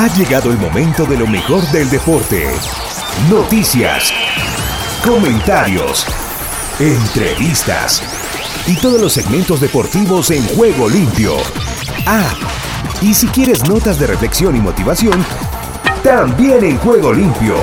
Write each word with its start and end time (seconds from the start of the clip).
Ha 0.00 0.08
llegado 0.16 0.50
el 0.50 0.56
momento 0.56 1.04
de 1.04 1.14
lo 1.14 1.26
mejor 1.26 1.60
del 1.72 1.90
deporte. 1.90 2.46
Noticias, 3.28 4.10
comentarios, 5.04 6.06
entrevistas 6.78 8.02
y 8.66 8.76
todos 8.76 8.98
los 8.98 9.12
segmentos 9.12 9.60
deportivos 9.60 10.30
en 10.30 10.42
juego 10.56 10.88
limpio. 10.88 11.34
Ah, 12.06 12.32
y 13.02 13.12
si 13.12 13.26
quieres 13.26 13.68
notas 13.68 14.00
de 14.00 14.06
reflexión 14.06 14.56
y 14.56 14.60
motivación, 14.60 15.22
también 16.02 16.64
en 16.64 16.78
juego 16.78 17.12
limpio. 17.12 17.56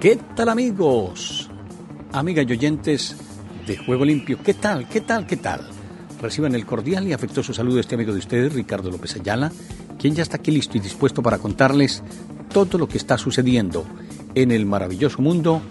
¿Qué 0.00 0.18
tal 0.34 0.48
amigos? 0.48 1.50
Amigas 2.12 2.46
y 2.48 2.52
oyentes 2.52 3.16
de 3.66 3.76
Juego 3.76 4.06
Limpio, 4.06 4.38
¿qué 4.42 4.54
tal? 4.54 4.88
¿Qué 4.88 5.02
tal? 5.02 5.26
¿Qué 5.26 5.36
tal? 5.36 5.81
Reciban 6.22 6.54
el 6.54 6.64
cordial 6.64 7.08
y 7.08 7.12
afectuoso 7.12 7.52
saludo 7.52 7.74
de 7.74 7.80
este 7.80 7.96
amigo 7.96 8.12
de 8.12 8.20
ustedes, 8.20 8.52
Ricardo 8.52 8.92
López 8.92 9.16
Ayala, 9.16 9.50
quien 9.98 10.14
ya 10.14 10.22
está 10.22 10.36
aquí 10.36 10.52
listo 10.52 10.78
y 10.78 10.80
dispuesto 10.80 11.20
para 11.20 11.38
contarles 11.38 12.00
todo 12.52 12.78
lo 12.78 12.86
que 12.88 12.96
está 12.96 13.18
sucediendo 13.18 13.84
en 14.36 14.52
el 14.52 14.64
maravilloso 14.64 15.20
mundo 15.20 15.62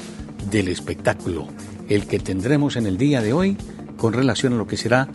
del 0.51 0.67
espectáculo, 0.67 1.47
el 1.87 2.05
que 2.05 2.19
tendremos 2.19 2.75
en 2.75 2.85
el 2.85 2.97
día 2.97 3.21
de 3.21 3.31
hoy 3.31 3.55
con 3.95 4.11
relación 4.11 4.51
a 4.51 4.57
lo 4.57 4.67
que 4.67 4.75
será 4.75 5.07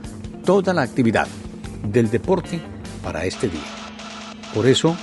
toda 0.47 0.73
la 0.73 0.81
actividad 0.81 1.29
del 1.93 2.09
deporte 2.09 2.59
para 3.05 3.27
este 3.27 3.51
día. 3.51 3.61
Por 4.55 4.67
eso, 4.67 4.97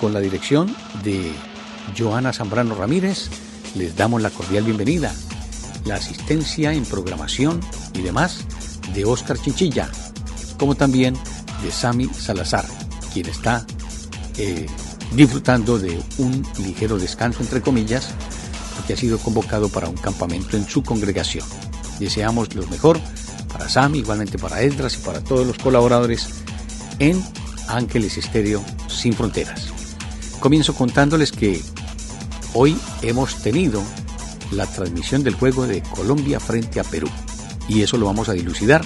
con 0.00 0.14
la 0.14 0.20
dirección 0.20 0.74
de 1.02 1.30
Joana 1.96 2.32
Zambrano 2.32 2.74
Ramírez, 2.74 3.28
les 3.76 3.94
damos 3.94 4.22
la 4.22 4.30
cordial 4.30 4.64
bienvenida, 4.64 5.12
la 5.84 5.96
asistencia 5.96 6.72
en 6.72 6.86
programación 6.86 7.60
y 7.92 8.00
demás 8.00 8.46
de 8.94 9.04
Oscar 9.04 9.38
Chinchilla, 9.38 9.90
como 10.58 10.74
también 10.74 11.14
de 11.62 11.70
Sami 11.70 12.08
Salazar, 12.08 12.64
quien 13.12 13.26
está 13.26 13.66
eh, 14.38 14.66
disfrutando 15.14 15.78
de 15.78 16.00
un 16.18 16.46
ligero 16.58 16.98
descanso, 16.98 17.42
entre 17.42 17.60
comillas, 17.60 18.10
porque 18.76 18.94
ha 18.94 18.96
sido 18.96 19.18
convocado 19.18 19.68
para 19.68 19.88
un 19.88 19.96
campamento 19.96 20.56
en 20.56 20.66
su 20.66 20.82
congregación. 20.82 21.46
Deseamos 21.98 22.54
lo 22.54 22.66
mejor 22.68 22.98
para 23.52 23.68
Sami, 23.68 23.98
igualmente 23.98 24.38
para 24.38 24.62
Esdras 24.62 24.94
y 24.94 24.98
para 24.98 25.20
todos 25.20 25.46
los 25.46 25.58
colaboradores 25.58 26.28
en 26.98 27.22
Ángeles 27.68 28.18
Estéreo 28.18 28.64
Sin 28.88 29.12
Fronteras. 29.12 29.68
Comienzo 30.40 30.74
contándoles 30.74 31.32
que 31.32 31.62
hoy 32.52 32.76
hemos 33.02 33.36
tenido 33.42 33.82
la 34.50 34.66
transmisión 34.66 35.22
del 35.24 35.34
juego 35.34 35.66
de 35.66 35.82
Colombia 35.82 36.38
frente 36.38 36.80
a 36.80 36.84
Perú 36.84 37.08
y 37.68 37.82
eso 37.82 37.96
lo 37.96 38.06
vamos 38.06 38.28
a 38.28 38.32
dilucidar 38.32 38.84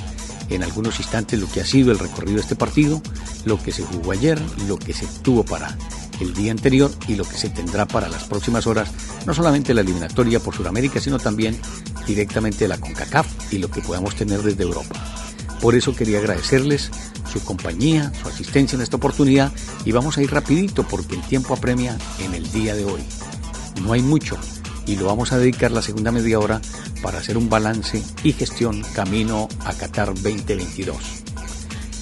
en 0.51 0.63
algunos 0.63 0.99
instantes 0.99 1.39
lo 1.39 1.51
que 1.51 1.61
ha 1.61 1.67
sido 1.67 1.93
el 1.93 1.99
recorrido 1.99 2.37
de 2.37 2.43
este 2.43 2.57
partido, 2.57 3.03
lo 3.45 3.63
que 3.63 3.73
se 3.73 3.83
jugó 3.83 4.13
ayer, 4.13 4.41
lo 4.67 4.79
que 4.79 4.93
se 4.93 5.07
tuvo 5.23 5.45
para 5.45 5.77
el 6.21 6.35
día 6.35 6.51
anterior 6.51 6.91
y 7.07 7.15
lo 7.15 7.25
que 7.25 7.37
se 7.37 7.51
tendrá 7.51 7.87
para 7.87 8.09
las 8.09 8.25
próximas 8.25 8.67
horas, 8.67 8.91
no 9.27 9.35
solamente 9.35 9.75
la 9.75 9.83
eliminatoria 9.83 10.41
por 10.41 10.55
Sudamérica, 10.55 11.01
sino 11.01 11.19
también 11.19 11.61
directamente 12.07 12.67
la 12.67 12.79
CONCACAF 12.79 13.53
y 13.53 13.59
lo 13.59 13.71
que 13.71 13.83
podamos 13.83 14.15
tener 14.17 14.43
desde 14.43 14.65
Europa. 14.65 14.97
Por 15.61 15.75
eso 15.75 15.95
quería 15.95 16.19
agradecerles 16.19 16.91
su 17.31 17.41
compañía, 17.45 18.13
su 18.21 18.29
asistencia 18.29 18.77
en 18.77 18.83
esta 18.83 18.97
oportunidad 18.97 19.53
y 19.85 19.93
vamos 19.93 20.17
a 20.17 20.23
ir 20.23 20.31
rapidito 20.31 20.85
porque 20.85 21.17
el 21.17 21.23
tiempo 21.23 21.55
apremia 21.55 21.97
en 22.21 22.35
el 22.35 22.51
día 22.53 22.75
de 22.75 22.85
hoy. 22.85 23.03
No 23.83 23.93
hay 23.93 24.03
mucho, 24.03 24.37
y 24.89 24.97
lo 24.97 25.05
vamos 25.05 25.33
a 25.33 25.39
dedicar 25.39 25.71
la 25.71 25.83
segunda 25.83 26.11
media 26.11 26.39
hora 26.39 26.61
para 27.03 27.19
hacer 27.19 27.37
un 27.37 27.51
balance 27.51 28.03
y 28.25 28.33
gestión 28.33 28.83
camino 28.95 29.47
a 29.65 29.75
Qatar 29.75 30.09
2022. 30.15 30.97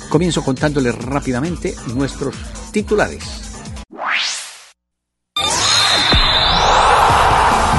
Comienzo 0.09 0.45
contándoles 0.45 0.95
rápidamente 0.95 1.75
nuestros 1.95 2.37
titulares. 2.71 3.25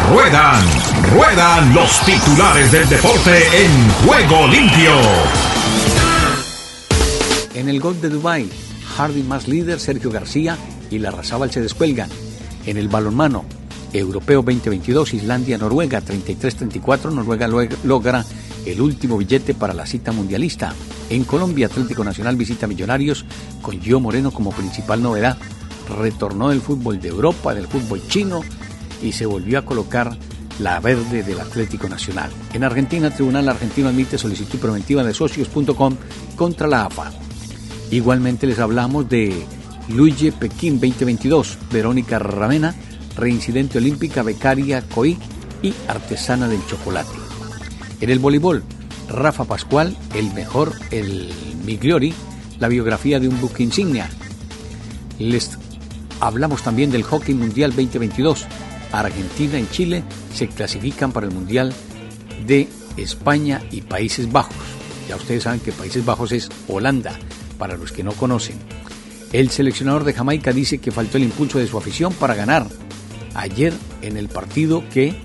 Ruedan, 0.09 0.65
ruedan 1.13 1.73
los 1.73 1.99
titulares 2.01 2.71
del 2.71 2.89
deporte 2.89 3.65
en 3.65 3.89
juego 4.05 4.47
limpio. 4.47 4.91
En 7.53 7.69
el 7.69 7.79
gol 7.79 7.99
de 8.01 8.09
Dubai, 8.09 8.49
Hardy 8.97 9.23
más 9.23 9.47
líder, 9.47 9.79
Sergio 9.79 10.11
García 10.11 10.57
y 10.91 10.99
la 10.99 11.11
Razábal 11.11 11.51
se 11.51 11.61
descuelgan. 11.61 12.09
En 12.65 12.77
el 12.77 12.89
balonmano, 12.89 13.45
Europeo 13.97 14.41
2022, 14.41 15.13
Islandia-Noruega 15.13 16.01
33-34. 16.01 17.11
Noruega 17.11 17.47
logra 17.47 18.25
el 18.65 18.81
último 18.81 19.17
billete 19.17 19.53
para 19.53 19.73
la 19.73 19.85
cita 19.85 20.11
mundialista. 20.11 20.73
En 21.09 21.23
Colombia, 21.23 21.67
Atlético 21.67 22.03
Nacional 22.03 22.35
visita 22.35 22.67
Millonarios 22.67 23.25
con 23.61 23.81
Gio 23.81 23.99
Moreno 23.99 24.31
como 24.31 24.51
principal 24.51 25.01
novedad. 25.01 25.37
Retornó 25.99 26.49
del 26.49 26.61
fútbol 26.61 26.99
de 26.99 27.09
Europa, 27.09 27.53
del 27.53 27.67
fútbol 27.67 28.01
chino 28.07 28.41
y 29.01 29.13
se 29.13 29.25
volvió 29.25 29.59
a 29.59 29.65
colocar 29.65 30.17
la 30.59 30.79
verde 30.79 31.23
del 31.23 31.39
Atlético 31.39 31.87
Nacional. 31.87 32.29
En 32.53 32.63
Argentina, 32.63 33.13
Tribunal 33.13 33.47
Argentino 33.47 33.89
admite 33.89 34.17
solicitud 34.17 34.59
preventiva 34.59 35.03
de 35.03 35.13
socios.com 35.13 35.95
contra 36.35 36.67
la 36.67 36.85
AFA. 36.85 37.11
Igualmente 37.91 38.47
les 38.47 38.59
hablamos 38.59 39.07
de 39.07 39.45
Luye 39.89 40.31
Pekín 40.31 40.73
2022, 40.79 41.57
Verónica 41.71 42.19
Ramena 42.19 42.75
reincidente 43.17 43.79
olímpica, 43.79 44.23
becaria 44.23 44.81
COI 44.81 45.17
y 45.61 45.73
artesana 45.87 46.47
del 46.47 46.65
chocolate. 46.67 47.11
En 47.99 48.09
el 48.09 48.19
voleibol, 48.19 48.63
Rafa 49.09 49.45
Pascual, 49.45 49.97
el 50.13 50.31
mejor, 50.33 50.73
el 50.91 51.31
Migliori, 51.65 52.13
la 52.59 52.67
biografía 52.67 53.19
de 53.19 53.27
un 53.27 53.41
buque 53.41 53.63
insignia. 53.63 54.09
Les 55.19 55.57
hablamos 56.19 56.61
también 56.61 56.91
del 56.91 57.03
Hockey 57.03 57.33
Mundial 57.33 57.71
2022. 57.71 58.45
Argentina 58.91 59.59
y 59.59 59.67
Chile 59.69 60.03
se 60.33 60.47
clasifican 60.47 61.11
para 61.11 61.27
el 61.27 61.33
Mundial 61.33 61.73
de 62.45 62.69
España 62.95 63.61
y 63.71 63.81
Países 63.81 64.31
Bajos. 64.31 64.55
Ya 65.09 65.15
ustedes 65.15 65.43
saben 65.43 65.59
que 65.59 65.71
Países 65.71 66.05
Bajos 66.05 66.31
es 66.31 66.49
Holanda, 66.67 67.17
para 67.57 67.77
los 67.77 67.91
que 67.91 68.03
no 68.03 68.11
conocen. 68.13 68.57
El 69.33 69.49
seleccionador 69.49 70.03
de 70.03 70.13
Jamaica 70.13 70.53
dice 70.53 70.77
que 70.77 70.91
faltó 70.91 71.17
el 71.17 71.23
impulso 71.23 71.59
de 71.59 71.67
su 71.67 71.77
afición 71.77 72.13
para 72.13 72.35
ganar 72.35 72.67
ayer 73.37 73.73
en 74.01 74.17
el 74.17 74.27
partido 74.27 74.83
que 74.89 75.15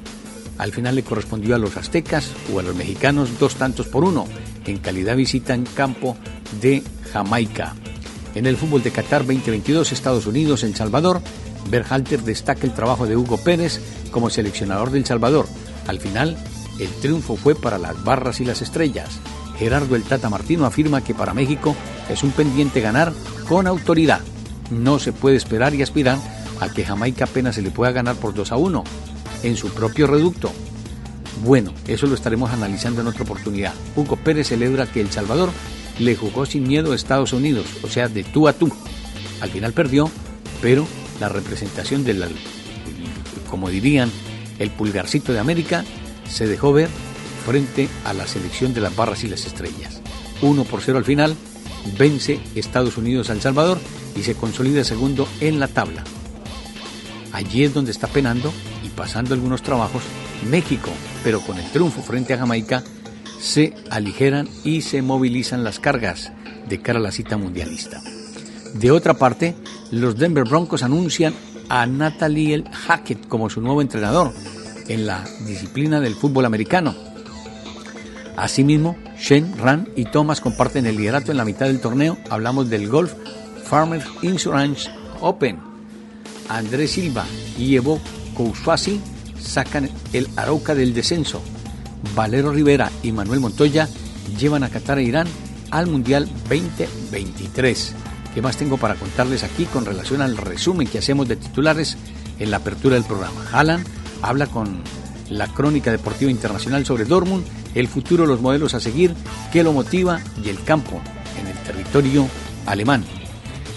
al 0.58 0.70
final 0.70 0.94
le 0.94 1.02
correspondió 1.02 1.56
a 1.56 1.58
los 1.58 1.76
aztecas 1.76 2.30
o 2.54 2.60
a 2.60 2.62
los 2.62 2.76
mexicanos 2.76 3.40
dos 3.40 3.56
tantos 3.56 3.88
por 3.88 4.04
uno 4.04 4.26
en 4.66 4.78
calidad 4.78 5.16
visita 5.16 5.54
en 5.54 5.64
campo 5.64 6.16
de 6.60 6.84
Jamaica. 7.12 7.74
En 8.34 8.46
el 8.46 8.56
fútbol 8.56 8.82
de 8.82 8.92
Qatar 8.92 9.22
2022, 9.22 9.90
Estados 9.90 10.26
Unidos, 10.26 10.62
El 10.62 10.76
Salvador, 10.76 11.20
Berhalter 11.68 12.22
destaca 12.22 12.66
el 12.66 12.74
trabajo 12.74 13.06
de 13.06 13.16
Hugo 13.16 13.38
Pérez 13.38 13.80
como 14.10 14.30
seleccionador 14.30 14.90
del 14.90 15.04
Salvador. 15.04 15.46
Al 15.86 15.98
final, 15.98 16.36
el 16.78 16.88
triunfo 17.00 17.36
fue 17.36 17.54
para 17.54 17.78
las 17.78 18.02
barras 18.04 18.40
y 18.40 18.44
las 18.44 18.62
estrellas. 18.62 19.08
Gerardo 19.58 19.96
El 19.96 20.02
Tata 20.02 20.30
Martino 20.30 20.64
afirma 20.64 21.02
que 21.02 21.14
para 21.14 21.34
México 21.34 21.74
es 22.08 22.22
un 22.22 22.30
pendiente 22.30 22.80
ganar 22.80 23.12
con 23.48 23.66
autoridad. 23.66 24.20
No 24.70 24.98
se 24.98 25.12
puede 25.12 25.36
esperar 25.36 25.74
y 25.74 25.82
aspirar 25.82 26.18
a 26.62 26.72
que 26.72 26.84
Jamaica 26.84 27.24
apenas 27.24 27.56
se 27.56 27.62
le 27.62 27.70
pueda 27.70 27.90
ganar 27.90 28.14
por 28.16 28.34
2 28.34 28.52
a 28.52 28.56
1 28.56 28.84
en 29.42 29.56
su 29.56 29.68
propio 29.70 30.06
reducto. 30.06 30.52
Bueno, 31.44 31.74
eso 31.88 32.06
lo 32.06 32.14
estaremos 32.14 32.52
analizando 32.52 33.00
en 33.00 33.08
otra 33.08 33.24
oportunidad. 33.24 33.74
Hugo 33.96 34.16
Pérez 34.16 34.48
celebra 34.48 34.86
que 34.86 35.00
El 35.00 35.10
Salvador 35.10 35.50
le 35.98 36.14
jugó 36.14 36.46
sin 36.46 36.66
miedo 36.66 36.92
a 36.92 36.94
Estados 36.94 37.32
Unidos, 37.32 37.66
o 37.82 37.88
sea, 37.88 38.08
de 38.08 38.22
tú 38.22 38.46
a 38.46 38.52
tú. 38.52 38.72
Al 39.40 39.50
final 39.50 39.72
perdió, 39.72 40.08
pero 40.60 40.86
la 41.20 41.28
representación 41.28 42.04
del, 42.04 42.24
como 43.50 43.68
dirían, 43.68 44.10
el 44.60 44.70
pulgarcito 44.70 45.32
de 45.32 45.40
América 45.40 45.84
se 46.30 46.46
dejó 46.46 46.72
ver 46.72 46.88
frente 47.44 47.88
a 48.04 48.12
la 48.12 48.28
selección 48.28 48.72
de 48.72 48.82
las 48.82 48.94
barras 48.94 49.24
y 49.24 49.28
las 49.28 49.46
estrellas. 49.46 50.00
1 50.42 50.64
por 50.64 50.80
0 50.80 50.98
al 50.98 51.04
final, 51.04 51.34
vence 51.98 52.40
Estados 52.54 52.96
Unidos 52.96 53.30
a 53.30 53.32
El 53.32 53.40
Salvador 53.40 53.80
y 54.14 54.22
se 54.22 54.34
consolida 54.34 54.84
segundo 54.84 55.26
en 55.40 55.58
la 55.58 55.66
tabla. 55.66 56.04
Allí 57.32 57.64
es 57.64 57.72
donde 57.72 57.90
está 57.90 58.06
penando 58.08 58.52
y 58.84 58.88
pasando 58.90 59.34
algunos 59.34 59.62
trabajos 59.62 60.02
México, 60.50 60.90
pero 61.24 61.40
con 61.40 61.58
el 61.58 61.70
triunfo 61.70 62.02
frente 62.02 62.34
a 62.34 62.38
Jamaica 62.38 62.82
se 63.40 63.74
aligeran 63.90 64.48
y 64.64 64.82
se 64.82 65.02
movilizan 65.02 65.64
las 65.64 65.80
cargas 65.80 66.32
de 66.68 66.80
cara 66.80 66.98
a 66.98 67.02
la 67.02 67.10
cita 67.12 67.36
mundialista. 67.36 68.00
De 68.74 68.90
otra 68.90 69.14
parte, 69.14 69.56
los 69.90 70.16
Denver 70.16 70.44
Broncos 70.44 70.82
anuncian 70.82 71.34
a 71.68 71.86
Natalie 71.86 72.64
Hackett 72.70 73.26
como 73.28 73.50
su 73.50 73.60
nuevo 73.60 73.80
entrenador 73.80 74.32
en 74.88 75.06
la 75.06 75.24
disciplina 75.46 76.00
del 76.00 76.14
fútbol 76.14 76.44
americano. 76.44 76.94
Asimismo, 78.36 78.96
Shane, 79.18 79.54
Ran 79.56 79.88
y 79.96 80.04
Thomas 80.04 80.40
comparten 80.40 80.86
el 80.86 80.96
liderato 80.96 81.30
en 81.30 81.38
la 81.38 81.44
mitad 81.44 81.66
del 81.66 81.80
torneo. 81.80 82.18
Hablamos 82.30 82.68
del 82.70 82.88
Golf 82.88 83.12
Farmers 83.64 84.04
Insurance 84.22 84.90
Open 85.20 85.71
Andrés 86.56 86.92
Silva 86.92 87.24
y 87.58 87.76
Evo 87.76 88.00
Kousuasi 88.34 89.00
sacan 89.40 89.88
el 90.12 90.28
Arauca 90.36 90.74
del 90.74 90.94
descenso. 90.94 91.42
Valero 92.14 92.52
Rivera 92.52 92.90
y 93.02 93.12
Manuel 93.12 93.40
Montoya 93.40 93.88
llevan 94.38 94.62
a 94.62 94.68
Qatar 94.68 94.98
a 94.98 95.02
Irán 95.02 95.26
al 95.70 95.86
Mundial 95.86 96.28
2023. 96.48 97.94
¿Qué 98.34 98.42
más 98.42 98.56
tengo 98.56 98.76
para 98.76 98.94
contarles 98.94 99.44
aquí 99.44 99.64
con 99.64 99.84
relación 99.84 100.22
al 100.22 100.36
resumen 100.36 100.86
que 100.86 100.98
hacemos 100.98 101.28
de 101.28 101.36
titulares 101.36 101.96
en 102.38 102.50
la 102.50 102.58
apertura 102.58 102.94
del 102.94 103.04
programa? 103.04 103.46
Alan 103.52 103.84
habla 104.20 104.46
con 104.46 104.82
la 105.30 105.48
crónica 105.48 105.90
deportiva 105.90 106.30
internacional 106.30 106.84
sobre 106.84 107.04
Dortmund, 107.04 107.44
el 107.74 107.88
futuro, 107.88 108.26
los 108.26 108.40
modelos 108.40 108.74
a 108.74 108.80
seguir, 108.80 109.14
qué 109.52 109.62
lo 109.62 109.72
motiva 109.72 110.20
y 110.44 110.50
el 110.50 110.62
campo 110.64 111.00
en 111.40 111.46
el 111.46 111.56
territorio 111.62 112.26
alemán. 112.66 113.04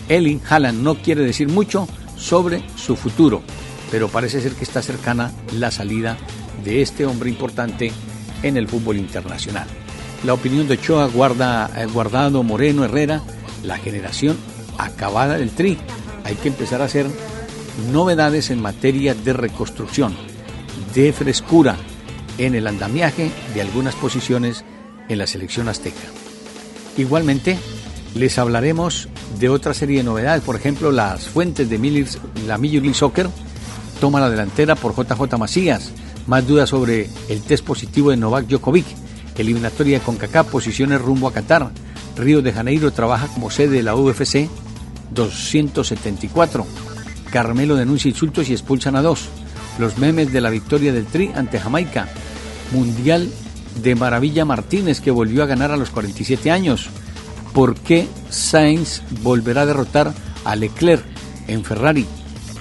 Elin 0.10 0.42
Haaland 0.48 0.84
no 0.84 0.96
quiere 0.96 1.24
decir 1.24 1.48
mucho 1.48 1.88
sobre 2.18 2.64
su 2.76 2.96
futuro, 2.96 3.42
pero 3.92 4.08
parece 4.08 4.42
ser 4.42 4.54
que 4.54 4.64
está 4.64 4.82
cercana 4.82 5.32
la 5.54 5.72
salida 5.72 6.18
de 6.64 6.82
este 6.82 7.06
hombre 7.06 7.30
importante 7.30 7.92
en 8.44 8.58
el 8.58 8.68
fútbol 8.68 8.98
internacional. 8.98 9.68
La 10.24 10.34
opinión 10.34 10.68
de 10.68 10.76
Ochoa, 10.76 11.08
Guarda, 11.08 11.70
eh, 11.76 11.86
Guardado, 11.86 12.44
Moreno, 12.44 12.84
Herrera, 12.84 13.22
la 13.64 13.78
generación 13.78 14.38
acabada 14.78 15.38
del 15.38 15.52
Tri. 15.52 15.78
Hay 16.24 16.36
que 16.36 16.48
empezar 16.48 16.82
a 16.82 16.86
hacer 16.86 17.08
novedades 17.92 18.50
en 18.50 18.62
materia 18.62 19.14
de 19.14 19.34
reconstrucción, 19.34 20.16
de 20.94 21.14
frescura 21.14 21.76
en 22.38 22.56
el 22.56 22.68
andamiaje 22.68 23.32
de 23.54 23.62
algunas 23.62 23.96
posiciones 23.96 24.64
en 25.10 25.18
la 25.18 25.28
selección 25.28 25.70
azteca. 25.70 26.08
Igualmente, 26.98 27.58
les 28.16 28.40
hablaremos 28.40 29.10
de 29.40 29.50
otra 29.50 29.74
serie 29.74 29.98
de 29.98 30.04
novedades, 30.04 30.42
por 30.42 30.56
ejemplo, 30.56 30.92
las 30.92 31.28
fuentes 31.28 31.70
de 31.70 31.78
la 32.48 32.58
Major 32.58 32.82
League 32.82 32.94
Soccer 32.94 33.30
toma 34.00 34.22
la 34.22 34.30
delantera 34.30 34.76
por 34.76 34.96
JJ 34.96 35.38
Macías, 35.38 35.92
más 36.26 36.48
dudas 36.48 36.70
sobre 36.70 37.10
el 37.28 37.42
test 37.42 37.66
positivo 37.66 38.10
de 38.10 38.18
Novak 38.18 38.48
Djokovic, 38.48 38.86
eliminatoria 39.38 40.00
de 40.00 40.06
CONCACAF, 40.06 40.48
posiciones 40.48 41.02
rumbo 41.02 41.28
a 41.28 41.34
Qatar, 41.34 41.70
Río 42.16 42.42
de 42.42 42.54
Janeiro 42.54 42.92
trabaja 42.92 43.28
como 43.28 43.52
sede 43.52 43.78
de 43.78 43.84
la 43.84 43.96
UFC 43.96 44.50
274, 45.12 46.66
Carmelo 47.32 47.76
denuncia 47.76 48.10
insultos 48.10 48.50
y 48.50 48.54
expulsan 48.54 48.96
a 48.96 49.02
dos, 49.02 49.26
los 49.78 49.98
memes 49.98 50.32
de 50.32 50.40
la 50.40 50.50
victoria 50.50 50.94
del 50.94 51.06
Tri 51.06 51.32
ante 51.36 51.60
Jamaica, 51.60 52.08
Mundial 52.72 53.30
de 53.84 53.96
Maravilla 53.96 54.46
Martínez 54.46 55.02
que 55.02 55.12
volvió 55.12 55.44
a 55.44 55.48
ganar 55.48 55.72
a 55.72 55.78
los 55.78 55.90
47 55.90 56.50
años, 56.50 56.90
por 57.56 57.74
qué 57.74 58.06
Sainz 58.30 59.02
volverá 59.24 59.62
a 59.62 59.66
derrotar 59.66 60.14
a 60.44 60.56
Leclerc 60.58 61.06
en 61.48 61.64
Ferrari. 61.64 62.06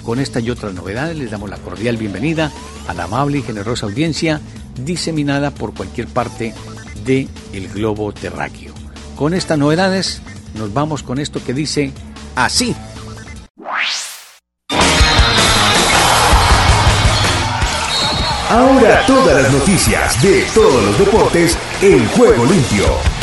Con 0.03 0.19
esta 0.19 0.39
y 0.39 0.49
otras 0.49 0.73
novedades 0.73 1.17
les 1.17 1.29
damos 1.29 1.49
la 1.49 1.57
cordial 1.57 1.97
bienvenida 1.97 2.49
a 2.87 2.93
la 2.93 3.03
amable 3.03 3.39
y 3.39 3.41
generosa 3.41 3.87
audiencia 3.87 4.39
diseminada 4.79 5.51
por 5.51 5.73
cualquier 5.73 6.07
parte 6.07 6.53
del 7.03 7.27
el 7.51 7.67
globo 7.67 8.13
terráqueo. 8.13 8.73
Con 9.17 9.33
estas 9.33 9.57
novedades 9.57 10.21
nos 10.57 10.73
vamos 10.73 11.03
con 11.03 11.19
esto 11.19 11.43
que 11.43 11.53
dice 11.53 11.91
así. 12.37 12.73
Ahora 18.49 19.05
todas 19.05 19.43
las 19.43 19.51
noticias 19.51 20.21
de 20.21 20.45
todos 20.53 20.83
los 20.85 20.97
deportes 20.97 21.57
en 21.81 22.07
juego 22.09 22.45
limpio. 22.45 23.14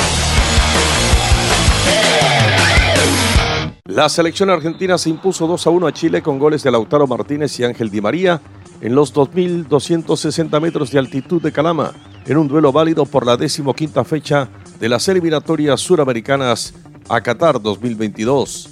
La 3.92 4.08
selección 4.08 4.48
argentina 4.48 4.96
se 4.96 5.10
impuso 5.10 5.46
2 5.46 5.66
a 5.66 5.70
1 5.70 5.86
a 5.86 5.92
Chile 5.92 6.22
con 6.22 6.38
goles 6.38 6.62
de 6.62 6.70
Lautaro 6.70 7.06
Martínez 7.06 7.60
y 7.60 7.64
Ángel 7.64 7.90
Di 7.90 8.00
María 8.00 8.40
en 8.80 8.94
los 8.94 9.12
2.260 9.12 10.58
metros 10.62 10.90
de 10.90 10.98
altitud 10.98 11.42
de 11.42 11.52
Calama, 11.52 11.92
en 12.24 12.38
un 12.38 12.48
duelo 12.48 12.72
válido 12.72 13.04
por 13.04 13.26
la 13.26 13.36
decimoquinta 13.36 14.02
fecha 14.02 14.48
de 14.80 14.88
las 14.88 15.06
eliminatorias 15.08 15.78
suramericanas 15.82 16.72
a 17.10 17.20
Qatar 17.20 17.60
2022. 17.60 18.70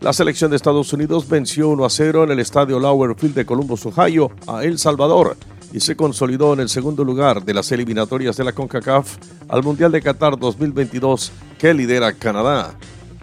La 0.00 0.14
selección 0.14 0.48
de 0.48 0.56
Estados 0.56 0.94
Unidos 0.94 1.28
venció 1.28 1.68
1 1.68 1.84
a 1.84 1.90
0 1.90 2.24
en 2.24 2.30
el 2.30 2.38
estadio 2.38 2.80
Lauer 2.80 3.14
Field 3.16 3.34
de 3.34 3.44
Columbus, 3.44 3.84
Ohio, 3.84 4.30
a 4.46 4.64
El 4.64 4.78
Salvador 4.78 5.36
y 5.74 5.80
se 5.80 5.94
consolidó 5.94 6.54
en 6.54 6.60
el 6.60 6.70
segundo 6.70 7.04
lugar 7.04 7.44
de 7.44 7.52
las 7.52 7.70
eliminatorias 7.70 8.38
de 8.38 8.44
la 8.44 8.52
CONCACAF 8.52 9.18
al 9.46 9.62
Mundial 9.62 9.92
de 9.92 10.00
Qatar 10.00 10.38
2022 10.38 11.32
que 11.58 11.74
lidera 11.74 12.14
Canadá. 12.14 12.78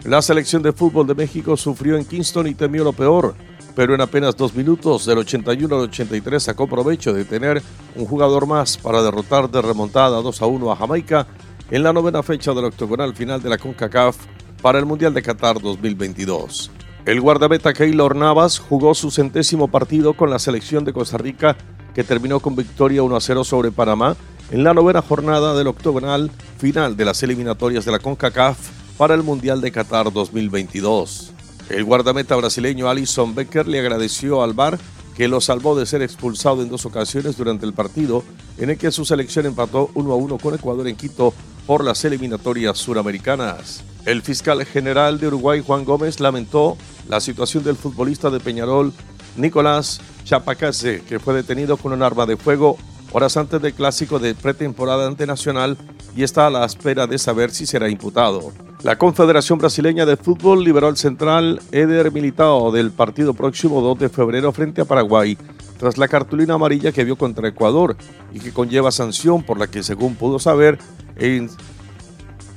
La 0.06 0.22
selección 0.22 0.62
de 0.62 0.72
fútbol 0.72 1.04
de 1.08 1.16
México 1.16 1.56
sufrió 1.56 1.96
en 1.96 2.04
Kingston 2.04 2.46
y 2.46 2.54
temió 2.54 2.84
lo 2.84 2.92
peor, 2.92 3.34
pero 3.74 3.92
en 3.92 4.00
apenas 4.00 4.36
dos 4.36 4.54
minutos, 4.54 5.04
del 5.04 5.18
81 5.18 5.74
al 5.74 5.82
83, 5.82 6.40
sacó 6.40 6.68
provecho 6.68 7.12
de 7.12 7.24
tener 7.24 7.60
un 7.96 8.06
jugador 8.06 8.46
más 8.46 8.76
para 8.76 9.02
derrotar 9.02 9.50
de 9.50 9.60
remontada 9.60 10.22
2 10.22 10.42
a 10.42 10.46
1 10.46 10.70
a 10.70 10.76
Jamaica 10.76 11.26
en 11.72 11.82
la 11.82 11.92
novena 11.92 12.22
fecha 12.22 12.54
del 12.54 12.66
octogonal 12.66 13.16
final 13.16 13.42
de 13.42 13.48
la 13.48 13.58
CONCACAF 13.58 14.16
para 14.62 14.78
el 14.78 14.86
Mundial 14.86 15.12
de 15.12 15.22
Qatar 15.22 15.60
2022. 15.60 16.70
El 17.04 17.20
guardameta 17.20 17.72
Keylor 17.72 18.14
Navas 18.14 18.60
jugó 18.60 18.94
su 18.94 19.10
centésimo 19.10 19.66
partido 19.66 20.14
con 20.14 20.30
la 20.30 20.38
selección 20.38 20.84
de 20.84 20.92
Costa 20.92 21.18
Rica 21.18 21.56
que 21.96 22.04
terminó 22.04 22.38
con 22.38 22.54
victoria 22.54 23.02
1 23.02 23.16
a 23.16 23.20
0 23.20 23.42
sobre 23.42 23.72
Panamá 23.72 24.14
en 24.52 24.62
la 24.62 24.72
novena 24.72 25.02
jornada 25.02 25.56
del 25.56 25.66
octogonal 25.66 26.30
final 26.58 26.96
de 26.96 27.04
las 27.04 27.24
eliminatorias 27.24 27.84
de 27.84 27.90
la 27.90 27.98
CONCACAF 27.98 28.85
para 28.96 29.14
el 29.14 29.22
Mundial 29.22 29.60
de 29.60 29.72
Qatar 29.72 30.12
2022. 30.12 31.32
El 31.68 31.84
guardameta 31.84 32.36
brasileño 32.36 32.88
Alison 32.88 33.34
Becker 33.34 33.66
le 33.66 33.80
agradeció 33.80 34.42
al 34.42 34.54
VAR 34.54 34.78
que 35.16 35.28
lo 35.28 35.40
salvó 35.40 35.76
de 35.76 35.86
ser 35.86 36.02
expulsado 36.02 36.62
en 36.62 36.68
dos 36.68 36.84
ocasiones 36.86 37.36
durante 37.36 37.66
el 37.66 37.72
partido 37.72 38.22
en 38.58 38.70
el 38.70 38.78
que 38.78 38.92
su 38.92 39.04
selección 39.04 39.46
empató 39.46 39.90
1 39.94 40.12
a 40.12 40.16
1 40.16 40.38
con 40.38 40.54
Ecuador 40.54 40.86
en 40.86 40.96
Quito 40.96 41.32
por 41.66 41.84
las 41.84 42.04
eliminatorias 42.04 42.78
suramericanas. 42.78 43.82
El 44.04 44.22
fiscal 44.22 44.64
general 44.64 45.18
de 45.18 45.26
Uruguay, 45.26 45.62
Juan 45.66 45.84
Gómez, 45.84 46.20
lamentó 46.20 46.76
la 47.08 47.20
situación 47.20 47.64
del 47.64 47.76
futbolista 47.76 48.30
de 48.30 48.40
Peñarol, 48.40 48.92
Nicolás 49.36 50.00
Chapacase, 50.24 51.02
que 51.08 51.18
fue 51.18 51.34
detenido 51.34 51.76
con 51.76 51.92
un 51.92 52.02
arma 52.02 52.26
de 52.26 52.36
fuego 52.36 52.78
horas 53.12 53.36
antes 53.36 53.60
del 53.60 53.74
clásico 53.74 54.18
de 54.18 54.34
pretemporada 54.34 55.06
ante 55.06 55.26
Nacional 55.26 55.76
y 56.16 56.22
está 56.22 56.46
a 56.46 56.50
la 56.50 56.64
espera 56.64 57.06
de 57.06 57.18
saber 57.18 57.50
si 57.50 57.66
será 57.66 57.88
imputado. 57.88 58.52
La 58.82 58.96
Confederación 58.96 59.58
Brasileña 59.58 60.06
de 60.06 60.16
Fútbol 60.16 60.62
liberó 60.62 60.88
al 60.88 60.96
central 60.96 61.60
Eder 61.72 62.12
Militao 62.12 62.70
del 62.70 62.90
partido 62.90 63.34
próximo 63.34 63.80
2 63.80 63.98
de 63.98 64.08
febrero 64.08 64.52
frente 64.52 64.80
a 64.80 64.84
Paraguay, 64.84 65.36
tras 65.78 65.98
la 65.98 66.08
cartulina 66.08 66.54
amarilla 66.54 66.92
que 66.92 67.04
vio 67.04 67.16
contra 67.16 67.48
Ecuador 67.48 67.96
y 68.32 68.40
que 68.40 68.52
conlleva 68.52 68.90
sanción 68.90 69.42
por 69.42 69.58
la 69.58 69.66
que 69.66 69.82
según 69.82 70.14
pudo 70.14 70.38
saber, 70.38 70.78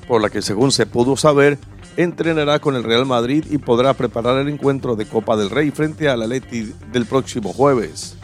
por 0.07 0.21
la 0.21 0.29
que 0.29 0.41
según 0.41 0.71
se 0.71 0.85
pudo 0.85 1.17
saber, 1.17 1.57
entrenará 1.97 2.59
con 2.59 2.75
el 2.75 2.83
Real 2.83 3.05
Madrid 3.05 3.45
y 3.49 3.57
podrá 3.57 3.93
preparar 3.93 4.37
el 4.37 4.49
encuentro 4.49 4.95
de 4.95 5.05
Copa 5.05 5.35
del 5.35 5.49
Rey 5.49 5.71
frente 5.71 6.09
al 6.09 6.21
Atleti 6.21 6.73
del 6.91 7.05
próximo 7.05 7.53
jueves. 7.53 8.18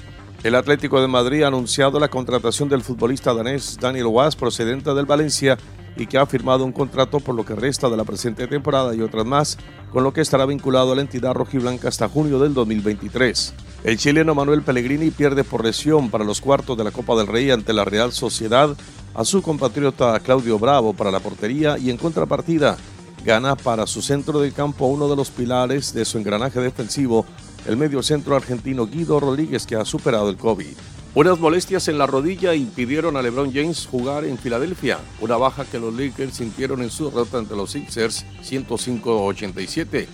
El 0.45 0.53
Atlético 0.53 1.01
de 1.01 1.07
Madrid 1.07 1.41
ha 1.41 1.47
anunciado 1.47 1.99
la 1.99 2.07
contratación 2.07 2.69
del 2.69 2.83
futbolista 2.83 3.33
danés 3.33 3.79
Daniel 3.81 4.05
Was 4.05 4.35
procedente 4.35 4.93
del 4.93 5.07
Valencia 5.07 5.57
y 5.97 6.05
que 6.05 6.19
ha 6.19 6.27
firmado 6.27 6.63
un 6.63 6.71
contrato 6.71 7.19
por 7.19 7.33
lo 7.33 7.43
que 7.43 7.55
resta 7.55 7.89
de 7.89 7.97
la 7.97 8.03
presente 8.03 8.45
temporada 8.45 8.93
y 8.93 9.01
otras 9.01 9.25
más, 9.25 9.57
con 9.91 10.03
lo 10.03 10.13
que 10.13 10.21
estará 10.21 10.45
vinculado 10.45 10.91
a 10.91 10.95
la 10.97 11.01
entidad 11.01 11.33
rojiblanca 11.33 11.87
hasta 11.87 12.07
junio 12.07 12.37
del 12.37 12.53
2023. 12.53 13.55
El 13.85 13.97
chileno 13.97 14.35
Manuel 14.35 14.61
Pellegrini 14.61 15.09
pierde 15.09 15.43
por 15.43 15.65
lesión 15.65 16.11
para 16.11 16.23
los 16.23 16.41
cuartos 16.41 16.77
de 16.77 16.83
la 16.83 16.91
Copa 16.91 17.15
del 17.15 17.25
Rey 17.25 17.49
ante 17.49 17.73
la 17.73 17.83
Real 17.83 18.11
Sociedad 18.11 18.77
a 19.15 19.25
su 19.25 19.41
compatriota 19.41 20.19
Claudio 20.19 20.59
Bravo 20.59 20.93
para 20.93 21.09
la 21.09 21.21
portería 21.21 21.79
y 21.79 21.89
en 21.89 21.97
contrapartida 21.97 22.77
gana 23.25 23.55
para 23.55 23.87
su 23.87 24.03
centro 24.03 24.39
del 24.39 24.53
campo 24.53 24.85
uno 24.85 25.09
de 25.09 25.15
los 25.15 25.31
pilares 25.31 25.91
de 25.91 26.05
su 26.05 26.19
engranaje 26.19 26.59
defensivo, 26.59 27.25
el 27.65 27.77
medio 27.77 28.03
centro 28.03 28.35
argentino 28.35 28.87
Guido 28.87 29.19
Rodríguez 29.19 29.65
que 29.65 29.75
ha 29.75 29.85
superado 29.85 30.29
el 30.29 30.37
COVID. 30.37 30.75
Unas 31.15 31.39
molestias 31.39 31.87
en 31.87 31.97
la 31.97 32.07
rodilla 32.07 32.53
impidieron 32.55 33.15
a 33.15 33.21
LeBron 33.21 33.53
James 33.53 33.87
jugar 33.89 34.25
en 34.25 34.37
Filadelfia, 34.37 34.99
una 35.21 35.37
baja 35.37 35.63
que 35.63 35.79
los 35.79 35.93
Lakers 35.93 36.35
sintieron 36.35 36.81
en 36.81 36.89
su 36.89 37.05
derrota 37.05 37.37
ante 37.37 37.55
los 37.55 37.71
Sixers 37.71 38.25
105-87. 38.43 40.07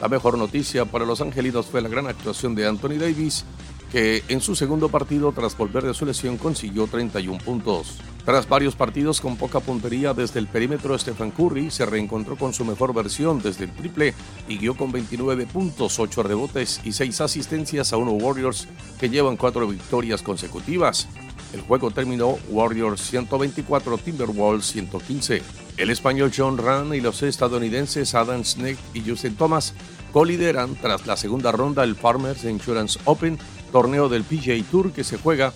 La 0.00 0.08
mejor 0.08 0.38
noticia 0.38 0.86
para 0.86 1.04
los 1.04 1.20
angelinos 1.20 1.66
fue 1.66 1.82
la 1.82 1.88
gran 1.88 2.06
actuación 2.06 2.54
de 2.54 2.66
Anthony 2.66 2.98
Davis, 2.98 3.44
que 3.92 4.24
en 4.28 4.40
su 4.40 4.54
segundo 4.54 4.88
partido 4.88 5.32
tras 5.32 5.56
volver 5.56 5.84
de 5.84 5.94
su 5.94 6.06
lesión 6.06 6.38
consiguió 6.38 6.86
31 6.86 7.38
puntos. 7.44 7.98
Tras 8.26 8.48
varios 8.48 8.74
partidos 8.74 9.20
con 9.20 9.36
poca 9.36 9.60
puntería 9.60 10.12
desde 10.12 10.40
el 10.40 10.48
perímetro, 10.48 10.98
Stephen 10.98 11.30
Curry 11.30 11.70
se 11.70 11.86
reencontró 11.86 12.34
con 12.34 12.52
su 12.52 12.64
mejor 12.64 12.92
versión 12.92 13.40
desde 13.40 13.66
el 13.66 13.70
triple 13.70 14.14
y 14.48 14.58
guió 14.58 14.76
con 14.76 14.90
29 14.90 15.46
puntos, 15.46 16.00
8 16.00 16.24
rebotes 16.24 16.80
y 16.82 16.90
6 16.90 17.20
asistencias 17.20 17.92
a 17.92 17.98
unos 17.98 18.20
Warriors 18.20 18.66
que 18.98 19.08
llevan 19.08 19.36
4 19.36 19.68
victorias 19.68 20.22
consecutivas. 20.22 21.06
El 21.52 21.60
juego 21.60 21.92
terminó 21.92 22.36
Warriors 22.48 23.00
124, 23.02 23.96
Timberwolves 23.98 24.66
115. 24.72 25.42
El 25.76 25.90
español 25.90 26.32
John 26.36 26.58
Run 26.58 26.96
y 26.96 27.00
los 27.00 27.22
estadounidenses 27.22 28.12
Adam 28.16 28.44
Snake 28.44 28.78
y 28.92 29.08
Justin 29.08 29.36
Thomas 29.36 29.72
colideran 30.12 30.74
tras 30.74 31.06
la 31.06 31.16
segunda 31.16 31.52
ronda 31.52 31.84
el 31.84 31.94
Farmers 31.94 32.42
Insurance 32.42 32.98
Open, 33.04 33.38
torneo 33.70 34.08
del 34.08 34.24
PGA 34.24 34.60
Tour 34.68 34.90
que 34.90 35.04
se 35.04 35.16
juega 35.16 35.52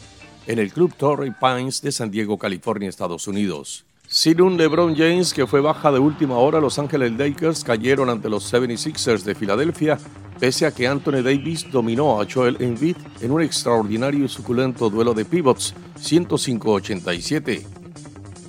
en 0.46 0.58
el 0.58 0.72
Club 0.72 0.94
Torrey 0.96 1.32
Pines 1.38 1.82
de 1.82 1.92
San 1.92 2.10
Diego, 2.10 2.38
California, 2.38 2.88
Estados 2.88 3.26
Unidos. 3.28 3.84
Sin 4.06 4.40
un 4.40 4.56
LeBron 4.56 4.96
James 4.96 5.32
que 5.32 5.46
fue 5.46 5.60
baja 5.60 5.92
de 5.92 6.00
última 6.00 6.36
hora, 6.36 6.60
Los 6.60 6.78
Ángeles 6.80 7.12
Lakers 7.12 7.62
cayeron 7.62 8.10
ante 8.10 8.28
los 8.28 8.52
76ers 8.52 9.22
de 9.22 9.36
Filadelfia, 9.36 9.98
pese 10.40 10.66
a 10.66 10.72
que 10.72 10.88
Anthony 10.88 11.22
Davis 11.22 11.70
dominó 11.70 12.20
a 12.20 12.26
Joel 12.28 12.56
Embiid 12.58 12.96
en 13.20 13.30
un 13.30 13.40
extraordinario 13.40 14.24
y 14.24 14.28
suculento 14.28 14.90
duelo 14.90 15.14
de 15.14 15.24
pivots, 15.24 15.74
105-87. 16.00 17.79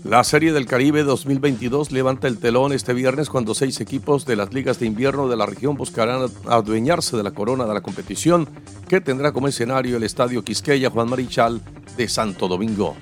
La 0.03 0.23
Serie 0.23 0.51
del 0.51 0.65
Caribe 0.65 1.03
2022 1.03 1.91
levanta 1.91 2.27
el 2.27 2.39
telón 2.39 2.73
este 2.73 2.91
viernes 2.93 3.29
cuando 3.29 3.53
seis 3.53 3.79
equipos 3.81 4.25
de 4.25 4.35
las 4.35 4.51
ligas 4.51 4.79
de 4.79 4.87
invierno 4.87 5.27
de 5.27 5.37
la 5.37 5.45
región 5.45 5.75
buscarán 5.75 6.27
adueñarse 6.47 7.15
de 7.15 7.21
la 7.21 7.31
corona 7.31 7.67
de 7.67 7.73
la 7.75 7.81
competición, 7.81 8.49
que 8.89 8.99
tendrá 8.99 9.31
como 9.31 9.47
escenario 9.47 9.97
el 9.97 10.03
Estadio 10.03 10.43
Quisqueya 10.43 10.89
Juan 10.89 11.07
Marichal 11.07 11.61
de 11.97 12.07
Santo 12.07 12.47
Domingo. 12.47 12.95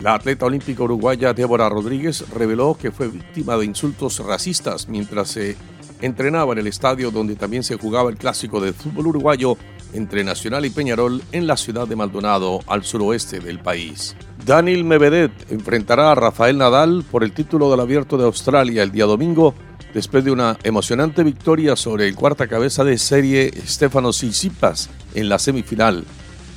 La 0.00 0.14
atleta 0.14 0.46
olímpica 0.46 0.82
uruguaya 0.82 1.32
Débora 1.32 1.68
Rodríguez 1.68 2.28
reveló 2.30 2.76
que 2.76 2.90
fue 2.90 3.06
víctima 3.06 3.56
de 3.56 3.66
insultos 3.66 4.18
racistas 4.18 4.88
mientras 4.88 5.28
se 5.28 5.56
entrenaba 6.00 6.52
en 6.52 6.58
el 6.58 6.66
estadio 6.66 7.12
donde 7.12 7.36
también 7.36 7.62
se 7.62 7.78
jugaba 7.78 8.10
el 8.10 8.16
clásico 8.16 8.60
de 8.60 8.72
fútbol 8.72 9.06
uruguayo 9.06 9.56
entre 9.94 10.24
Nacional 10.24 10.66
y 10.66 10.70
Peñarol 10.70 11.22
en 11.32 11.46
la 11.46 11.56
ciudad 11.56 11.88
de 11.88 11.96
Maldonado, 11.96 12.60
al 12.66 12.84
suroeste 12.84 13.40
del 13.40 13.60
país. 13.60 14.14
Daniel 14.44 14.84
Mevedet 14.84 15.32
enfrentará 15.50 16.12
a 16.12 16.14
Rafael 16.14 16.58
Nadal 16.58 17.04
por 17.10 17.24
el 17.24 17.32
título 17.32 17.70
del 17.70 17.80
Abierto 17.80 18.18
de 18.18 18.24
Australia 18.24 18.82
el 18.82 18.92
día 18.92 19.06
domingo, 19.06 19.54
después 19.94 20.24
de 20.24 20.32
una 20.32 20.58
emocionante 20.64 21.22
victoria 21.22 21.76
sobre 21.76 22.06
el 22.08 22.14
cuarta 22.14 22.48
cabeza 22.48 22.84
de 22.84 22.98
serie 22.98 23.52
Stefano 23.66 24.10
Tsitsipas 24.10 24.90
en 25.14 25.28
la 25.28 25.38
semifinal. 25.38 26.04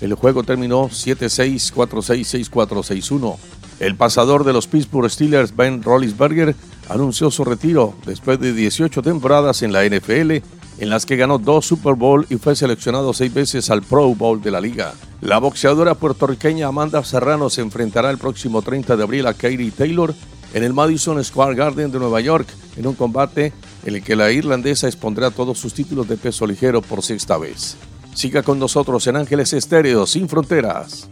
El 0.01 0.13
juego 0.15 0.43
terminó 0.43 0.89
7-6, 0.89 1.73
4-6, 1.73 2.49
6-4, 2.51 2.83
6-1. 2.83 3.37
El 3.79 3.95
pasador 3.95 4.43
de 4.43 4.53
los 4.53 4.67
Pittsburgh 4.67 5.09
Steelers, 5.09 5.55
Ben 5.55 5.83
Roethlisberger, 5.83 6.55
anunció 6.89 7.29
su 7.29 7.43
retiro 7.45 7.95
después 8.05 8.39
de 8.39 8.53
18 8.53 9.01
temporadas 9.01 9.61
en 9.61 9.71
la 9.71 9.85
NFL, 9.85 10.37
en 10.79 10.89
las 10.89 11.05
que 11.05 11.15
ganó 11.15 11.37
dos 11.37 11.65
Super 11.65 11.95
Bowl 11.95 12.25
y 12.29 12.35
fue 12.35 12.55
seleccionado 12.55 13.13
seis 13.13 13.33
veces 13.33 13.69
al 13.69 13.81
Pro 13.81 14.13
Bowl 14.13 14.41
de 14.41 14.51
la 14.51 14.61
liga. 14.61 14.93
La 15.21 15.39
boxeadora 15.39 15.95
puertorriqueña 15.95 16.67
Amanda 16.67 17.03
Serrano 17.03 17.49
se 17.49 17.61
enfrentará 17.61 18.09
el 18.11 18.17
próximo 18.17 18.61
30 18.61 18.95
de 18.95 19.03
abril 19.03 19.27
a 19.27 19.33
Katie 19.33 19.71
Taylor 19.71 20.13
en 20.53 20.63
el 20.63 20.73
Madison 20.73 21.23
Square 21.23 21.55
Garden 21.55 21.91
de 21.91 21.99
Nueva 21.99 22.21
York, 22.21 22.47
en 22.77 22.87
un 22.87 22.93
combate 22.93 23.53
en 23.85 23.95
el 23.95 24.03
que 24.03 24.15
la 24.15 24.31
irlandesa 24.31 24.87
expondrá 24.87 25.31
todos 25.31 25.59
sus 25.59 25.73
títulos 25.73 26.07
de 26.07 26.17
peso 26.17 26.45
ligero 26.45 26.81
por 26.81 27.03
sexta 27.03 27.37
vez. 27.37 27.77
Siga 28.13 28.43
con 28.43 28.57
nosotros 28.59 29.05
en 29.07 29.17
Ángeles 29.17 29.53
Estéreo 29.53 30.07
Sin 30.07 30.27
Fronteras. 30.27 31.09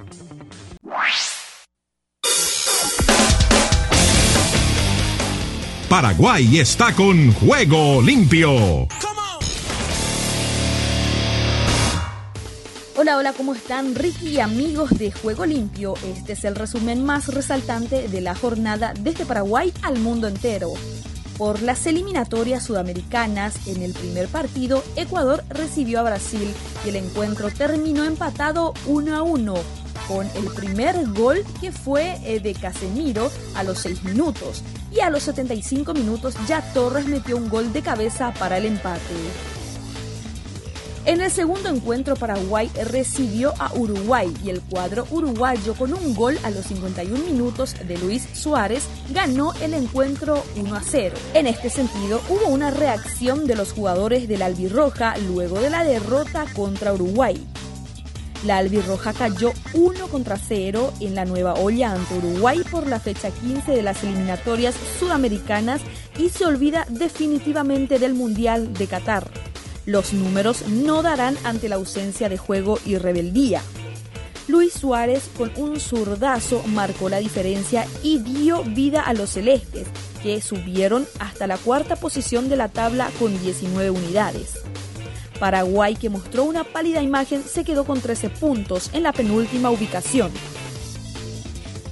Paraguay 5.89 6.57
está 6.59 6.93
con 6.93 7.31
Juego 7.33 8.01
Limpio. 8.01 8.87
Hola, 13.05 13.17
hola, 13.17 13.33
¿cómo 13.33 13.53
están 13.53 13.93
Ricky 13.93 14.29
y 14.29 14.39
amigos 14.39 14.89
de 14.97 15.11
Juego 15.11 15.45
Limpio? 15.45 15.93
Este 16.07 16.33
es 16.33 16.43
el 16.43 16.55
resumen 16.55 17.05
más 17.05 17.27
resaltante 17.27 18.07
de 18.07 18.19
la 18.19 18.33
jornada 18.33 18.95
desde 18.99 19.27
Paraguay 19.27 19.71
al 19.83 19.99
mundo 19.99 20.27
entero. 20.27 20.73
Por 21.37 21.61
las 21.61 21.85
eliminatorias 21.85 22.63
sudamericanas, 22.63 23.67
en 23.67 23.83
el 23.83 23.93
primer 23.93 24.27
partido, 24.27 24.83
Ecuador 24.95 25.43
recibió 25.49 25.99
a 25.99 26.03
Brasil 26.03 26.51
y 26.83 26.89
el 26.89 26.95
encuentro 26.95 27.51
terminó 27.51 28.05
empatado 28.05 28.73
1 28.87 29.15
a 29.15 29.21
1, 29.21 29.53
con 30.07 30.25
el 30.35 30.45
primer 30.55 31.07
gol 31.09 31.45
que 31.61 31.71
fue 31.71 32.17
eh, 32.23 32.39
de 32.39 32.55
Casemiro 32.55 33.31
a 33.53 33.63
los 33.63 33.77
6 33.81 34.03
minutos 34.03 34.63
y 34.91 35.01
a 35.01 35.11
los 35.11 35.21
75 35.21 35.93
minutos 35.93 36.33
ya 36.47 36.61
Torres 36.73 37.05
metió 37.05 37.37
un 37.37 37.49
gol 37.49 37.71
de 37.71 37.83
cabeza 37.83 38.33
para 38.33 38.57
el 38.57 38.65
empate. 38.65 39.13
En 41.05 41.21
el 41.21 41.29
segundo 41.29 41.69
encuentro, 41.69 42.15
Paraguay 42.15 42.67
recibió 42.83 43.53
a 43.59 43.71
Uruguay 43.75 44.33
y 44.43 44.49
el 44.49 44.59
cuadro 44.61 45.05
uruguayo, 45.11 45.75
con 45.75 45.93
un 45.93 46.15
gol 46.15 46.35
a 46.43 46.49
los 46.49 46.65
51 46.65 47.25
minutos 47.25 47.75
de 47.87 47.95
Luis 47.99 48.27
Suárez, 48.33 48.87
ganó 49.11 49.53
el 49.61 49.75
encuentro 49.75 50.43
1 50.55 50.75
a 50.75 50.81
0. 50.81 51.15
En 51.35 51.45
este 51.45 51.69
sentido, 51.69 52.21
hubo 52.27 52.47
una 52.47 52.71
reacción 52.71 53.45
de 53.45 53.55
los 53.55 53.71
jugadores 53.71 54.27
del 54.27 54.41
Albirroja 54.41 55.15
luego 55.29 55.59
de 55.59 55.69
la 55.69 55.83
derrota 55.83 56.47
contra 56.55 56.91
Uruguay. 56.91 57.39
La 58.43 58.57
albirroja 58.57 59.13
cayó 59.13 59.53
1 59.73 60.07
contra 60.07 60.37
0 60.37 60.91
en 61.01 61.13
la 61.13 61.25
nueva 61.25 61.53
olla 61.53 61.91
ante 61.91 62.17
Uruguay 62.17 62.61
por 62.71 62.87
la 62.87 62.99
fecha 62.99 63.29
15 63.29 63.71
de 63.71 63.81
las 63.83 64.03
eliminatorias 64.03 64.75
sudamericanas 64.99 65.81
y 66.17 66.29
se 66.29 66.45
olvida 66.45 66.85
definitivamente 66.89 67.99
del 67.99 68.15
Mundial 68.15 68.73
de 68.73 68.87
Qatar. 68.87 69.44
Los 69.85 70.13
números 70.13 70.67
no 70.67 71.03
darán 71.03 71.37
ante 71.43 71.69
la 71.69 71.75
ausencia 71.75 72.27
de 72.27 72.37
juego 72.37 72.79
y 72.85 72.97
rebeldía. 72.97 73.61
Luis 74.47 74.73
Suárez 74.73 75.29
con 75.37 75.51
un 75.57 75.79
zurdazo 75.79 76.63
marcó 76.67 77.09
la 77.09 77.17
diferencia 77.17 77.87
y 78.03 78.19
dio 78.19 78.63
vida 78.63 79.01
a 79.01 79.13
los 79.13 79.31
celestes, 79.31 79.87
que 80.21 80.41
subieron 80.41 81.07
hasta 81.19 81.47
la 81.47 81.57
cuarta 81.57 81.95
posición 81.95 82.49
de 82.49 82.55
la 82.55 82.69
tabla 82.69 83.09
con 83.19 83.39
19 83.41 83.89
unidades. 83.89 84.59
Paraguay, 85.39 85.95
que 85.95 86.09
mostró 86.09 86.43
una 86.45 86.63
pálida 86.63 87.01
imagen, 87.01 87.43
se 87.43 87.63
quedó 87.63 87.83
con 87.83 88.01
13 88.01 88.29
puntos 88.29 88.89
en 88.93 89.03
la 89.03 89.13
penúltima 89.13 89.69
ubicación. 89.69 90.31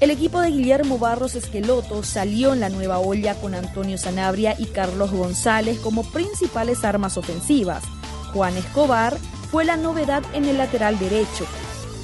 El 0.03 0.11
equipo 0.11 0.41
de 0.41 0.51
Guillermo 0.51 0.99
Barros 0.99 1.33
Esqueloto 1.33 2.03
salió 2.03 2.51
en 2.51 2.59
la 2.59 2.67
nueva 2.67 2.99
olla 2.99 3.35
con 3.35 3.55
Antonio 3.55 3.97
Sanabria 3.97 4.53
y 4.59 4.65
Carlos 4.65 5.11
González 5.13 5.79
como 5.79 6.03
principales 6.03 6.83
armas 6.83 7.15
ofensivas. 7.15 7.85
Juan 8.33 8.57
Escobar 8.57 9.17
fue 9.49 9.63
la 9.63 9.77
novedad 9.77 10.21
en 10.33 10.43
el 10.43 10.57
lateral 10.57 10.99
derecho. 10.99 11.45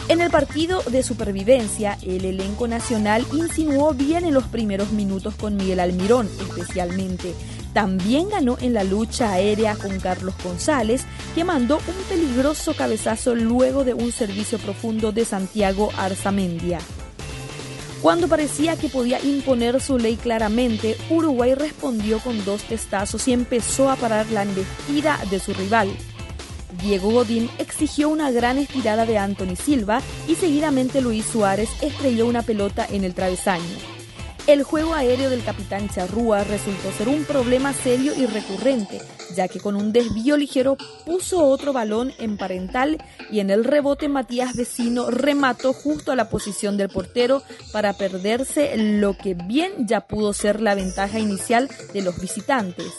En 0.07 0.21
el 0.21 0.31
partido 0.31 0.81
de 0.83 1.03
supervivencia, 1.03 1.97
el 2.01 2.23
elenco 2.23 2.69
nacional 2.69 3.25
insinuó 3.33 3.93
bien 3.93 4.23
en 4.23 4.33
los 4.33 4.45
primeros 4.45 4.93
minutos 4.93 5.35
con 5.35 5.57
Miguel 5.57 5.81
Almirón, 5.81 6.29
especialmente. 6.39 7.35
También 7.73 8.29
ganó 8.29 8.57
en 8.61 8.73
la 8.73 8.85
lucha 8.85 9.33
aérea 9.33 9.75
con 9.75 9.99
Carlos 9.99 10.35
González, 10.41 11.03
que 11.35 11.43
mandó 11.43 11.79
un 11.79 12.03
peligroso 12.07 12.73
cabezazo 12.75 13.35
luego 13.35 13.83
de 13.83 13.93
un 13.93 14.13
servicio 14.13 14.57
profundo 14.57 15.11
de 15.11 15.25
Santiago 15.25 15.89
Arzamendia. 15.97 16.79
Cuando 18.01 18.29
parecía 18.29 18.77
que 18.77 18.87
podía 18.87 19.21
imponer 19.21 19.81
su 19.81 19.97
ley 19.97 20.15
claramente, 20.15 20.95
Uruguay 21.09 21.53
respondió 21.53 22.19
con 22.19 22.45
dos 22.45 22.63
testazos 22.63 23.27
y 23.27 23.33
empezó 23.33 23.89
a 23.89 23.97
parar 23.97 24.25
la 24.31 24.43
embestida 24.43 25.19
de 25.29 25.39
su 25.39 25.53
rival. 25.53 25.89
Diego 26.81 27.11
Godín 27.11 27.49
exigió 27.57 28.07
una 28.07 28.31
gran 28.31 28.57
estirada 28.57 29.05
de 29.05 29.17
Anthony 29.17 29.57
Silva 29.57 30.01
y 30.29 30.35
seguidamente 30.35 31.01
Luis 31.01 31.25
Suárez 31.25 31.69
estrelló 31.81 32.25
una 32.25 32.41
pelota 32.41 32.87
en 32.89 33.03
el 33.03 33.13
travesaño. 33.13 33.98
El 34.49 34.63
juego 34.63 34.95
aéreo 34.95 35.29
del 35.29 35.43
capitán 35.43 35.89
Charrúa 35.89 36.43
resultó 36.43 36.91
ser 36.91 37.07
un 37.07 37.23
problema 37.23 37.71
serio 37.71 38.13
y 38.17 38.25
recurrente, 38.25 38.99
ya 39.35 39.47
que 39.47 39.59
con 39.59 39.75
un 39.75 39.93
desvío 39.93 40.37
ligero 40.37 40.75
puso 41.05 41.45
otro 41.45 41.71
balón 41.71 42.11
en 42.17 42.35
parental 42.35 42.97
y 43.31 43.41
en 43.41 43.51
el 43.51 43.63
rebote 43.63 44.09
Matías 44.09 44.55
Vecino 44.55 45.11
remató 45.11 45.71
justo 45.71 46.11
a 46.11 46.15
la 46.15 46.29
posición 46.31 46.77
del 46.77 46.89
portero 46.89 47.43
para 47.71 47.93
perderse 47.93 48.75
lo 48.75 49.15
que 49.15 49.35
bien 49.35 49.85
ya 49.85 50.07
pudo 50.07 50.33
ser 50.33 50.61
la 50.61 50.73
ventaja 50.73 51.19
inicial 51.19 51.69
de 51.93 52.01
los 52.01 52.19
visitantes. 52.19 52.91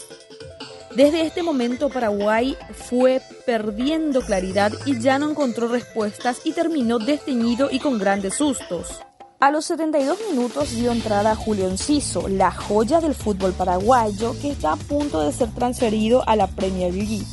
Desde 0.95 1.23
este 1.23 1.43
momento 1.43 1.89
Paraguay 1.89 2.57
fue 2.73 3.21
perdiendo 3.45 4.21
claridad 4.21 4.71
y 4.87 5.01
ya 5.01 5.19
no 5.19 5.29
encontró 5.29 5.67
respuestas 5.67 6.43
y 6.45 6.53
terminó 6.53 7.01
desteñido 7.01 7.71
y 7.73 7.81
con 7.81 7.99
grandes 7.99 8.37
sustos. 8.37 9.01
A 9.43 9.51
los 9.51 9.65
72 9.65 10.19
minutos 10.31 10.73
dio 10.73 10.93
entrada 10.93 11.35
Julio 11.35 11.67
Enciso, 11.67 12.29
la 12.29 12.51
joya 12.51 13.01
del 13.01 13.15
fútbol 13.15 13.55
paraguayo 13.55 14.37
que 14.43 14.51
está 14.51 14.73
a 14.73 14.77
punto 14.77 15.23
de 15.23 15.33
ser 15.33 15.49
transferido 15.49 16.23
a 16.29 16.37
la 16.37 16.47
Premier 16.47 16.93
League. 16.93 17.25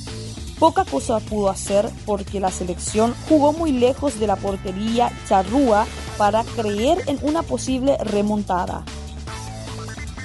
Poca 0.58 0.86
cosa 0.86 1.20
pudo 1.20 1.50
hacer 1.50 1.90
porque 2.06 2.40
la 2.40 2.50
selección 2.50 3.14
jugó 3.28 3.52
muy 3.52 3.74
lejos 3.74 4.22
de 4.22 4.28
la 4.28 4.38
portería 4.38 5.12
charrúa 5.28 5.86
para 6.18 6.46
creer 6.46 7.04
en 7.08 7.20
una 7.24 7.44
posible 7.44 7.98
remontada. 7.98 8.86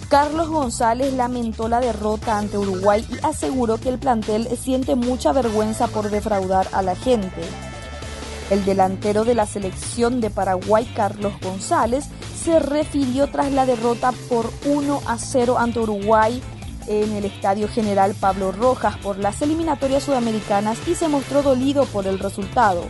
Carlos 0.09 0.51
González 0.51 1.13
lamentó 1.15 1.67
la 1.67 1.81
derrota 1.81 2.39
ante 2.39 2.59
Uruguay 2.59 3.05
y 3.11 3.27
aseguró 3.27 3.79
que 3.79 3.89
el 3.89 3.99
plantel 3.99 4.47
siente 4.57 4.95
mucha 4.95 5.33
vergüenza 5.33 5.89
por 5.89 6.11
defraudar 6.11 6.69
a 6.71 6.83
la 6.83 6.95
gente. 6.95 7.43
El 8.53 8.67
delantero 8.67 9.25
de 9.25 9.35
la 9.35 9.47
selección 9.47 10.21
de 10.21 10.29
Paraguay, 10.29 10.85
Carlos 10.95 11.33
González, 11.41 12.05
se 12.39 12.59
refirió 12.59 13.27
tras 13.29 13.51
la 13.51 13.65
derrota 13.65 14.13
por 14.29 14.53
1 14.67 15.01
a 15.07 15.17
0 15.17 15.57
ante 15.59 15.79
Uruguay 15.79 16.43
en 16.87 17.13
el 17.13 17.25
Estadio 17.25 17.67
General 17.67 18.15
Pablo 18.15 18.53
Rojas 18.53 18.99
por 18.99 19.17
las 19.17 19.41
eliminatorias 19.41 20.03
sudamericanas 20.03 20.77
y 20.87 20.97
se 20.97 21.09
mostró 21.09 21.43
dolido 21.43 21.87
por 21.87 22.07
el 22.07 22.19
resultado. 22.19 22.85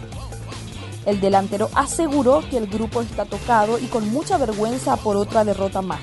El 1.07 1.21
delantero 1.21 1.71
aseguró 1.77 2.43
que 2.51 2.57
el 2.57 2.67
grupo 2.67 3.01
está 3.01 3.25
tocado 3.25 3.79
y 3.79 3.87
con 3.87 4.11
mucha 4.11 4.39
vergüenza 4.39 4.97
por 4.97 5.15
otra 5.15 5.45
derrota 5.45 5.81
más. 5.81 6.03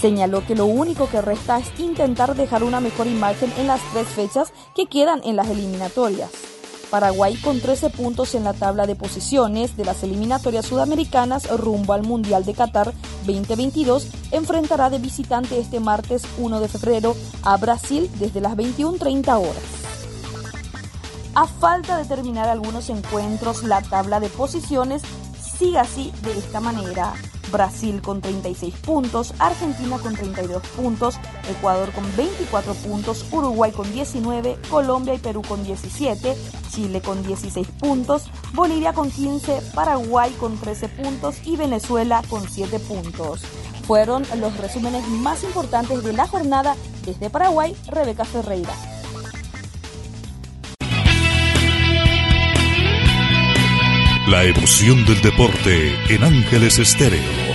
Señaló 0.00 0.46
que 0.46 0.54
lo 0.54 0.66
único 0.66 1.10
que 1.10 1.20
resta 1.20 1.58
es 1.58 1.80
intentar 1.80 2.36
dejar 2.36 2.62
una 2.62 2.78
mejor 2.78 3.08
imagen 3.08 3.52
en 3.58 3.66
las 3.66 3.80
tres 3.92 4.06
fechas 4.06 4.52
que 4.76 4.86
quedan 4.86 5.20
en 5.24 5.34
las 5.34 5.48
eliminatorias. 5.48 6.30
Paraguay 6.90 7.36
con 7.36 7.60
13 7.60 7.90
puntos 7.90 8.34
en 8.34 8.44
la 8.44 8.52
tabla 8.52 8.86
de 8.86 8.94
posiciones 8.94 9.76
de 9.76 9.84
las 9.84 10.02
eliminatorias 10.02 10.66
sudamericanas 10.66 11.48
rumbo 11.58 11.92
al 11.92 12.02
Mundial 12.02 12.44
de 12.44 12.54
Qatar 12.54 12.92
2022 13.26 14.08
enfrentará 14.30 14.90
de 14.90 14.98
visitante 14.98 15.58
este 15.58 15.80
martes 15.80 16.22
1 16.38 16.60
de 16.60 16.68
febrero 16.68 17.16
a 17.42 17.56
Brasil 17.56 18.10
desde 18.18 18.40
las 18.40 18.56
21.30 18.56 19.38
horas. 19.38 19.86
A 21.34 21.46
falta 21.46 21.98
de 21.98 22.06
terminar 22.06 22.48
algunos 22.48 22.88
encuentros, 22.88 23.62
la 23.62 23.82
tabla 23.82 24.20
de 24.20 24.30
posiciones 24.30 25.02
sigue 25.58 25.78
así 25.78 26.12
de 26.22 26.38
esta 26.38 26.60
manera. 26.60 27.12
Brasil 27.56 28.02
con 28.02 28.20
36 28.20 28.74
puntos, 28.84 29.32
Argentina 29.38 29.96
con 29.98 30.14
32 30.14 30.62
puntos, 30.76 31.18
Ecuador 31.48 31.90
con 31.92 32.04
24 32.14 32.74
puntos, 32.74 33.24
Uruguay 33.32 33.72
con 33.72 33.90
19, 33.90 34.58
Colombia 34.68 35.14
y 35.14 35.18
Perú 35.18 35.40
con 35.40 35.64
17, 35.64 36.36
Chile 36.70 37.00
con 37.00 37.26
16 37.26 37.66
puntos, 37.80 38.24
Bolivia 38.52 38.92
con 38.92 39.10
15, 39.10 39.62
Paraguay 39.74 40.32
con 40.32 40.58
13 40.58 40.88
puntos 40.90 41.36
y 41.46 41.56
Venezuela 41.56 42.22
con 42.28 42.46
7 42.46 42.78
puntos. 42.80 43.40
Fueron 43.86 44.24
los 44.38 44.54
resúmenes 44.58 45.08
más 45.08 45.42
importantes 45.42 46.04
de 46.04 46.12
la 46.12 46.26
jornada 46.26 46.76
desde 47.06 47.30
Paraguay, 47.30 47.74
Rebeca 47.86 48.26
Ferreira. 48.26 48.74
La 54.28 54.42
emoción 54.42 55.06
del 55.06 55.22
deporte 55.22 55.94
en 56.12 56.24
Ángeles 56.24 56.80
Estéreo. 56.80 57.45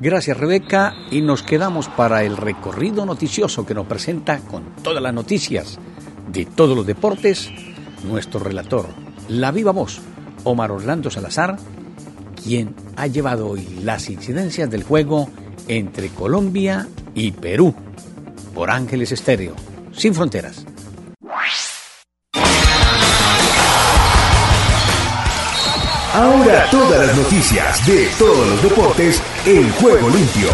Gracias 0.00 0.36
Rebeca 0.36 0.94
y 1.10 1.22
nos 1.22 1.42
quedamos 1.42 1.88
para 1.88 2.22
el 2.22 2.36
recorrido 2.36 3.04
noticioso 3.04 3.66
que 3.66 3.74
nos 3.74 3.88
presenta 3.88 4.38
con 4.38 4.62
todas 4.82 5.02
las 5.02 5.12
noticias 5.12 5.78
de 6.30 6.44
todos 6.44 6.76
los 6.76 6.86
deportes 6.86 7.50
nuestro 8.04 8.38
relator, 8.38 8.86
la 9.28 9.50
viva 9.50 9.72
voz, 9.72 10.00
Omar 10.44 10.70
Orlando 10.70 11.10
Salazar, 11.10 11.58
quien 12.40 12.76
ha 12.94 13.08
llevado 13.08 13.48
hoy 13.48 13.66
las 13.82 14.08
incidencias 14.08 14.70
del 14.70 14.84
juego 14.84 15.28
entre 15.66 16.10
Colombia 16.10 16.86
y 17.14 17.32
Perú 17.32 17.74
por 18.54 18.70
Ángeles 18.70 19.10
Estéreo, 19.10 19.54
sin 19.90 20.14
fronteras. 20.14 20.64
Ahora 26.18 26.68
todas 26.68 27.06
las 27.06 27.16
noticias 27.16 27.86
de 27.86 28.08
todos 28.18 28.48
los 28.48 28.60
deportes 28.60 29.22
en 29.46 29.70
juego 29.74 30.08
limpio. 30.10 30.48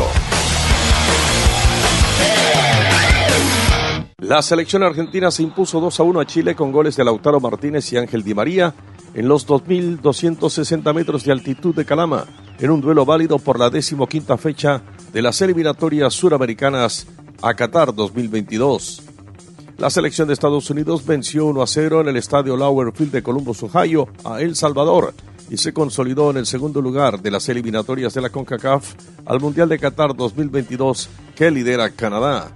La 4.18 4.42
selección 4.42 4.83
argentina 4.83 5.30
se 5.30 5.42
impuso 5.42 5.80
2 5.80 6.00
a 6.00 6.02
1 6.02 6.21
a 6.21 6.26
Chile 6.26 6.54
con 6.54 6.71
goles 6.71 6.97
de 6.97 7.04
Lautaro 7.06 7.40
Martínez 7.40 7.90
y 7.94 7.97
Ángel 7.97 8.23
Di 8.23 8.35
María 8.35 8.75
en 9.14 9.26
los 9.26 9.49
2.260 9.49 10.92
metros 10.92 11.25
de 11.25 11.33
altitud 11.33 11.75
de 11.75 11.87
Calama, 11.87 12.26
en 12.59 12.71
un 12.71 12.83
duelo 12.83 13.06
válido 13.06 13.38
por 13.38 13.59
la 13.59 13.71
decimoquinta 13.71 14.37
fecha 14.37 14.83
de 15.14 15.23
las 15.23 15.40
eliminatorias 15.40 16.12
suramericanas 16.12 17.06
a 17.40 17.54
Qatar 17.54 17.94
2022. 17.94 19.02
La 19.78 19.88
selección 19.88 20.28
de 20.28 20.35
Estados 20.35 20.68
Unidos 20.68 21.06
venció 21.06 21.47
1 21.47 21.62
a 21.62 21.66
0 21.66 22.02
en 22.02 22.09
el 22.09 22.18
estadio 22.18 22.54
Lauer 22.54 22.92
Field 22.92 23.12
de 23.12 23.23
Columbus, 23.23 23.62
Ohio, 23.62 24.09
a 24.25 24.42
El 24.42 24.56
Salvador 24.56 25.14
y 25.50 25.57
se 25.57 25.72
consolidó 25.72 26.30
en 26.30 26.38
el 26.38 26.46
segundo 26.46 26.80
lugar 26.80 27.20
de 27.20 27.30
las 27.30 27.48
eliminatorias 27.48 28.14
de 28.14 28.20
la 28.20 28.30
CONCACAF 28.30 28.94
al 29.26 29.40
Mundial 29.40 29.68
de 29.68 29.78
Qatar 29.78 30.14
2022 30.14 31.09
que 31.35 31.50
lidera 31.50 31.90
Canadá. 31.90 32.52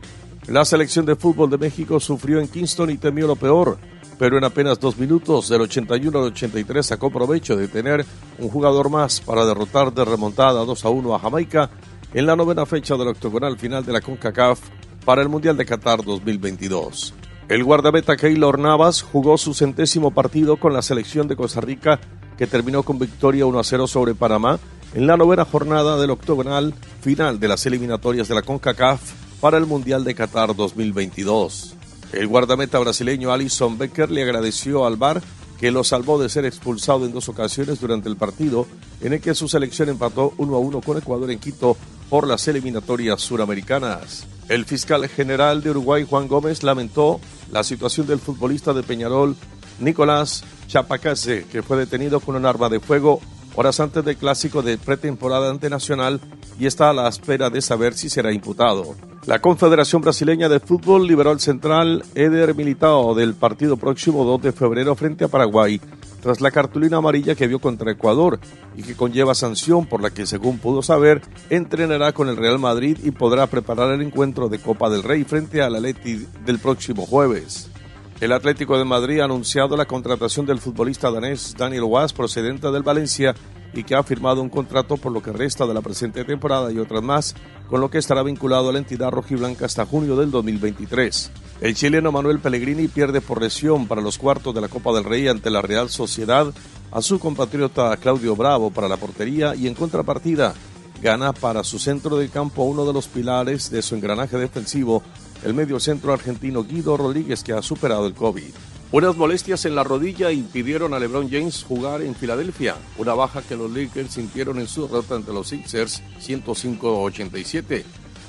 La 0.46 0.64
selección 0.64 1.04
de 1.04 1.16
fútbol 1.16 1.50
de 1.50 1.58
México 1.58 2.00
sufrió 2.00 2.40
en 2.40 2.48
Kingston 2.48 2.90
y 2.90 2.96
temió 2.96 3.26
lo 3.26 3.36
peor, 3.36 3.78
pero 4.18 4.38
en 4.38 4.44
apenas 4.44 4.80
dos 4.80 4.98
minutos, 4.98 5.48
del 5.48 5.60
81 5.62 6.18
al 6.18 6.24
83, 6.26 6.86
sacó 6.86 7.10
provecho 7.10 7.56
de 7.56 7.68
tener 7.68 8.04
un 8.38 8.48
jugador 8.48 8.88
más 8.88 9.20
para 9.20 9.44
derrotar 9.44 9.92
de 9.92 10.04
remontada 10.04 10.64
2 10.64 10.84
a 10.84 10.88
1 10.88 11.14
a 11.14 11.18
Jamaica 11.18 11.70
en 12.14 12.26
la 12.26 12.34
novena 12.34 12.64
fecha 12.64 12.96
del 12.96 13.08
octogonal 13.08 13.58
final 13.58 13.84
de 13.84 13.92
la 13.92 14.00
CONCACAF 14.00 14.60
para 15.04 15.22
el 15.22 15.28
Mundial 15.28 15.56
de 15.56 15.66
Qatar 15.66 16.02
2022. 16.02 17.14
El 17.48 17.64
guardameta 17.64 18.16
Keylor 18.16 18.58
Navas 18.58 19.02
jugó 19.02 19.38
su 19.38 19.54
centésimo 19.54 20.10
partido 20.10 20.56
con 20.56 20.72
la 20.72 20.82
selección 20.82 21.28
de 21.28 21.36
Costa 21.36 21.60
Rica 21.60 21.98
que 22.38 22.46
terminó 22.46 22.84
con 22.84 22.98
victoria 22.98 23.44
1 23.44 23.58
a 23.58 23.64
0 23.64 23.86
sobre 23.86 24.14
Panamá 24.14 24.58
en 24.94 25.06
la 25.06 25.16
novena 25.16 25.44
jornada 25.44 25.98
del 26.00 26.10
octogonal 26.10 26.72
final 27.02 27.38
de 27.40 27.48
las 27.48 27.66
eliminatorias 27.66 28.28
de 28.28 28.36
la 28.36 28.42
CONCACAF 28.42 29.00
para 29.40 29.58
el 29.58 29.66
Mundial 29.66 30.04
de 30.04 30.14
Qatar 30.14 30.54
2022. 30.54 31.74
El 32.12 32.26
guardameta 32.26 32.78
brasileño 32.78 33.32
Alison 33.32 33.76
Becker 33.76 34.10
le 34.10 34.22
agradeció 34.22 34.86
al 34.86 34.96
VAR 34.96 35.20
que 35.60 35.70
lo 35.72 35.84
salvó 35.84 36.20
de 36.20 36.28
ser 36.28 36.46
expulsado 36.46 37.04
en 37.04 37.12
dos 37.12 37.28
ocasiones 37.28 37.80
durante 37.80 38.08
el 38.08 38.16
partido 38.16 38.66
en 39.00 39.12
el 39.12 39.20
que 39.20 39.34
su 39.34 39.48
selección 39.48 39.88
empató 39.88 40.32
1 40.38 40.56
a 40.56 40.58
1 40.58 40.80
con 40.80 40.96
Ecuador 40.96 41.30
en 41.30 41.38
Quito 41.40 41.76
por 42.08 42.26
las 42.26 42.46
eliminatorias 42.48 43.20
suramericanas. 43.20 44.26
El 44.48 44.64
fiscal 44.64 45.06
general 45.08 45.62
de 45.62 45.70
Uruguay, 45.70 46.06
Juan 46.08 46.28
Gómez, 46.28 46.62
lamentó 46.62 47.20
la 47.52 47.64
situación 47.64 48.06
del 48.06 48.20
futbolista 48.20 48.72
de 48.72 48.82
Peñarol, 48.82 49.36
Nicolás 49.80 50.44
Chapacase, 50.66 51.46
que 51.50 51.62
fue 51.62 51.76
detenido 51.76 52.20
con 52.20 52.36
un 52.36 52.46
arma 52.46 52.68
de 52.68 52.80
fuego 52.80 53.20
horas 53.54 53.80
antes 53.80 54.04
del 54.04 54.16
clásico 54.16 54.62
de 54.62 54.78
pretemporada 54.78 55.50
ante 55.50 55.68
Nacional 55.68 56.20
y 56.60 56.66
está 56.66 56.90
a 56.90 56.92
la 56.92 57.08
espera 57.08 57.50
de 57.50 57.60
saber 57.60 57.94
si 57.94 58.08
será 58.08 58.32
imputado. 58.32 58.94
La 59.26 59.40
Confederación 59.40 60.00
Brasileña 60.00 60.48
de 60.48 60.60
Fútbol 60.60 61.06
liberó 61.06 61.30
al 61.30 61.40
central 61.40 62.04
Eder 62.14 62.54
Militao 62.54 63.14
del 63.14 63.34
partido 63.34 63.76
próximo 63.76 64.24
2 64.24 64.42
de 64.42 64.52
febrero 64.52 64.94
frente 64.94 65.24
a 65.24 65.28
Paraguay 65.28 65.80
tras 66.22 66.40
la 66.40 66.50
cartulina 66.50 66.98
amarilla 66.98 67.34
que 67.34 67.46
vio 67.46 67.58
contra 67.58 67.92
Ecuador 67.92 68.40
y 68.76 68.82
que 68.82 68.96
conlleva 68.96 69.34
sanción 69.34 69.86
por 69.86 70.02
la 70.02 70.10
que, 70.10 70.26
según 70.26 70.58
pudo 70.58 70.82
saber, 70.82 71.22
entrenará 71.50 72.12
con 72.12 72.28
el 72.28 72.36
Real 72.36 72.58
Madrid 72.58 72.98
y 73.02 73.10
podrá 73.10 73.46
preparar 73.46 73.92
el 73.92 74.02
encuentro 74.02 74.48
de 74.48 74.58
Copa 74.58 74.88
del 74.88 75.02
Rey 75.02 75.24
frente 75.24 75.62
al 75.62 75.76
Atleti 75.76 76.26
del 76.44 76.58
próximo 76.58 77.06
jueves. 77.06 77.70
El 78.20 78.32
Atlético 78.32 78.76
de 78.76 78.84
Madrid 78.84 79.20
ha 79.20 79.26
anunciado 79.26 79.76
la 79.76 79.84
contratación 79.84 80.44
del 80.44 80.58
futbolista 80.58 81.08
danés 81.12 81.54
Daniel 81.56 81.84
Was 81.84 82.12
procedente 82.12 82.68
del 82.72 82.82
Valencia 82.82 83.32
y 83.72 83.84
que 83.84 83.94
ha 83.94 84.02
firmado 84.02 84.42
un 84.42 84.48
contrato 84.48 84.96
por 84.96 85.12
lo 85.12 85.22
que 85.22 85.32
resta 85.32 85.68
de 85.68 85.74
la 85.74 85.82
presente 85.82 86.24
temporada 86.24 86.72
y 86.72 86.80
otras 86.80 87.00
más, 87.00 87.36
con 87.68 87.80
lo 87.80 87.90
que 87.90 87.98
estará 87.98 88.24
vinculado 88.24 88.70
a 88.70 88.72
la 88.72 88.80
entidad 88.80 89.12
rojiblanca 89.12 89.66
hasta 89.66 89.86
junio 89.86 90.16
del 90.16 90.32
2023. 90.32 91.30
El 91.60 91.76
chileno 91.76 92.10
Manuel 92.10 92.40
Pellegrini 92.40 92.88
pierde 92.88 93.20
por 93.20 93.40
lesión 93.40 93.86
para 93.86 94.00
los 94.00 94.18
cuartos 94.18 94.52
de 94.52 94.62
la 94.62 94.68
Copa 94.68 94.92
del 94.92 95.04
Rey 95.04 95.28
ante 95.28 95.50
la 95.50 95.62
Real 95.62 95.88
Sociedad 95.88 96.52
a 96.90 97.02
su 97.02 97.20
compatriota 97.20 97.96
Claudio 97.98 98.34
Bravo 98.34 98.72
para 98.72 98.88
la 98.88 98.96
portería 98.96 99.54
y 99.54 99.68
en 99.68 99.74
contrapartida 99.74 100.54
gana 101.00 101.32
para 101.32 101.62
su 101.62 101.78
centro 101.78 102.16
de 102.16 102.28
campo 102.28 102.64
uno 102.64 102.84
de 102.84 102.92
los 102.92 103.06
pilares 103.06 103.70
de 103.70 103.82
su 103.82 103.94
engranaje 103.94 104.36
defensivo, 104.36 105.02
el 105.44 105.54
medio 105.54 105.80
centro 105.80 106.12
argentino 106.12 106.64
Guido 106.64 106.96
Rodríguez 106.96 107.42
que 107.42 107.52
ha 107.52 107.62
superado 107.62 108.06
el 108.06 108.14
COVID. 108.14 108.52
Unas 108.90 109.16
molestias 109.16 109.66
en 109.66 109.74
la 109.74 109.84
rodilla 109.84 110.32
impidieron 110.32 110.94
a 110.94 110.98
LeBron 110.98 111.28
James 111.30 111.62
jugar 111.62 112.00
en 112.00 112.14
Filadelfia, 112.14 112.76
una 112.96 113.12
baja 113.12 113.42
que 113.42 113.54
los 113.54 113.70
Lakers 113.70 114.14
sintieron 114.14 114.58
en 114.58 114.66
su 114.66 114.86
derrota 114.86 115.14
ante 115.14 115.32
los 115.32 115.48
Sixers 115.48 116.02
105-87. 116.20 117.84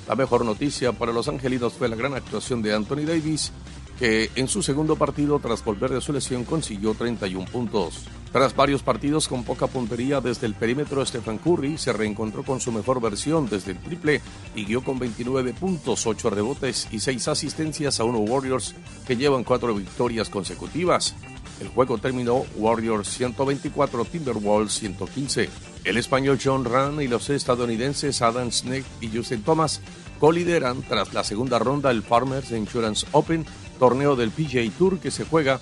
La 0.10 0.16
mejor 0.16 0.44
noticia 0.44 0.92
para 0.92 1.14
los 1.14 1.30
angelinos 1.30 1.74
fue 1.74 1.88
la 1.88 1.96
gran 1.96 2.14
actuación 2.14 2.62
de 2.62 2.74
Anthony 2.74 3.06
Davis, 3.06 3.54
que 4.00 4.32
en 4.36 4.48
su 4.48 4.64
segundo 4.64 4.96
partido 4.96 5.40
tras 5.40 5.64
volver 5.64 5.92
de 5.92 6.00
su 6.00 6.14
lesión 6.14 6.46
consiguió 6.46 6.94
31 6.94 7.46
puntos. 7.52 8.06
Tras 8.32 8.56
varios 8.56 8.82
partidos 8.82 9.28
con 9.28 9.44
poca 9.44 9.68
puntería 9.68 10.22
desde 10.22 10.48
el 10.48 10.54
perímetro, 10.54 11.06
Stephen 11.06 11.38
Curry 11.40 11.78
se 11.78 11.92
reencontró 11.92 12.44
con 12.44 12.62
su 12.62 12.72
mejor 12.72 13.02
versión 13.02 13.50
desde 13.50 13.72
el 13.72 13.80
triple 13.80 14.22
y 14.56 14.66
guió 14.66 14.84
con 14.84 15.00
29 15.00 15.54
puntos, 15.54 16.08
8 16.08 16.30
rebotes 16.30 16.88
y 16.92 17.00
6 17.00 17.28
asistencias 17.28 18.00
a 18.00 18.06
unos 18.06 18.30
Warriors 18.30 18.76
que 19.06 19.18
llevan 19.18 19.44
4 19.44 19.76
victorias 19.76 20.30
consecutivas. 20.30 21.16
El 21.60 21.68
juego 21.68 21.98
terminó 21.98 22.46
Warriors 22.56 23.10
124, 23.10 24.06
Timberwolves 24.06 24.74
115. 24.74 25.50
El 25.84 25.98
español 25.98 26.40
John 26.42 26.64
Run 26.64 27.02
y 27.02 27.08
los 27.08 27.30
estadounidenses 27.30 28.22
Adam 28.22 28.52
Snake 28.52 28.86
y 29.02 29.10
Justin 29.10 29.44
Thomas 29.44 29.82
colideran 30.20 30.84
tras 30.84 31.14
la 31.14 31.24
segunda 31.24 31.60
ronda 31.60 31.92
el 31.92 32.04
Farmers 32.04 32.52
Insurance 32.52 33.08
Open, 33.12 33.46
torneo 33.80 34.16
del 34.16 34.30
PGA 34.30 34.70
Tour 34.78 35.00
que 35.00 35.10
se 35.10 35.26
juega 35.26 35.60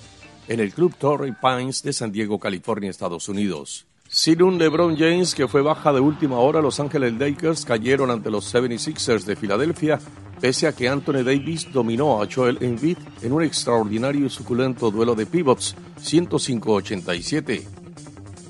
en 0.49 0.59
el 0.59 0.73
Club 0.73 0.95
Torrey 0.97 1.33
Pines 1.41 1.83
de 1.83 1.93
San 1.93 2.11
Diego, 2.11 2.39
California, 2.39 2.89
Estados 2.89 3.29
Unidos. 3.29 3.85
Sin 4.09 4.41
un 4.41 4.57
LeBron 4.57 4.97
James 4.97 5.35
que 5.35 5.47
fue 5.47 5.61
baja 5.61 5.91
de 5.91 5.99
última 5.99 6.39
hora, 6.39 6.61
Los 6.61 6.79
Ángeles 6.79 7.13
Lakers 7.13 7.65
cayeron 7.65 8.09
ante 8.09 8.31
los 8.31 8.53
76ers 8.53 9.23
de 9.25 9.35
Filadelfia, 9.35 9.99
pese 10.39 10.67
a 10.67 10.73
que 10.73 10.87
Anthony 10.87 11.23
Davis 11.23 11.71
dominó 11.71 12.21
a 12.21 12.27
Joel 12.33 12.57
Embiid 12.61 12.97
en 13.21 13.33
un 13.33 13.43
extraordinario 13.43 14.25
y 14.25 14.29
suculento 14.29 14.91
duelo 14.91 15.13
de 15.13 15.25
pivots, 15.25 15.75
105-87. 16.01 17.86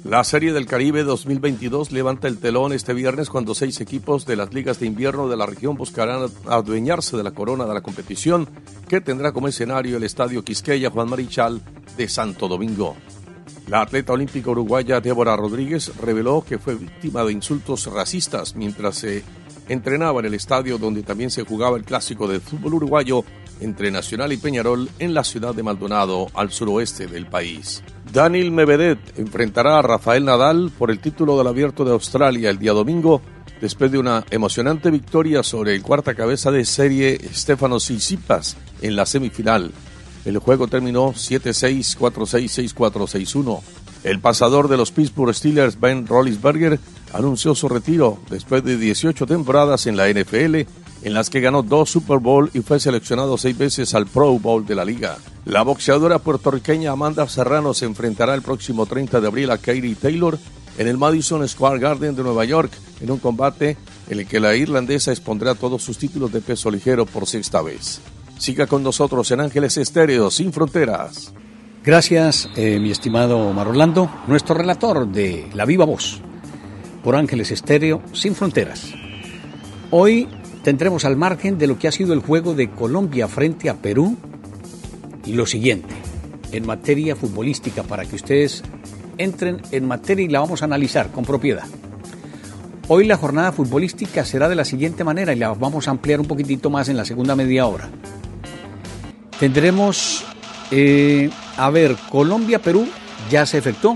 La 0.04 0.24
Serie 0.24 0.54
del 0.54 0.68
Caribe 0.68 1.04
2022 1.04 1.92
levanta 1.92 2.28
el 2.28 2.38
telón 2.38 2.72
este 2.72 2.94
viernes 2.94 3.30
cuando 3.30 3.54
seis 3.54 3.82
equipos 3.82 4.26
de 4.26 4.36
las 4.36 4.54
ligas 4.54 4.80
de 4.80 4.86
invierno 4.86 5.28
de 5.28 5.36
la 5.36 5.46
región 5.46 5.76
buscarán 5.76 6.30
adueñarse 6.46 7.18
de 7.18 7.24
la 7.24 7.32
corona 7.32 7.66
de 7.66 7.74
la 7.74 7.82
competición, 7.82 8.48
que 8.88 9.02
tendrá 9.02 9.32
como 9.34 9.48
escenario 9.48 9.98
el 9.98 10.04
Estadio 10.04 10.44
Quisqueya 10.44 10.92
Juan 10.92 11.10
Marichal 11.10 11.62
de 11.98 12.08
Santo 12.08 12.48
Domingo. 12.48 12.96
La 13.68 13.82
atleta 13.82 14.14
olímpica 14.14 14.50
uruguaya 14.50 15.02
Débora 15.02 15.36
Rodríguez 15.36 15.92
reveló 15.98 16.42
que 16.48 16.58
fue 16.58 16.76
víctima 16.76 17.24
de 17.26 17.34
insultos 17.34 17.86
racistas 17.88 18.56
mientras 18.56 18.96
se 18.96 19.24
entrenaba 19.68 20.22
en 20.22 20.28
el 20.28 20.36
estadio 20.36 20.78
donde 20.78 21.04
también 21.04 21.32
se 21.32 21.44
jugaba 21.44 21.76
el 21.76 21.84
clásico 21.84 22.28
de 22.30 22.40
fútbol 22.40 22.76
uruguayo 22.76 23.26
entre 23.62 23.92
Nacional 23.92 24.34
y 24.34 24.38
Peñarol 24.38 24.90
en 25.00 25.14
la 25.14 25.24
ciudad 25.24 25.54
de 25.54 25.64
Maldonado, 25.64 26.28
al 26.34 26.52
suroeste 26.52 27.08
del 27.08 27.26
país. 27.26 27.84
Daniel 28.12 28.52
Mevedet 28.52 29.00
enfrentará 29.18 29.80
a 29.80 29.82
Rafael 29.82 30.26
Nadal 30.26 30.72
por 30.78 30.92
el 30.92 31.00
título 31.00 31.38
del 31.38 31.48
Abierto 31.48 31.84
de 31.84 31.92
Australia 31.92 32.50
el 32.50 32.60
día 32.60 32.74
domingo, 32.74 33.22
después 33.60 33.92
de 33.92 33.98
una 33.98 34.24
emocionante 34.30 34.92
victoria 34.92 35.44
sobre 35.44 35.74
el 35.74 35.82
cuarta 35.82 36.16
cabeza 36.16 36.52
de 36.52 36.66
serie 36.66 37.20
Stefano 37.34 37.78
Tsitsipas 37.78 38.58
en 38.82 38.96
la 38.96 39.06
semifinal. 39.06 39.72
El 40.26 40.40
juego 40.40 40.68
terminó 40.68 41.14
7-6, 41.14 41.98
4-6, 41.98 42.74
6-4, 42.74 42.92
6-1. 43.08 43.62
El 44.04 44.20
pasador 44.20 44.68
de 44.68 44.78
los 44.78 44.92
Pittsburgh 44.92 45.34
Steelers, 45.34 45.80
Ben 45.80 46.06
Roethlisberger, 46.06 46.80
anunció 47.14 47.56
su 47.56 47.68
retiro 47.70 48.20
después 48.30 48.64
de 48.64 48.78
18 48.78 49.26
temporadas 49.26 49.88
en 49.88 49.98
la 49.98 50.10
NFL, 50.10 50.68
en 51.02 51.14
las 51.14 51.30
que 51.30 51.40
ganó 51.40 51.64
dos 51.64 51.90
Super 51.90 52.20
Bowl 52.20 52.50
y 52.54 52.62
fue 52.62 52.80
seleccionado 52.80 53.38
seis 53.38 53.58
veces 53.58 53.94
al 53.94 54.08
Pro 54.08 54.38
Bowl 54.40 54.66
de 54.66 54.76
la 54.76 54.86
liga. 54.86 55.18
La 55.46 55.62
boxeadora 55.62 56.20
puertorriqueña 56.20 56.92
Amanda 56.92 57.28
Serrano 57.28 57.74
se 57.74 57.86
enfrentará 57.86 58.34
el 58.34 58.42
próximo 58.42 58.86
30 58.86 59.22
de 59.22 59.28
abril 59.28 59.52
a 59.52 59.58
Katie 59.58 59.96
Taylor 59.96 60.38
en 60.78 60.88
el 60.88 60.98
Madison 60.98 61.48
Square 61.48 61.80
Garden 61.80 62.16
de 62.16 62.24
Nueva 62.24 62.46
York 62.46 62.72
en 63.02 63.12
un 63.12 63.20
combate 63.20 63.78
en 64.10 64.20
el 64.20 64.28
que 64.28 64.40
la 64.40 64.56
irlandesa 64.56 65.12
expondrá 65.12 65.56
todos 65.56 65.84
sus 65.84 65.98
títulos 65.98 66.32
de 66.32 66.42
peso 66.42 66.70
ligero 66.72 67.06
por 67.06 67.28
sexta 67.28 67.62
vez. 67.62 68.02
Siga 68.38 68.68
con 68.68 68.84
nosotros 68.84 69.30
en 69.32 69.42
Ángeles 69.42 69.78
Estéreo 69.78 70.30
Sin 70.30 70.54
Fronteras. 70.54 71.34
Gracias, 71.84 72.50
eh, 72.56 72.80
mi 72.80 72.92
estimado 72.92 73.38
Omar 73.38 73.70
Orlando, 73.70 74.10
nuestro 74.28 74.56
relator 74.56 75.08
de 75.08 75.50
La 75.54 75.66
Viva 75.66 75.86
Voz, 75.86 76.20
por 77.04 77.16
Ángeles 77.16 77.52
Estéreo 77.52 78.02
Sin 78.14 78.36
Fronteras. 78.36 78.94
Hoy 79.90 80.28
tendremos 80.68 81.06
al 81.06 81.16
margen 81.16 81.58
de 81.58 81.66
lo 81.66 81.80
que 81.80 81.88
ha 81.88 81.94
sido 81.94 82.12
el 82.12 82.20
juego 82.20 82.54
de 82.54 82.70
Colombia 82.70 83.30
frente 83.30 83.70
a 83.70 83.76
Perú 83.76 84.18
lo 85.26 85.46
siguiente, 85.46 85.96
en 86.52 86.66
materia 86.66 87.16
futbolística, 87.16 87.84
para 87.84 88.04
que 88.04 88.18
ustedes 88.18 88.64
entren 89.18 89.62
en 89.72 89.88
materia 89.88 90.26
y 90.26 90.28
la 90.28 90.42
vamos 90.42 90.62
a 90.62 90.66
analizar 90.66 91.10
con 91.10 91.24
propiedad. 91.24 91.64
Hoy 92.90 93.06
la 93.06 93.16
jornada 93.16 93.54
futbolística 93.54 94.26
será 94.26 94.50
de 94.50 94.56
la 94.56 94.66
siguiente 94.66 95.06
manera 95.06 95.32
y 95.32 95.40
la 95.40 95.54
vamos 95.54 95.88
a 95.88 95.92
ampliar 95.92 96.20
un 96.20 96.28
poquitito 96.28 96.70
más 96.70 96.90
en 96.90 96.98
la 96.98 97.06
segunda 97.06 97.34
media 97.34 97.66
hora. 97.66 97.88
Tendremos, 99.40 100.26
eh, 100.72 101.30
a 101.56 101.70
ver, 101.70 101.96
Colombia-Perú 102.10 102.90
ya 103.32 103.46
se 103.46 103.60
efectuó, 103.60 103.96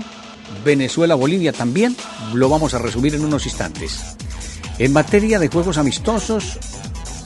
Venezuela-Bolivia 0.64 1.52
también, 1.52 1.94
lo 2.32 2.48
vamos 2.48 2.72
a 2.72 2.78
resumir 2.78 3.14
en 3.14 3.26
unos 3.26 3.44
instantes. 3.44 4.16
En 4.78 4.92
materia 4.92 5.38
de 5.38 5.48
juegos 5.48 5.78
amistosos, 5.78 6.58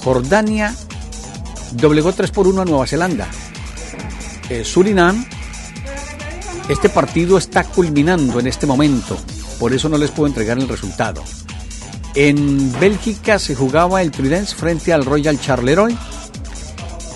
Jordania 0.02 0.74
doblegó 1.72 2.12
3 2.12 2.30
por 2.30 2.46
1 2.46 2.62
a 2.62 2.64
Nueva 2.64 2.86
Zelanda. 2.86 3.28
Eh, 4.50 4.64
Surinam, 4.64 5.24
este 6.68 6.88
partido 6.88 7.38
está 7.38 7.64
culminando 7.64 8.40
en 8.40 8.46
este 8.46 8.66
momento, 8.66 9.16
por 9.58 9.72
eso 9.72 9.88
no 9.88 9.98
les 9.98 10.10
puedo 10.10 10.26
entregar 10.26 10.58
el 10.58 10.68
resultado. 10.68 11.22
En 12.14 12.72
Bélgica 12.80 13.38
se 13.38 13.54
jugaba 13.54 14.02
el 14.02 14.10
Tridence 14.10 14.54
frente 14.54 14.92
al 14.92 15.04
Royal 15.04 15.40
Charleroi 15.40 15.96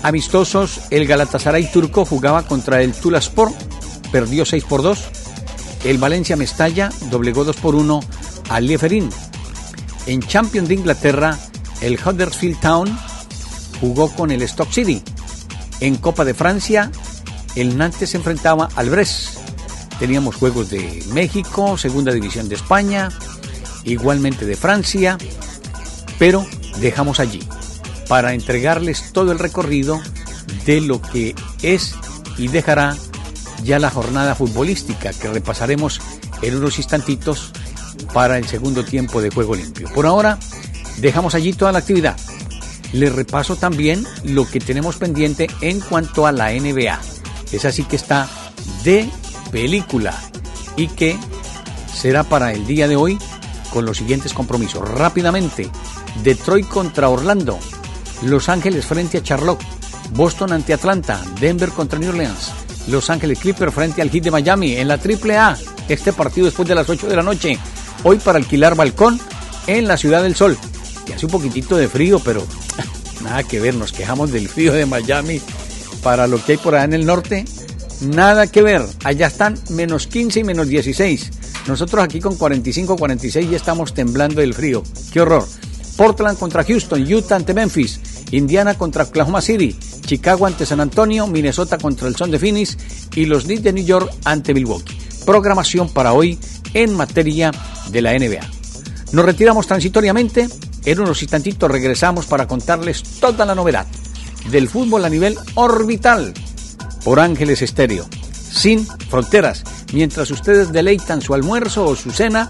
Amistosos, 0.03 0.81
el 0.89 1.05
Galatasaray 1.05 1.71
turco 1.71 2.05
jugaba 2.05 2.43
contra 2.43 2.81
el 2.81 2.93
Tulaspor, 2.93 3.51
perdió 4.11 4.45
6 4.45 4.63
por 4.63 4.81
2. 4.81 4.99
El 5.83 5.99
Valencia 5.99 6.35
Mestalla 6.35 6.89
doblegó 7.11 7.43
2 7.43 7.55
por 7.57 7.75
1 7.75 7.99
al 8.49 8.65
Lieferin. 8.65 9.09
En 10.05 10.21
Champions 10.21 10.67
de 10.67 10.75
Inglaterra, 10.75 11.37
el 11.81 11.99
Huddersfield 12.03 12.59
Town 12.59 12.97
jugó 13.79 14.09
con 14.11 14.31
el 14.31 14.41
Stock 14.43 14.71
City. 14.71 15.01
En 15.79 15.95
Copa 15.95 16.25
de 16.25 16.33
Francia, 16.33 16.91
el 17.55 17.77
Nantes 17.77 18.11
se 18.11 18.17
enfrentaba 18.17 18.69
al 18.75 18.89
Brest. 18.89 19.37
Teníamos 19.99 20.35
juegos 20.35 20.69
de 20.69 21.03
México, 21.13 21.77
Segunda 21.77 22.11
División 22.11 22.49
de 22.49 22.55
España, 22.55 23.09
igualmente 23.83 24.45
de 24.45 24.55
Francia, 24.55 25.17
pero 26.17 26.45
dejamos 26.79 27.19
allí 27.19 27.41
para 28.07 28.33
entregarles 28.33 29.13
todo 29.13 29.31
el 29.31 29.39
recorrido 29.39 30.01
de 30.65 30.81
lo 30.81 31.01
que 31.01 31.35
es 31.61 31.95
y 32.37 32.47
dejará 32.47 32.97
ya 33.63 33.79
la 33.79 33.89
jornada 33.89 34.35
futbolística 34.35 35.13
que 35.13 35.29
repasaremos 35.29 36.01
en 36.41 36.55
unos 36.55 36.77
instantitos 36.77 37.51
para 38.13 38.37
el 38.37 38.47
segundo 38.47 38.83
tiempo 38.83 39.21
de 39.21 39.29
juego 39.29 39.55
limpio. 39.55 39.89
Por 39.93 40.05
ahora, 40.05 40.37
dejamos 40.97 41.35
allí 41.35 41.53
toda 41.53 41.71
la 41.71 41.79
actividad. 41.79 42.17
Les 42.93 43.13
repaso 43.13 43.55
también 43.55 44.05
lo 44.23 44.49
que 44.49 44.59
tenemos 44.59 44.97
pendiente 44.97 45.49
en 45.61 45.79
cuanto 45.79 46.27
a 46.27 46.31
la 46.31 46.51
NBA. 46.51 46.99
Es 47.51 47.65
así 47.65 47.83
que 47.83 47.95
está 47.95 48.29
de 48.83 49.09
película 49.51 50.17
y 50.75 50.87
que 50.87 51.17
será 51.93 52.23
para 52.23 52.53
el 52.53 52.65
día 52.65 52.87
de 52.87 52.95
hoy 52.95 53.17
con 53.71 53.85
los 53.85 53.97
siguientes 53.97 54.33
compromisos. 54.33 54.87
Rápidamente, 54.87 55.69
Detroit 56.23 56.67
contra 56.67 57.09
Orlando, 57.09 57.59
los 58.23 58.49
Ángeles 58.49 58.85
frente 58.85 59.17
a 59.19 59.23
Charlotte, 59.23 59.63
Boston 60.13 60.53
ante 60.53 60.73
Atlanta, 60.73 61.21
Denver 61.39 61.69
contra 61.69 61.97
New 61.97 62.09
Orleans, 62.09 62.51
Los 62.87 63.09
Ángeles 63.09 63.39
Clippers 63.39 63.73
frente 63.73 64.01
al 64.01 64.09
Heat 64.09 64.23
de 64.23 64.31
Miami 64.31 64.75
en 64.75 64.87
la 64.87 64.95
AAA. 64.95 65.57
Este 65.87 66.13
partido 66.13 66.45
después 66.45 66.67
de 66.67 66.75
las 66.75 66.89
8 66.89 67.07
de 67.07 67.15
la 67.15 67.23
noche. 67.23 67.57
Hoy 68.03 68.17
para 68.17 68.37
alquilar 68.37 68.75
balcón 68.75 69.19
en 69.67 69.87
la 69.87 69.97
Ciudad 69.97 70.23
del 70.23 70.35
Sol. 70.35 70.57
Que 71.05 71.13
hace 71.13 71.25
un 71.25 71.31
poquitito 71.31 71.77
de 71.77 71.87
frío, 71.87 72.19
pero 72.19 72.45
nada 73.23 73.43
que 73.43 73.59
ver, 73.59 73.75
nos 73.75 73.91
quejamos 73.91 74.31
del 74.31 74.49
frío 74.49 74.73
de 74.73 74.85
Miami 74.85 75.41
para 76.01 76.27
lo 76.27 76.43
que 76.43 76.53
hay 76.53 76.57
por 76.57 76.75
allá 76.75 76.85
en 76.85 76.93
el 76.93 77.05
norte. 77.05 77.45
Nada 78.01 78.47
que 78.47 78.63
ver, 78.63 78.81
allá 79.03 79.27
están 79.27 79.57
menos 79.69 80.07
15 80.07 80.39
y 80.39 80.43
menos 80.43 80.67
16. 80.67 81.31
Nosotros 81.67 82.03
aquí 82.03 82.19
con 82.19 82.35
45, 82.35 82.97
46 82.97 83.49
ya 83.49 83.57
estamos 83.57 83.93
temblando 83.93 84.41
del 84.41 84.55
frío. 84.55 84.81
¡Qué 85.13 85.21
horror! 85.21 85.47
Portland 85.95 86.39
contra 86.39 86.63
Houston, 86.63 87.13
Utah 87.13 87.35
ante 87.35 87.53
Memphis, 87.53 87.99
Indiana 88.31 88.75
contra 88.75 89.03
Oklahoma 89.03 89.41
City, 89.41 89.75
Chicago 90.05 90.47
ante 90.47 90.65
San 90.65 90.79
Antonio, 90.79 91.27
Minnesota 91.27 91.77
contra 91.77 92.07
el 92.07 92.15
Son 92.15 92.31
de 92.31 92.39
Phoenix 92.39 92.77
y 93.13 93.25
los 93.25 93.43
Knicks 93.43 93.61
de 93.61 93.73
New 93.73 93.85
York 93.85 94.11
ante 94.25 94.55
Milwaukee. 94.55 94.97
Programación 95.25 95.89
para 95.89 96.13
hoy 96.13 96.39
en 96.73 96.95
materia 96.95 97.51
de 97.89 98.01
la 98.01 98.13
NBA. 98.13 98.47
Nos 99.11 99.25
retiramos 99.25 99.67
transitoriamente, 99.67 100.47
en 100.85 100.99
unos 100.99 101.21
instantitos 101.21 101.69
regresamos 101.69 102.25
para 102.25 102.47
contarles 102.47 103.03
toda 103.19 103.45
la 103.45 103.55
novedad 103.55 103.85
del 104.49 104.69
fútbol 104.69 105.05
a 105.05 105.09
nivel 105.09 105.37
orbital 105.55 106.33
por 107.03 107.19
Ángeles 107.19 107.61
Estéreo, 107.61 108.07
sin 108.51 108.85
fronteras. 109.09 109.63
Mientras 109.93 110.31
ustedes 110.31 110.71
deleitan 110.71 111.21
su 111.21 111.33
almuerzo 111.33 111.85
o 111.85 111.95
su 111.95 112.11
cena, 112.11 112.49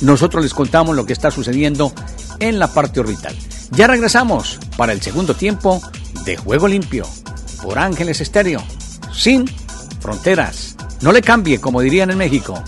nosotros 0.00 0.42
les 0.42 0.54
contamos 0.54 0.96
lo 0.96 1.06
que 1.06 1.12
está 1.12 1.30
sucediendo 1.30 1.92
en 2.40 2.58
la 2.58 2.68
parte 2.68 3.00
orbital. 3.00 3.36
Ya 3.72 3.86
regresamos 3.86 4.58
para 4.76 4.92
el 4.92 5.00
segundo 5.00 5.34
tiempo 5.34 5.80
de 6.24 6.36
Juego 6.36 6.68
Limpio 6.68 7.06
por 7.62 7.78
Ángeles 7.78 8.20
Estéreo, 8.20 8.62
sin 9.12 9.46
fronteras. 10.00 10.76
No 11.00 11.12
le 11.12 11.22
cambie, 11.22 11.60
como 11.60 11.80
dirían 11.80 12.10
en 12.10 12.18
México. 12.18 12.62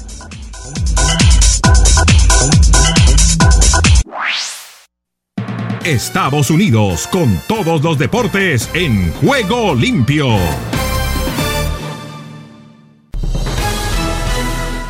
Estados 5.89 6.51
Unidos 6.51 7.07
con 7.07 7.41
todos 7.49 7.83
los 7.83 7.99
deportes 7.99 8.69
en 8.75 9.11
Juego 9.15 9.75
Limpio. 9.75 10.37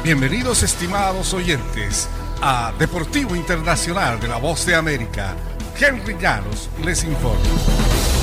Bienvenidos 0.03 0.65
estimados 0.65 1.35
oyentes 1.35 2.09
a 2.43 2.73
Deportivo 2.81 3.37
Internacional 3.37 4.19
de 4.19 4.27
la 4.27 4.39
Voz 4.39 4.67
de 4.67 4.75
América. 4.75 5.37
Henry 5.79 6.17
Llanos 6.21 6.69
les 6.85 7.05
informa. 7.05 8.18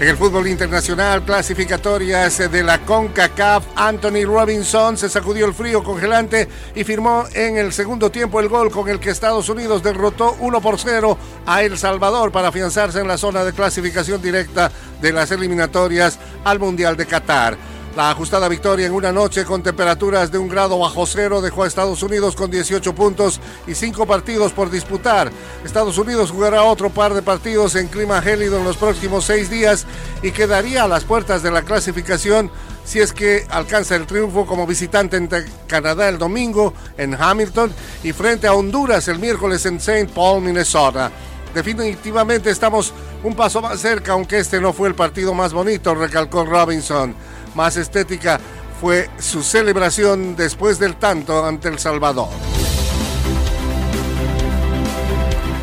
En 0.00 0.06
el 0.06 0.16
fútbol 0.16 0.46
internacional, 0.46 1.24
clasificatorias 1.24 2.38
de 2.52 2.62
la 2.62 2.78
CONCACAF, 2.82 3.64
Anthony 3.74 4.24
Robinson 4.24 4.96
se 4.96 5.08
sacudió 5.08 5.44
el 5.44 5.54
frío 5.54 5.82
congelante 5.82 6.48
y 6.76 6.84
firmó 6.84 7.24
en 7.34 7.56
el 7.56 7.72
segundo 7.72 8.08
tiempo 8.08 8.38
el 8.38 8.48
gol 8.48 8.70
con 8.70 8.88
el 8.88 9.00
que 9.00 9.10
Estados 9.10 9.48
Unidos 9.48 9.82
derrotó 9.82 10.36
1 10.38 10.60
por 10.60 10.78
0 10.78 11.18
a 11.46 11.64
El 11.64 11.76
Salvador 11.76 12.30
para 12.30 12.48
afianzarse 12.48 13.00
en 13.00 13.08
la 13.08 13.18
zona 13.18 13.42
de 13.42 13.52
clasificación 13.52 14.22
directa 14.22 14.70
de 15.02 15.12
las 15.12 15.32
eliminatorias 15.32 16.16
al 16.44 16.60
Mundial 16.60 16.96
de 16.96 17.06
Qatar. 17.06 17.58
La 17.98 18.12
ajustada 18.12 18.46
victoria 18.46 18.86
en 18.86 18.92
una 18.92 19.10
noche 19.10 19.44
con 19.44 19.60
temperaturas 19.60 20.30
de 20.30 20.38
un 20.38 20.46
grado 20.46 20.78
bajo 20.78 21.04
cero 21.04 21.40
dejó 21.40 21.64
a 21.64 21.66
Estados 21.66 22.00
Unidos 22.04 22.36
con 22.36 22.48
18 22.48 22.94
puntos 22.94 23.40
y 23.66 23.74
5 23.74 24.06
partidos 24.06 24.52
por 24.52 24.70
disputar. 24.70 25.32
Estados 25.64 25.98
Unidos 25.98 26.30
jugará 26.30 26.62
otro 26.62 26.90
par 26.90 27.12
de 27.12 27.22
partidos 27.22 27.74
en 27.74 27.88
clima 27.88 28.22
gélido 28.22 28.56
en 28.58 28.64
los 28.64 28.76
próximos 28.76 29.24
seis 29.24 29.50
días 29.50 29.84
y 30.22 30.30
quedaría 30.30 30.84
a 30.84 30.86
las 30.86 31.02
puertas 31.02 31.42
de 31.42 31.50
la 31.50 31.62
clasificación 31.62 32.52
si 32.84 33.00
es 33.00 33.12
que 33.12 33.44
alcanza 33.50 33.96
el 33.96 34.06
triunfo 34.06 34.46
como 34.46 34.64
visitante 34.64 35.16
en 35.16 35.28
Canadá 35.66 36.08
el 36.08 36.18
domingo 36.18 36.74
en 36.98 37.20
Hamilton 37.20 37.72
y 38.04 38.12
frente 38.12 38.46
a 38.46 38.54
Honduras 38.54 39.08
el 39.08 39.18
miércoles 39.18 39.66
en 39.66 39.78
St. 39.78 40.12
Paul, 40.14 40.40
Minnesota. 40.42 41.10
Definitivamente 41.52 42.50
estamos 42.50 42.92
un 43.24 43.34
paso 43.34 43.60
más 43.60 43.80
cerca, 43.80 44.12
aunque 44.12 44.38
este 44.38 44.60
no 44.60 44.72
fue 44.72 44.86
el 44.86 44.94
partido 44.94 45.34
más 45.34 45.52
bonito, 45.52 45.96
recalcó 45.96 46.44
Robinson 46.44 47.16
más 47.58 47.76
estética 47.76 48.38
fue 48.80 49.10
su 49.18 49.42
celebración 49.42 50.36
después 50.36 50.78
del 50.78 50.94
tanto 50.94 51.44
ante 51.44 51.66
El 51.66 51.80
Salvador. 51.80 52.28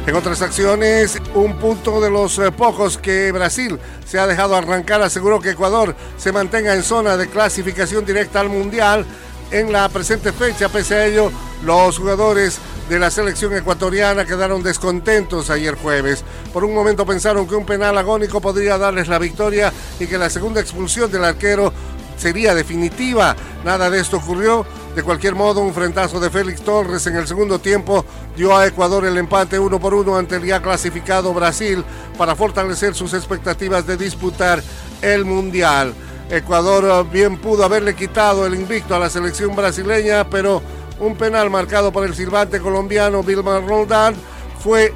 En 0.06 0.14
otras 0.14 0.42
acciones, 0.42 1.18
un 1.34 1.58
punto 1.58 2.02
de 2.02 2.12
los 2.12 2.38
eh, 2.38 2.52
pocos 2.52 2.98
que 2.98 3.32
Brasil 3.32 3.80
se 4.06 4.20
ha 4.20 4.28
dejado 4.28 4.58
arrancar 4.58 5.02
aseguró 5.02 5.40
que 5.40 5.52
Ecuador 5.52 5.96
se 6.18 6.34
mantenga 6.34 6.76
en 6.76 6.84
zona 6.84 7.16
de 7.16 7.30
clasificación 7.30 8.06
directa 8.06 8.42
al 8.42 8.50
Mundial 8.50 9.06
en 9.50 9.72
la 9.72 9.88
presente 9.88 10.34
fecha. 10.34 10.68
Pese 10.68 10.96
a 10.96 11.06
ello, 11.06 11.32
los 11.64 11.98
jugadores 11.98 12.60
de 12.90 13.00
la 13.00 13.10
selección 13.10 13.56
ecuatoriana 13.56 14.26
quedaron 14.26 14.62
descontentos 14.62 15.50
ayer 15.50 15.76
jueves. 15.76 16.24
Por 16.54 16.64
un 16.64 16.74
momento 16.74 17.06
pensaron 17.06 17.48
que 17.48 17.56
un 17.56 17.66
penal 17.66 17.98
agónico 17.98 18.42
podría 18.42 18.78
darles 18.78 19.08
la 19.08 19.20
victoria 19.20 19.74
y 20.00 20.08
que 20.08 20.18
la 20.18 20.30
segunda 20.30 20.62
expulsión 20.62 21.12
del 21.12 21.24
arquero 21.24 21.74
sería 22.18 22.54
definitiva. 22.54 23.36
Nada 23.64 23.90
de 23.90 24.00
esto 24.00 24.18
ocurrió. 24.18 24.66
De 24.96 25.04
cualquier 25.04 25.36
modo, 25.36 25.60
un 25.60 25.74
frentazo 25.74 26.22
de 26.22 26.30
Félix 26.30 26.62
Torres 26.62 27.06
en 27.08 27.18
el 27.18 27.28
segundo 27.28 27.60
tiempo 27.60 28.06
dio 28.38 28.56
a 28.56 28.66
Ecuador 28.66 29.06
el 29.06 29.18
empate 29.18 29.60
uno 29.60 29.78
por 29.78 29.94
uno 29.94 30.16
ante 30.16 30.38
el 30.38 30.46
ya 30.46 30.62
clasificado 30.62 31.34
Brasil 31.34 31.84
para 32.18 32.36
fortalecer 32.36 32.96
sus 32.96 33.14
expectativas 33.14 33.86
de 33.86 33.98
disputar 33.98 34.64
el 35.02 35.26
Mundial. 35.26 35.94
Ecuador 36.30 37.06
bien 37.12 37.38
pudo 37.38 37.66
haberle 37.66 37.94
quitado 37.94 38.46
el 38.46 38.56
invicto 38.56 38.96
a 38.96 39.00
la 39.00 39.10
selección 39.10 39.54
brasileña, 39.56 40.30
pero 40.30 40.62
un 41.00 41.16
penal 41.16 41.50
marcado 41.50 41.92
por 41.92 42.06
el 42.06 42.16
silbante 42.16 42.60
colombiano 42.60 43.24
Vilmar 43.24 43.66
Roldán 43.66 44.16
fue 44.60 44.94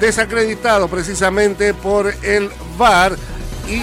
desacreditado 0.00 0.88
precisamente 0.88 1.74
por 1.74 2.12
el 2.22 2.50
VAR 2.76 3.16
y 3.66 3.82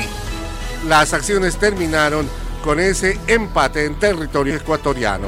las 0.87 1.13
acciones 1.13 1.57
terminaron 1.57 2.29
con 2.63 2.79
ese 2.79 3.19
empate 3.27 3.85
en 3.85 3.95
territorio 3.95 4.55
ecuatoriano. 4.55 5.27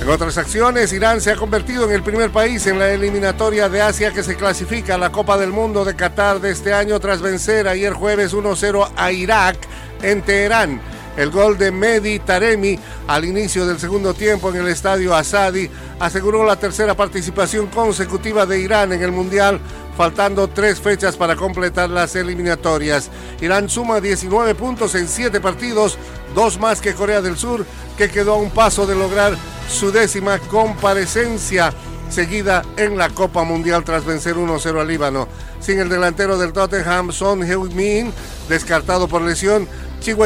En 0.00 0.12
otras 0.12 0.38
acciones, 0.38 0.92
Irán 0.92 1.20
se 1.20 1.32
ha 1.32 1.36
convertido 1.36 1.84
en 1.84 1.90
el 1.90 2.02
primer 2.02 2.30
país 2.30 2.64
en 2.68 2.78
la 2.78 2.92
eliminatoria 2.92 3.68
de 3.68 3.82
Asia 3.82 4.12
que 4.12 4.22
se 4.22 4.36
clasifica 4.36 4.94
a 4.94 4.98
la 4.98 5.10
Copa 5.10 5.36
del 5.36 5.50
Mundo 5.50 5.84
de 5.84 5.96
Qatar 5.96 6.40
de 6.40 6.52
este 6.52 6.72
año 6.72 7.00
tras 7.00 7.20
vencer 7.20 7.66
ayer 7.66 7.92
jueves 7.92 8.32
1-0 8.32 8.88
a 8.96 9.10
Irak 9.10 9.56
en 10.02 10.22
Teherán. 10.22 10.80
El 11.16 11.30
gol 11.30 11.56
de 11.56 11.70
Mehdi 11.70 12.18
Taremi 12.18 12.78
al 13.06 13.24
inicio 13.24 13.66
del 13.66 13.78
segundo 13.78 14.12
tiempo 14.12 14.50
en 14.50 14.56
el 14.56 14.68
estadio 14.68 15.14
Asadi 15.14 15.70
aseguró 15.98 16.44
la 16.44 16.56
tercera 16.56 16.94
participación 16.94 17.68
consecutiva 17.68 18.44
de 18.44 18.60
Irán 18.60 18.92
en 18.92 19.02
el 19.02 19.12
Mundial 19.12 19.60
faltando 19.96 20.48
tres 20.48 20.78
fechas 20.78 21.16
para 21.16 21.36
completar 21.36 21.88
las 21.88 22.14
eliminatorias. 22.16 23.10
Irán 23.40 23.68
suma 23.68 24.00
19 24.00 24.54
puntos 24.54 24.94
en 24.94 25.08
7 25.08 25.40
partidos, 25.40 25.96
dos 26.34 26.60
más 26.60 26.80
que 26.80 26.94
Corea 26.94 27.22
del 27.22 27.38
Sur, 27.38 27.64
que 27.96 28.10
quedó 28.10 28.34
a 28.34 28.38
un 28.38 28.50
paso 28.50 28.86
de 28.86 28.94
lograr 28.94 29.34
su 29.70 29.90
décima 29.90 30.38
comparecencia 30.38 31.72
seguida 32.10 32.62
en 32.76 32.96
la 32.96 33.10
Copa 33.10 33.42
Mundial 33.42 33.84
tras 33.84 34.04
vencer 34.04 34.36
1-0 34.36 34.80
al 34.80 34.86
Líbano. 34.86 35.28
Sin 35.60 35.80
el 35.80 35.88
delantero 35.88 36.38
del 36.38 36.52
Tottenham, 36.52 37.10
Son 37.10 37.42
Heung-min, 37.42 38.12
descartado 38.48 39.08
por 39.08 39.22
lesión, 39.22 39.66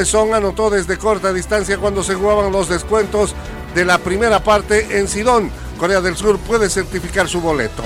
Song 0.04 0.34
anotó 0.34 0.68
desde 0.68 0.98
corta 0.98 1.32
distancia 1.32 1.78
cuando 1.78 2.02
se 2.02 2.14
jugaban 2.14 2.52
los 2.52 2.68
descuentos 2.68 3.34
de 3.74 3.86
la 3.86 3.96
primera 3.96 4.44
parte 4.44 4.98
en 4.98 5.08
Sidón. 5.08 5.50
Corea 5.78 6.02
del 6.02 6.16
Sur 6.16 6.38
puede 6.38 6.68
certificar 6.68 7.28
su 7.28 7.40
boleto. 7.40 7.82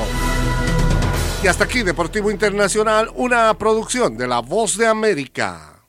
Y 1.44 1.46
hasta 1.46 1.64
aquí 1.64 1.84
Deportivo 1.84 2.32
Internacional, 2.32 3.10
una 3.14 3.54
producción 3.54 4.16
de 4.16 4.26
La 4.26 4.40
Voz 4.40 4.76
de 4.76 4.88
América. 4.88 5.84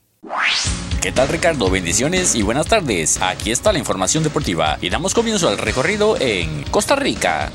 ¿Qué 1.02 1.12
tal 1.12 1.28
Ricardo? 1.28 1.72
Bendiciones 1.72 2.36
y 2.36 2.44
buenas 2.44 2.68
tardes. 2.68 3.20
Aquí 3.22 3.50
está 3.50 3.74
la 3.74 3.80
información 3.80 4.24
deportiva 4.24 4.78
y 4.82 4.90
damos 4.90 5.16
comienzo 5.16 5.50
al 5.50 5.58
recorrido 5.58 6.18
en 6.20 6.64
Costa 6.70 6.96
Rica. 6.96 7.52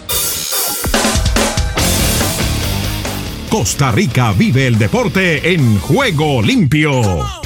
Costa 3.49 3.93
Rica 3.93 4.33
vive 4.33 4.67
el 4.67 4.79
deporte 4.79 5.53
en 5.53 5.79
juego 5.79 6.43
limpio. 6.43 7.40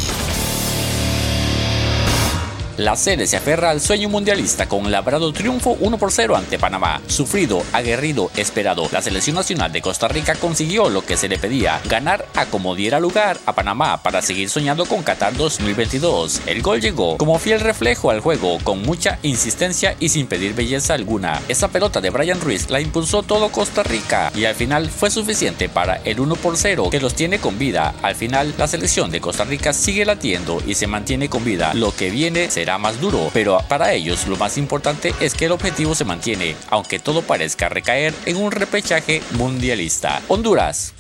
La 2.77 2.97
sede 2.97 3.29
se 3.29 3.37
aferra 3.37 3.71
al 3.71 3.81
sueño 3.81 4.09
mundialista 4.09 4.69
con 4.69 4.91
labrado 4.91 5.33
triunfo 5.33 5.77
1 5.79 5.97
por 5.97 6.11
0 6.11 6.35
ante 6.35 6.59
Panamá. 6.59 7.01
Sufrido, 7.07 7.63
aguerrido, 7.73 8.33
esperado, 8.37 8.89
la 8.91 9.01
selección 9.01 9.37
nacional 9.37 9.71
de 9.71 9.81
Costa 9.81 10.09
Rica 10.09 10.35
consiguió 10.35 10.91
lo 10.91 11.05
que 11.05 11.17
se 11.17 11.29
le 11.29 11.39
pedía, 11.39 11.81
ganar 11.89 12.27
a 12.35 12.47
como 12.47 12.75
diera 12.75 12.99
lugar 12.99 13.39
a 13.47 13.55
Panamá 13.55 14.03
para 14.03 14.23
seguir 14.23 14.51
soñando 14.51 14.87
con 14.87 15.05
Qatar 15.05 15.37
2022. 15.37 16.41
El 16.47 16.63
gol 16.63 16.81
llegó 16.81 17.17
como 17.17 17.39
fiel 17.39 17.61
reflejo 17.61 18.11
al 18.11 18.19
juego, 18.19 18.59
con 18.65 18.83
mucha 18.83 19.21
insistencia 19.23 19.95
y 20.01 20.09
sin 20.09 20.27
pedir 20.27 20.55
belleza 20.55 20.95
alguna. 20.95 21.43
Esa 21.47 21.69
pelota 21.69 22.01
de 22.01 22.11
Brian 22.11 22.41
Ruiz 22.41 22.71
la 22.71 22.81
impulsó 22.81 23.23
todo 23.23 23.53
Costa 23.53 23.85
Rica 23.85 24.33
y 24.35 24.47
al 24.47 24.57
final 24.57 24.91
fue 24.91 25.13
suficiente 25.13 25.69
para 25.69 25.99
el 25.99 26.19
1 26.19 26.35
por 26.37 26.57
0 26.57 26.89
que 26.91 26.99
los 26.99 27.15
tiene 27.15 27.39
con 27.39 27.57
vida. 27.57 27.95
Al 28.03 28.17
final 28.17 28.53
la 28.59 28.67
selección 28.67 29.13
de 29.13 29.21
Costa 29.21 29.45
Rica 29.45 29.73
sigue 29.73 30.05
latiendo 30.05 30.61
y 30.67 30.75
se 30.75 30.89
mantiene 30.89 31.29
con 31.29 31.45
vida. 31.45 31.73
Lo 31.75 31.95
que 31.95 32.11
viene 32.11 32.51
se 32.51 32.64
más 32.79 33.01
duro, 33.01 33.31
pero 33.33 33.59
para 33.69 33.93
ellos 33.93 34.27
lo 34.27 34.37
más 34.37 34.59
importante 34.59 35.15
es 35.21 35.35
que 35.35 35.45
el 35.47 35.53
objetivo 35.53 35.95
se 35.95 36.05
mantiene, 36.05 36.57
aunque 36.71 36.99
todo 36.99 37.23
parezca 37.23 37.69
recaer 37.69 38.15
en 38.27 38.37
un 38.37 38.51
repechaje 38.51 39.23
mundialista. 39.33 40.23
Honduras. 40.29 40.95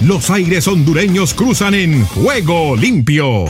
Los 0.00 0.30
aires 0.30 0.68
hondureños 0.68 1.34
cruzan 1.34 1.74
en 1.74 2.06
juego 2.06 2.76
limpio. 2.76 3.46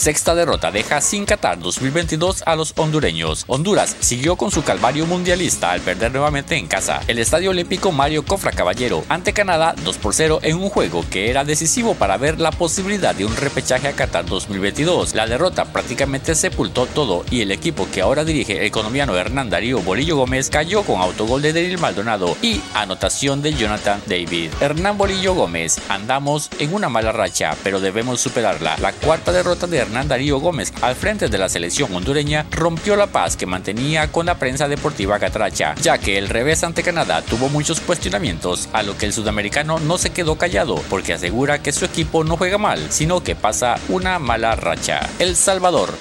Sexta 0.00 0.34
derrota 0.34 0.70
deja 0.70 1.02
sin 1.02 1.26
Qatar 1.26 1.58
2022 1.58 2.44
a 2.46 2.56
los 2.56 2.72
hondureños. 2.78 3.44
Honduras 3.48 3.94
siguió 4.00 4.36
con 4.36 4.50
su 4.50 4.64
calvario 4.64 5.04
mundialista 5.04 5.72
al 5.72 5.82
perder 5.82 6.10
nuevamente 6.10 6.56
en 6.56 6.68
casa. 6.68 7.02
El 7.06 7.18
Estadio 7.18 7.50
Olímpico 7.50 7.92
Mario 7.92 8.24
Cofra 8.24 8.50
Caballero 8.50 9.04
ante 9.10 9.34
Canadá 9.34 9.74
2 9.84 9.98
por 9.98 10.14
0 10.14 10.38
en 10.42 10.56
un 10.56 10.70
juego 10.70 11.04
que 11.10 11.28
era 11.28 11.44
decisivo 11.44 11.94
para 11.96 12.16
ver 12.16 12.40
la 12.40 12.50
posibilidad 12.50 13.14
de 13.14 13.26
un 13.26 13.36
repechaje 13.36 13.88
a 13.88 13.92
Qatar 13.92 14.24
2022. 14.24 15.14
La 15.14 15.26
derrota 15.26 15.66
prácticamente 15.66 16.34
sepultó 16.34 16.86
todo 16.86 17.26
y 17.30 17.42
el 17.42 17.52
equipo 17.52 17.86
que 17.92 18.00
ahora 18.00 18.24
dirige 18.24 18.64
el 18.64 18.70
colombiano 18.70 19.14
Hernán 19.14 19.50
Darío 19.50 19.80
Bolillo 19.80 20.16
Gómez 20.16 20.48
cayó 20.48 20.82
con 20.82 21.02
autogol 21.02 21.42
de 21.42 21.52
Daniel 21.52 21.76
Maldonado 21.76 22.38
y 22.40 22.62
anotación 22.72 23.42
de 23.42 23.52
Jonathan 23.52 24.00
David. 24.06 24.50
Hernán 24.62 24.96
Bolillo 24.96 25.34
Gómez, 25.34 25.78
andamos 25.90 26.48
en 26.58 26.72
una 26.72 26.88
mala 26.88 27.12
racha, 27.12 27.54
pero 27.62 27.80
debemos 27.80 28.22
superarla. 28.22 28.78
La 28.78 28.94
cuarta 28.94 29.30
derrota 29.30 29.66
de 29.66 29.89
Hernán 29.90 30.06
Darío 30.06 30.38
Gómez 30.38 30.72
al 30.82 30.94
frente 30.94 31.28
de 31.28 31.36
la 31.36 31.48
selección 31.48 31.92
hondureña 31.92 32.46
rompió 32.52 32.94
la 32.94 33.08
paz 33.08 33.36
que 33.36 33.44
mantenía 33.44 34.12
con 34.12 34.26
la 34.26 34.38
prensa 34.38 34.68
deportiva 34.68 35.18
catracha, 35.18 35.74
ya 35.82 35.98
que 35.98 36.16
el 36.16 36.28
revés 36.28 36.62
ante 36.62 36.84
Canadá 36.84 37.22
tuvo 37.22 37.48
muchos 37.48 37.80
cuestionamientos, 37.80 38.68
a 38.72 38.84
lo 38.84 38.96
que 38.96 39.06
el 39.06 39.12
sudamericano 39.12 39.80
no 39.80 39.98
se 39.98 40.10
quedó 40.10 40.36
callado 40.36 40.76
porque 40.88 41.14
asegura 41.14 41.60
que 41.60 41.72
su 41.72 41.84
equipo 41.84 42.22
no 42.22 42.36
juega 42.36 42.56
mal, 42.56 42.78
sino 42.90 43.24
que 43.24 43.34
pasa 43.34 43.80
una 43.88 44.20
mala 44.20 44.54
racha. 44.54 45.00
El 45.18 45.34
Salvador. 45.34 45.92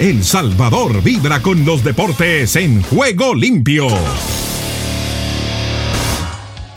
El 0.00 0.24
Salvador 0.24 1.00
vibra 1.00 1.40
con 1.40 1.64
los 1.64 1.84
deportes 1.84 2.56
en 2.56 2.82
juego 2.82 3.36
limpio. 3.36 3.86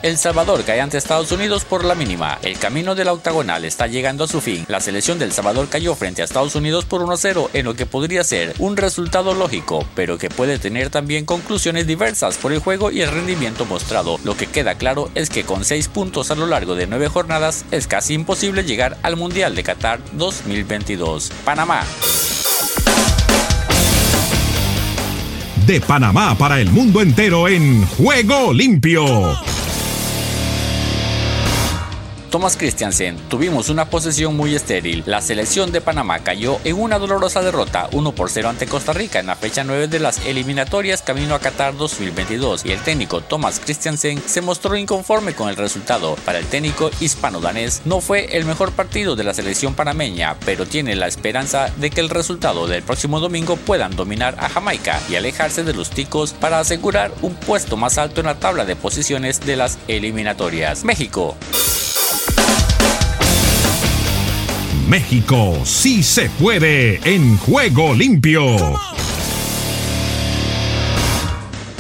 El 0.04 0.18
Salvador 0.20 0.64
cae 0.64 0.80
ante 0.80 0.98
Estados 0.98 1.32
Unidos 1.32 1.66
por 1.66 1.84
la 1.84 1.96
mínima. 1.96 2.38
El 2.44 2.60
camino 2.60 2.94
de 2.94 3.04
la 3.04 3.14
octagonal 3.14 3.66
está 3.66 3.88
llegando 3.88 4.24
a 4.24 4.28
su 4.28 4.42
fin. 4.42 4.64
La 4.68 4.80
selección 4.80 5.18
del 5.18 5.32
Salvador 5.32 5.70
cayó 5.70 5.96
frente 5.96 6.22
a 6.22 6.26
Estados 6.26 6.54
Unidos 6.54 6.86
por 6.86 7.02
1-0 7.02 7.50
en 7.54 7.66
lo 7.66 7.74
que 7.74 7.88
podría 7.88 8.24
ser 8.24 8.54
un 8.60 8.78
resultado 8.78 9.34
lógico, 9.34 9.86
pero 9.96 10.20
que 10.20 10.30
puede 10.30 10.60
tener 10.60 10.92
también 10.92 11.26
conclusiones 11.26 11.88
diversas 11.88 12.38
por 12.38 12.54
el 12.54 12.60
juego 12.60 12.92
y 12.92 13.02
el 13.02 13.12
rendimiento 13.12 13.66
mostrado. 13.66 14.20
Lo 14.24 14.38
que 14.38 14.46
queda 14.46 14.76
claro 14.76 15.10
es 15.16 15.32
que 15.32 15.44
con 15.44 15.66
6 15.66 15.88
puntos 15.88 16.30
a 16.30 16.36
lo 16.36 16.46
largo 16.46 16.76
de 16.76 16.86
9 16.86 17.08
jornadas 17.08 17.66
es 17.72 17.88
casi 17.88 18.14
imposible 18.14 18.64
llegar 18.64 18.98
al 19.02 19.16
Mundial 19.16 19.56
de 19.56 19.64
Qatar 19.64 20.00
2022. 20.14 21.32
Panamá. 21.44 21.84
De 25.66 25.82
Panamá 25.82 26.38
para 26.38 26.62
el 26.62 26.70
mundo 26.70 27.02
entero 27.02 27.48
en 27.48 27.86
Juego 27.88 28.54
Limpio. 28.54 29.38
Thomas 32.30 32.58
Christiansen, 32.58 33.18
tuvimos 33.30 33.70
una 33.70 33.90
posesión 33.90 34.36
muy 34.36 34.54
estéril. 34.54 35.04
La 35.06 35.22
selección 35.22 35.72
de 35.72 35.80
Panamá 35.80 36.20
cayó 36.20 36.60
en 36.66 36.80
una 36.80 37.00
dolorosa 37.00 37.42
derrota 37.42 37.88
1 37.94 38.12
por 38.12 38.30
0 38.30 38.50
ante 38.50 38.68
Costa 38.68 38.92
Rica 38.92 39.20
en 39.20 39.28
la 39.28 39.36
fecha 39.36 39.64
9 39.64 39.88
de 39.88 40.00
las 40.00 40.26
eliminatorias 40.26 41.02
camino 41.02 41.36
a 41.36 41.40
Qatar 41.40 41.78
2022 41.78 42.66
y 42.66 42.72
el 42.72 42.82
técnico 42.82 43.22
Thomas 43.22 43.62
Christiansen 43.64 44.22
se 44.26 44.42
mostró 44.42 44.76
inconforme 44.76 45.34
con 45.34 45.48
el 45.48 45.56
resultado. 45.56 46.16
Para 46.26 46.40
el 46.40 46.46
técnico 46.46 46.92
hispano-danés 47.00 47.84
no 47.86 48.02
fue 48.02 48.38
el 48.38 48.46
mejor 48.46 48.74
partido 48.74 49.16
de 49.16 49.24
la 49.24 49.34
selección 49.34 49.74
panameña, 49.74 50.36
pero 50.46 50.66
tiene 50.66 50.96
la 50.96 51.08
esperanza 51.08 51.72
de 51.78 51.90
que 51.90 52.02
el 52.02 52.10
resultado 52.10 52.68
del 52.68 52.84
próximo 52.84 53.22
domingo 53.22 53.56
puedan 53.56 53.96
dominar 53.96 54.36
a 54.40 54.50
Jamaica 54.50 55.00
y 55.10 55.16
alejarse 55.16 55.64
de 55.64 55.74
los 55.74 55.90
ticos 55.90 56.34
para 56.34 56.60
asegurar 56.60 57.12
un 57.22 57.36
puesto 57.36 57.78
más 57.78 57.98
alto 57.98 58.20
en 58.20 58.28
la 58.28 58.40
tabla 58.40 58.66
de 58.66 58.76
posiciones 58.76 59.40
de 59.40 59.56
las 59.56 59.78
eliminatorias. 59.88 60.84
México. 60.84 61.38
México 64.88 65.54
sí 65.66 66.02
se 66.02 66.30
puede 66.30 67.00
en 67.04 67.38
juego 67.38 67.94
limpio. 67.94 68.56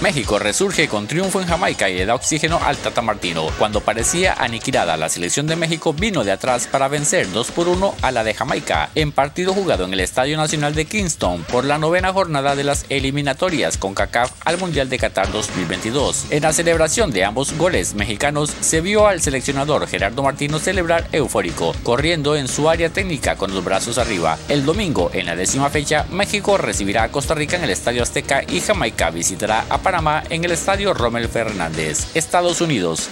México 0.01 0.37
resurge 0.37 0.87
con 0.87 1.07
triunfo 1.07 1.41
en 1.41 1.47
Jamaica 1.47 1.89
y 1.89 1.97
le 1.97 2.05
da 2.05 2.13
oxígeno 2.13 2.59
al 2.63 2.77
Tata 2.77 3.01
Martino. 3.01 3.47
Cuando 3.57 3.81
parecía 3.81 4.33
aniquilada, 4.33 4.95
la 4.95 5.09
selección 5.09 5.47
de 5.47 5.55
México 5.55 5.91
vino 5.91 6.23
de 6.23 6.31
atrás 6.31 6.67
para 6.67 6.87
vencer 6.87 7.31
2 7.31 7.51
por 7.51 7.67
1 7.67 7.95
a 8.03 8.11
la 8.11 8.23
de 8.23 8.35
Jamaica 8.35 8.91
en 8.93 9.11
partido 9.11 9.55
jugado 9.55 9.85
en 9.85 9.93
el 9.93 9.99
Estadio 9.99 10.37
Nacional 10.37 10.75
de 10.75 10.85
Kingston 10.85 11.43
por 11.45 11.65
la 11.65 11.79
novena 11.79 12.13
jornada 12.13 12.55
de 12.55 12.63
las 12.63 12.85
eliminatorias 12.89 13.77
con 13.77 13.95
CACAF 13.95 14.31
al 14.45 14.59
Mundial 14.59 14.87
de 14.87 14.99
Qatar 14.99 15.31
2022. 15.31 16.27
En 16.29 16.43
la 16.43 16.53
celebración 16.53 17.09
de 17.09 17.25
ambos 17.25 17.57
goles 17.57 17.95
mexicanos 17.95 18.53
se 18.61 18.81
vio 18.81 19.07
al 19.07 19.19
seleccionador 19.21 19.87
Gerardo 19.87 20.21
Martino 20.21 20.59
celebrar 20.59 21.07
eufórico, 21.11 21.73
corriendo 21.81 22.35
en 22.35 22.47
su 22.47 22.69
área 22.69 22.91
técnica 22.91 23.35
con 23.35 23.51
los 23.51 23.63
brazos 23.63 23.97
arriba. 23.97 24.37
El 24.47 24.63
domingo, 24.63 25.09
en 25.13 25.25
la 25.25 25.35
décima 25.35 25.71
fecha, 25.71 26.05
México 26.11 26.57
recibirá 26.59 27.03
a 27.03 27.11
Costa 27.11 27.33
Rica 27.33 27.57
en 27.57 27.63
el 27.63 27.71
Estadio 27.71 28.03
Azteca 28.03 28.43
y 28.47 28.61
Jamaica 28.61 29.09
visitará 29.09 29.65
a 29.69 29.86
Panamá 29.87 30.21
en 30.29 30.43
el 30.43 30.51
Estadio 30.51 30.93
Rommel 30.93 31.29
Fernández, 31.29 32.13
Estados 32.13 32.59
Unidos. 32.59 33.09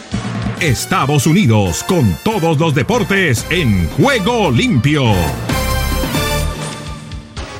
Estados 0.60 1.26
Unidos 1.26 1.86
con 1.88 2.18
todos 2.22 2.60
los 2.60 2.76
deportes 2.76 3.46
en 3.50 3.88
juego 3.92 4.52
limpio. 4.52 5.06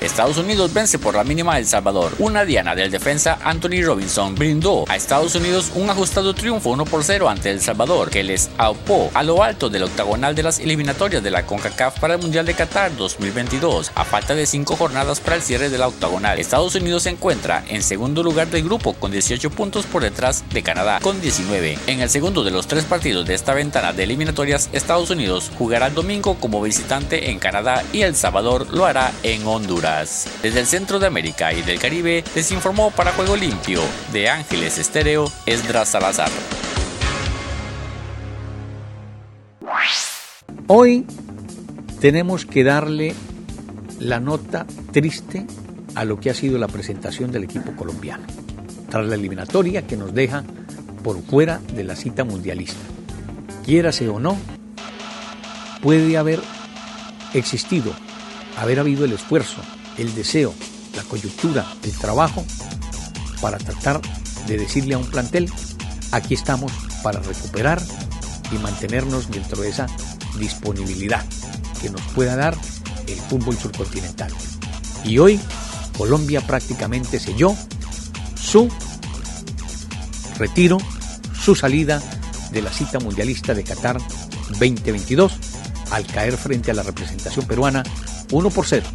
Estados 0.06 0.38
Unidos 0.38 0.72
vence 0.72 1.00
por 1.00 1.16
la 1.16 1.24
mínima 1.24 1.58
El 1.58 1.66
Salvador. 1.66 2.14
Una 2.20 2.46
diana 2.46 2.76
del 2.76 2.92
defensa 2.92 3.40
Anthony 3.44 3.82
Robinson 3.84 4.36
brindó 4.36 4.86
a 4.88 4.96
Estados 4.96 5.34
Unidos 5.34 5.72
un 5.74 5.90
ajustado 5.90 6.36
triunfo 6.36 6.70
1 6.70 6.86
por 6.86 7.04
0 7.04 7.28
ante 7.28 7.50
El 7.50 7.60
Salvador, 7.60 8.12
que 8.12 8.24
les 8.24 8.52
aupó 8.60 9.10
a 9.16 9.24
lo 9.24 9.42
alto 9.42 9.68
del 9.68 9.82
octagonal 9.82 10.36
de 10.36 10.44
las 10.44 10.60
eliminatorias 10.60 11.24
de 11.24 11.32
la 11.32 11.48
CONCACAF 11.48 12.00
para 12.00 12.14
el 12.14 12.22
Mundial 12.22 12.46
de 12.46 12.54
Qatar 12.54 12.96
2022, 12.96 13.94
a 13.96 14.06
falta 14.06 14.36
de 14.36 14.46
5 14.46 14.76
jornadas 14.76 15.20
para 15.20 15.38
el 15.38 15.42
cierre 15.42 15.70
de 15.70 15.80
la 15.80 15.88
octagonal. 15.88 16.38
Estados 16.38 16.76
Unidos 16.76 17.04
se 17.04 17.10
encuentra 17.10 17.64
en 17.68 17.82
segundo 17.82 18.22
lugar 18.22 18.48
del 18.50 18.64
grupo 18.64 18.94
con 18.94 19.12
18 19.12 19.50
puntos 19.50 19.88
por 19.88 20.04
detrás 20.04 20.44
de 20.52 20.62
Canadá 20.62 21.00
con 21.02 21.20
19. 21.20 21.80
En 21.88 22.02
el 22.02 22.12
segundo 22.12 22.44
de 22.44 22.52
los 22.52 22.68
tres 22.68 22.86
partidos 22.86 23.26
de 23.26 23.34
esta 23.34 23.56
ventana 23.56 23.92
de 23.92 24.04
eliminatorias, 24.04 24.70
Estados 24.72 25.10
Unidos 25.10 25.52
jugará 25.58 25.88
el 25.88 25.96
domingo 25.96 26.36
como 26.36 26.62
visitante 26.62 27.32
en 27.32 27.40
Canadá 27.40 27.84
y 27.92 28.04
El 28.04 28.16
Salvador 28.16 28.68
lo 28.72 28.86
hará 28.86 29.12
en 29.24 29.48
Honduras. 29.48 29.95
Desde 29.96 30.60
el 30.60 30.68
centro 30.68 31.00
de 31.00 31.08
América 31.08 31.54
y 31.54 31.62
del 31.62 31.80
Caribe 31.80 32.22
les 32.36 32.52
informó 32.52 32.92
para 32.92 33.14
Juego 33.14 33.38
Limpio 33.38 33.80
de 34.12 34.30
Ángeles 34.30 34.78
Estéreo 34.78 35.32
Esdras 35.46 35.88
Salazar. 35.88 36.30
Hoy 40.68 41.06
tenemos 42.02 42.46
que 42.46 42.66
darle 42.66 43.16
la 44.00 44.20
nota 44.20 44.66
triste 44.92 45.48
a 45.96 46.04
lo 46.04 46.20
que 46.20 46.30
ha 46.30 46.34
sido 46.34 46.58
la 46.58 46.68
presentación 46.68 47.32
del 47.32 47.46
equipo 47.46 47.72
colombiano, 47.78 48.26
tras 48.90 49.08
la 49.08 49.16
eliminatoria 49.16 49.88
que 49.88 49.96
nos 49.96 50.14
deja 50.14 50.44
por 51.06 51.24
fuera 51.24 51.62
de 51.74 51.86
la 51.86 51.96
cita 51.96 52.26
mundialista. 52.26 52.82
Quiérase 53.64 54.10
o 54.10 54.20
no, 54.20 54.38
puede 55.82 56.18
haber 56.18 56.42
existido, 57.34 57.94
haber 58.58 58.82
habido 58.82 59.06
el 59.06 59.14
esfuerzo, 59.14 59.62
el 59.98 60.14
deseo, 60.16 60.54
la 60.96 61.04
coyuntura, 61.04 61.66
el 61.84 61.92
trabajo 61.94 62.46
para 63.42 63.58
tratar 63.58 64.02
de 64.48 64.58
decirle 64.58 64.96
a 64.96 64.98
un 64.98 65.06
plantel, 65.06 65.52
aquí 66.12 66.34
estamos 66.34 66.72
para 67.04 67.20
recuperar 67.20 67.82
y 68.52 68.58
mantenernos 68.58 69.30
dentro 69.30 69.62
de 69.62 69.70
esa 69.70 69.88
disponibilidad 70.38 71.24
que 71.82 71.90
nos 71.90 72.02
pueda 72.14 72.36
dar 72.36 72.58
el 73.08 73.20
fútbol 73.20 73.58
surcontinental. 73.58 74.32
Y 75.04 75.20
hoy 75.20 75.40
Colombia 75.98 76.42
prácticamente 76.42 77.20
selló 77.20 77.56
su 78.36 78.70
retiro, 80.38 80.78
su 81.40 81.56
salida 81.56 82.02
de 82.52 82.62
la 82.62 82.72
cita 82.72 83.00
mundialista 83.00 83.54
de 83.54 83.64
Qatar 83.64 83.98
2022 84.60 85.34
al 85.92 86.06
caer 86.08 86.38
frente 86.38 86.72
a 86.72 86.74
la 86.74 86.84
representación 86.84 87.46
peruana 87.46 87.84
1 88.32 88.50
por 88.50 88.66
0 88.66 88.86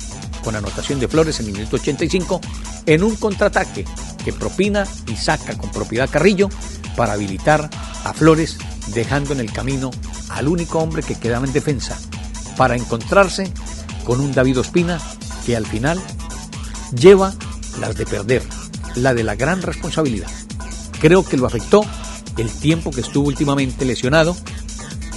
con 0.43 0.57
anotación 0.57 1.01
de 1.01 1.09
Flores 1.09 1.41
en 1.41 1.47
el 1.47 1.53
minuto 1.53 1.77
85 1.77 2.41
en 2.87 3.03
un 3.03 3.17
contraataque 3.17 3.85
que 4.25 4.33
propina 4.33 4.87
y 5.07 5.17
saca 5.17 5.57
con 5.57 5.71
propiedad 5.71 6.09
Carrillo 6.11 6.49
para 6.97 7.15
habilitar 7.15 7.71
a 8.05 8.13
Flores 8.13 8.59
dejando 8.89 9.33
en 9.33 9.41
el 9.41 9.53
camino 9.53 9.91
al 10.29 10.49
único 10.49 10.79
hombre 10.79 11.03
que 11.03 11.15
quedaba 11.15 11.47
en 11.47 11.53
defensa 11.53 11.99
para 12.57 12.77
encontrarse 12.77 13.53
con 14.05 14.21
un 14.21 14.33
David 14.33 14.61
Ospina 14.61 15.01
que 15.47 15.57
al 15.57 15.67
final 15.67 16.01
lleva 16.95 17.35
las 17.81 17.97
de 17.97 18.07
perder, 18.07 18.43
la 18.97 19.15
de 19.15 19.25
la 19.25 19.35
gran 19.35 19.63
responsabilidad. 19.63 20.31
Creo 21.01 21.25
que 21.25 21.37
lo 21.37 21.47
afectó 21.47 21.85
el 22.37 22.51
tiempo 22.51 22.91
que 22.91 23.01
estuvo 23.01 23.29
últimamente 23.29 23.85
lesionado 23.85 24.37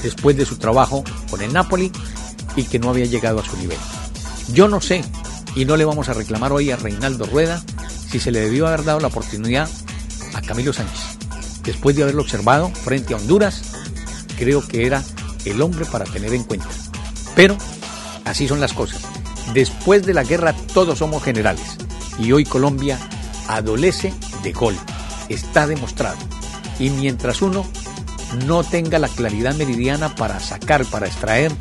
después 0.01 0.37
de 0.37 0.45
su 0.45 0.57
trabajo 0.57 1.03
con 1.29 1.41
el 1.41 1.53
Napoli 1.53 1.91
y 2.55 2.63
que 2.63 2.79
no 2.79 2.89
había 2.89 3.05
llegado 3.05 3.39
a 3.39 3.45
su 3.45 3.57
nivel. 3.57 3.77
Yo 4.51 4.67
no 4.67 4.81
sé, 4.81 5.03
y 5.55 5.65
no 5.65 5.77
le 5.77 5.85
vamos 5.85 6.09
a 6.09 6.13
reclamar 6.13 6.51
hoy 6.51 6.71
a 6.71 6.75
Reinaldo 6.75 7.25
Rueda, 7.25 7.63
si 8.09 8.19
se 8.19 8.31
le 8.31 8.41
debió 8.41 8.67
haber 8.67 8.83
dado 8.83 8.99
la 8.99 9.07
oportunidad 9.07 9.69
a 10.33 10.41
Camilo 10.41 10.73
Sánchez. 10.73 11.17
Después 11.63 11.95
de 11.95 12.03
haberlo 12.03 12.23
observado 12.23 12.69
frente 12.69 13.13
a 13.13 13.17
Honduras, 13.17 13.61
creo 14.37 14.67
que 14.67 14.85
era 14.85 15.01
el 15.45 15.61
hombre 15.61 15.85
para 15.85 16.05
tener 16.05 16.33
en 16.33 16.43
cuenta. 16.43 16.67
Pero 17.35 17.57
así 18.25 18.47
son 18.47 18.59
las 18.59 18.73
cosas. 18.73 19.01
Después 19.53 20.05
de 20.05 20.13
la 20.13 20.23
guerra 20.23 20.53
todos 20.73 20.99
somos 20.99 21.23
generales 21.23 21.77
y 22.19 22.31
hoy 22.31 22.43
Colombia 22.45 22.99
adolece 23.47 24.13
de 24.43 24.51
gol. 24.51 24.75
Está 25.29 25.67
demostrado. 25.67 26.17
Y 26.79 26.89
mientras 26.89 27.41
uno 27.41 27.65
no 28.45 28.63
tenga 28.63 28.99
la 28.99 29.07
claridad 29.07 29.55
meridiana 29.55 30.15
para 30.15 30.39
sacar, 30.39 30.85
para 30.85 31.07
extraer 31.07 31.51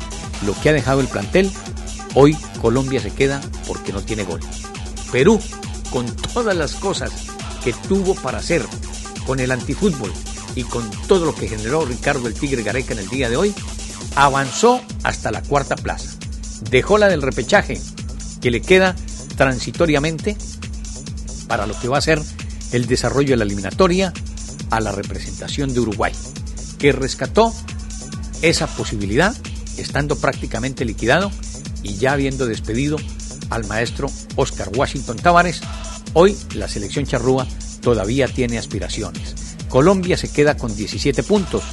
lo 0.45 0.53
que 0.59 0.69
ha 0.69 0.73
dejado 0.73 1.01
el 1.01 1.07
plantel, 1.07 1.51
Hoy 2.15 2.37
Colombia 2.61 3.01
se 3.01 3.11
queda 3.11 3.41
porque 3.67 3.91
no 3.91 4.01
tiene 4.01 4.23
gol. 4.23 4.39
Perú, 5.11 5.39
con 5.91 6.05
todas 6.33 6.55
las 6.55 6.75
cosas 6.75 7.11
que 7.63 7.73
tuvo 7.73 8.15
para 8.15 8.39
hacer 8.39 8.63
con 9.25 9.39
el 9.39 9.51
antifútbol 9.51 10.11
y 10.55 10.63
con 10.63 10.89
todo 11.07 11.25
lo 11.25 11.33
que 11.33 11.47
generó 11.47 11.85
Ricardo 11.85 12.27
el 12.27 12.33
Tigre 12.33 12.63
Gareca 12.63 12.93
en 12.93 12.99
el 12.99 13.09
día 13.09 13.29
de 13.29 13.37
hoy, 13.37 13.53
avanzó 14.15 14.81
hasta 15.03 15.31
la 15.31 15.41
cuarta 15.41 15.75
plaza. 15.75 16.17
Dejó 16.69 16.97
la 16.97 17.07
del 17.07 17.21
repechaje, 17.21 17.79
que 18.41 18.51
le 18.51 18.61
queda 18.61 18.95
transitoriamente 19.35 20.37
para 21.47 21.65
lo 21.65 21.79
que 21.79 21.87
va 21.87 21.97
a 21.97 22.01
ser 22.01 22.21
el 22.71 22.85
desarrollo 22.87 23.31
de 23.31 23.37
la 23.37 23.43
eliminatoria 23.43 24.13
a 24.69 24.79
la 24.79 24.91
representación 24.91 25.73
de 25.73 25.79
Uruguay, 25.79 26.13
que 26.77 26.91
rescató 26.91 27.53
esa 28.41 28.67
posibilidad 28.67 29.35
estando 29.77 30.15
prácticamente 30.15 30.85
liquidado 30.85 31.31
y 31.83 31.95
ya 31.95 32.13
habiendo 32.13 32.45
despedido 32.45 32.97
al 33.49 33.65
maestro 33.67 34.09
Oscar 34.35 34.71
Washington 34.75 35.17
Tavares, 35.17 35.61
hoy 36.13 36.35
la 36.55 36.67
selección 36.67 37.05
charrúa 37.05 37.45
todavía 37.81 38.27
tiene 38.27 38.57
aspiraciones. 38.57 39.35
Colombia 39.69 40.17
se 40.17 40.31
queda 40.31 40.55
con 40.55 40.75
17 40.75 41.23
puntos. 41.23 41.63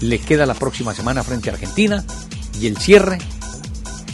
Le 0.00 0.18
queda 0.18 0.46
la 0.46 0.54
próxima 0.54 0.94
semana 0.94 1.22
frente 1.22 1.50
a 1.50 1.52
Argentina 1.52 2.04
y 2.58 2.66
el 2.66 2.78
cierre 2.78 3.18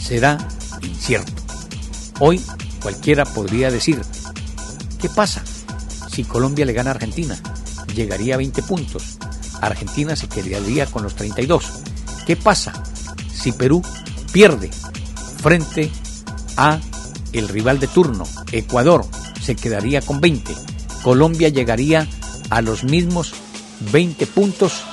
será 0.01 0.37
incierto. 0.81 1.31
Hoy 2.19 2.41
cualquiera 2.81 3.25
podría 3.25 3.71
decir, 3.71 4.01
¿qué 4.99 5.07
pasa 5.07 5.43
si 6.11 6.23
Colombia 6.23 6.65
le 6.65 6.73
gana 6.73 6.91
a 6.91 6.95
Argentina? 6.95 7.37
Llegaría 7.95 8.35
a 8.35 8.37
20 8.37 8.63
puntos. 8.63 9.17
Argentina 9.61 10.15
se 10.15 10.27
quedaría 10.27 10.85
con 10.85 11.03
los 11.03 11.15
32. 11.15 11.65
¿Qué 12.25 12.35
pasa 12.35 12.83
si 13.33 13.53
Perú 13.53 13.81
pierde 14.33 14.69
frente 15.47 15.89
a 16.57 16.77
el 17.31 17.47
rival 17.47 17.79
de 17.79 17.87
turno, 17.87 18.25
Ecuador, 18.51 19.05
se 19.41 19.55
quedaría 19.55 20.01
con 20.01 20.19
20. 20.19 20.53
Colombia 21.03 21.47
llegaría 21.47 22.05
a 22.49 22.61
los 22.61 22.83
mismos 22.83 23.33
20 23.93 24.27
puntos 24.27 24.83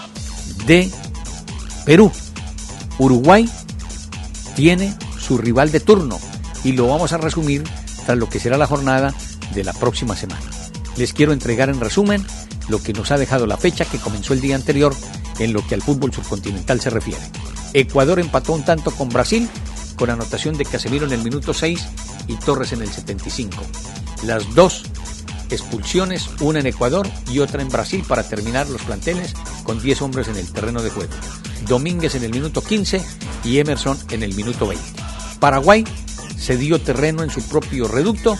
de 0.64 0.88
Perú. 1.84 2.12
Uruguay 2.98 3.50
tiene 4.54 4.96
su 5.18 5.38
rival 5.38 5.72
de 5.72 5.80
turno 5.80 6.20
y 6.62 6.70
lo 6.70 6.86
vamos 6.86 7.12
a 7.12 7.18
resumir 7.18 7.64
tras 8.06 8.16
lo 8.16 8.28
que 8.28 8.38
será 8.38 8.56
la 8.56 8.68
jornada 8.68 9.12
de 9.56 9.64
la 9.64 9.72
próxima 9.72 10.14
semana. 10.14 10.46
Les 10.96 11.12
quiero 11.12 11.32
entregar 11.32 11.68
en 11.68 11.80
resumen 11.80 12.24
lo 12.68 12.80
que 12.80 12.92
nos 12.92 13.10
ha 13.10 13.18
dejado 13.18 13.48
la 13.48 13.56
fecha 13.56 13.86
que 13.86 13.98
comenzó 13.98 14.34
el 14.34 14.40
día 14.40 14.54
anterior 14.54 14.94
en 15.40 15.52
lo 15.52 15.66
que 15.66 15.74
al 15.74 15.82
fútbol 15.82 16.12
subcontinental 16.12 16.80
se 16.80 16.90
refiere. 16.90 17.22
Ecuador 17.72 18.20
empató 18.20 18.52
un 18.52 18.64
tanto 18.64 18.92
con 18.92 19.08
Brasil 19.08 19.50
con 19.96 20.10
anotación 20.10 20.56
de 20.56 20.64
Casemiro 20.64 21.06
en 21.06 21.12
el 21.12 21.22
minuto 21.22 21.54
6 21.54 21.86
y 22.28 22.36
Torres 22.36 22.72
en 22.72 22.82
el 22.82 22.88
75. 22.88 23.56
Las 24.24 24.54
dos 24.54 24.84
expulsiones, 25.50 26.28
una 26.40 26.60
en 26.60 26.66
Ecuador 26.66 27.08
y 27.30 27.38
otra 27.38 27.62
en 27.62 27.68
Brasil 27.68 28.04
para 28.06 28.22
terminar 28.22 28.68
los 28.68 28.82
planteles 28.82 29.34
con 29.62 29.80
10 29.80 30.02
hombres 30.02 30.28
en 30.28 30.36
el 30.36 30.50
terreno 30.52 30.82
de 30.82 30.90
juego. 30.90 31.12
Domínguez 31.68 32.14
en 32.14 32.24
el 32.24 32.32
minuto 32.32 32.62
15 32.62 33.04
y 33.44 33.58
Emerson 33.58 33.98
en 34.10 34.22
el 34.22 34.34
minuto 34.34 34.66
20. 34.66 34.84
Paraguay 35.38 35.84
se 36.38 36.56
dio 36.56 36.80
terreno 36.80 37.22
en 37.22 37.30
su 37.30 37.42
propio 37.42 37.88
reducto 37.88 38.36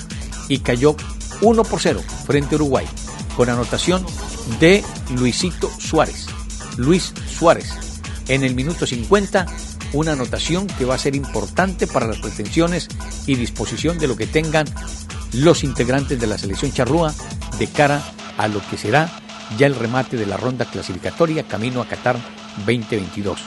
y 0.48 0.58
cayó 0.58 0.96
1 1.40 1.62
por 1.64 1.80
0 1.80 2.02
frente 2.26 2.54
a 2.54 2.56
Uruguay, 2.56 2.86
con 3.36 3.48
anotación 3.48 4.04
de 4.60 4.84
Luisito 5.10 5.70
Suárez. 5.78 6.26
Luis 6.76 7.12
Suárez 7.30 7.72
en 8.28 8.42
el 8.44 8.54
minuto 8.54 8.86
50 8.86 9.46
una 9.94 10.12
anotación 10.12 10.66
que 10.66 10.84
va 10.84 10.96
a 10.96 10.98
ser 10.98 11.16
importante 11.16 11.86
para 11.86 12.06
las 12.06 12.18
pretensiones 12.18 12.88
y 13.26 13.36
disposición 13.36 13.98
de 13.98 14.08
lo 14.08 14.16
que 14.16 14.26
tengan 14.26 14.66
los 15.32 15.64
integrantes 15.64 16.20
de 16.20 16.26
la 16.26 16.36
selección 16.36 16.72
charrúa 16.72 17.14
de 17.58 17.66
cara 17.68 18.02
a 18.36 18.48
lo 18.48 18.60
que 18.68 18.76
será 18.76 19.10
ya 19.56 19.66
el 19.66 19.74
remate 19.74 20.16
de 20.16 20.26
la 20.26 20.36
ronda 20.36 20.64
clasificatoria 20.64 21.44
camino 21.44 21.80
a 21.80 21.86
Qatar 21.86 22.16
2022. 22.66 23.40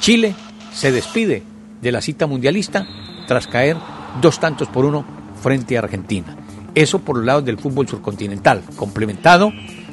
Chile 0.00 0.34
se 0.72 0.92
despide 0.92 1.42
de 1.80 1.92
la 1.92 2.00
cita 2.00 2.26
mundialista 2.26 2.86
tras 3.26 3.46
caer 3.46 3.76
dos 4.20 4.38
tantos 4.38 4.68
por 4.68 4.84
uno 4.84 5.04
frente 5.42 5.76
a 5.76 5.80
Argentina. 5.80 6.36
Eso 6.74 6.98
por 6.98 7.16
los 7.16 7.24
lados 7.24 7.44
del 7.44 7.58
fútbol 7.58 7.88
surcontinental, 7.88 8.62
complementado 8.76 9.50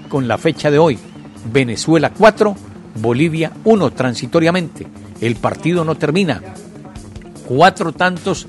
con 0.09 0.27
la 0.27 0.37
fecha 0.37 0.69
de 0.69 0.79
hoy. 0.79 0.99
Venezuela 1.51 2.11
4, 2.11 2.55
Bolivia 2.95 3.51
1 3.63 3.91
transitoriamente. 3.91 4.85
El 5.23 5.37
partido 5.37 5.85
no 5.85 5.95
termina. 5.95 6.41
Cuatro 7.47 7.93
tantos 7.93 8.45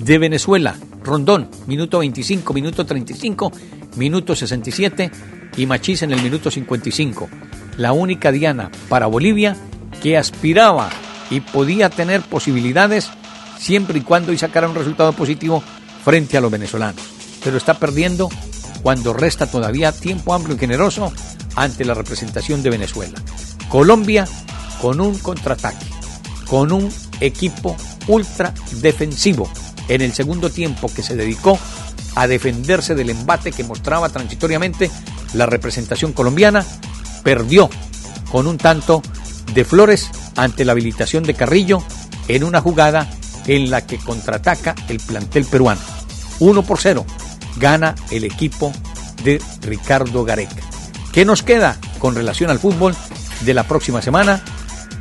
de 0.00 0.18
Venezuela. 0.18 0.76
Rondón, 1.02 1.48
minuto 1.66 2.00
25, 2.00 2.52
minuto 2.52 2.84
35, 2.84 3.50
minuto 3.96 4.36
67 4.36 5.10
y 5.56 5.64
Machís 5.64 6.02
en 6.02 6.12
el 6.12 6.22
minuto 6.22 6.50
55. 6.50 7.26
La 7.78 7.94
única 7.94 8.30
diana 8.32 8.70
para 8.90 9.06
Bolivia 9.06 9.56
que 10.02 10.18
aspiraba 10.18 10.90
y 11.30 11.40
podía 11.40 11.88
tener 11.88 12.20
posibilidades 12.20 13.08
siempre 13.58 14.00
y 14.00 14.02
cuando 14.02 14.34
y 14.34 14.36
sacara 14.36 14.68
un 14.68 14.74
resultado 14.74 15.14
positivo 15.14 15.62
frente 16.04 16.36
a 16.36 16.42
los 16.42 16.50
venezolanos. 16.50 17.00
Pero 17.42 17.56
está 17.56 17.78
perdiendo 17.78 18.28
cuando 18.82 19.14
resta 19.14 19.50
todavía 19.50 19.90
tiempo 19.90 20.34
amplio 20.34 20.56
y 20.56 20.58
generoso 20.58 21.14
ante 21.56 21.86
la 21.86 21.94
representación 21.94 22.62
de 22.62 22.68
Venezuela. 22.68 23.18
Colombia 23.70 24.28
con 24.82 25.00
un 25.00 25.18
contraataque 25.18 25.99
con 26.50 26.72
un 26.72 26.92
equipo 27.20 27.76
ultra 28.08 28.52
defensivo 28.82 29.48
en 29.86 30.00
el 30.00 30.12
segundo 30.12 30.50
tiempo 30.50 30.90
que 30.92 31.04
se 31.04 31.14
dedicó 31.14 31.56
a 32.16 32.26
defenderse 32.26 32.96
del 32.96 33.10
embate 33.10 33.52
que 33.52 33.62
mostraba 33.62 34.08
transitoriamente 34.08 34.90
la 35.32 35.46
representación 35.46 36.12
colombiana, 36.12 36.66
perdió 37.22 37.70
con 38.32 38.48
un 38.48 38.58
tanto 38.58 39.00
de 39.54 39.64
Flores 39.64 40.10
ante 40.34 40.64
la 40.64 40.72
habilitación 40.72 41.22
de 41.22 41.34
Carrillo 41.34 41.84
en 42.26 42.42
una 42.42 42.60
jugada 42.60 43.08
en 43.46 43.70
la 43.70 43.86
que 43.86 43.98
contraataca 43.98 44.74
el 44.88 44.98
plantel 44.98 45.44
peruano. 45.44 45.80
1 46.40 46.62
por 46.64 46.80
0 46.80 47.06
gana 47.58 47.94
el 48.10 48.24
equipo 48.24 48.72
de 49.22 49.40
Ricardo 49.62 50.24
Gareca. 50.24 50.62
¿Qué 51.12 51.24
nos 51.24 51.44
queda 51.44 51.78
con 52.00 52.16
relación 52.16 52.50
al 52.50 52.58
fútbol 52.58 52.96
de 53.42 53.54
la 53.54 53.68
próxima 53.68 54.02
semana 54.02 54.42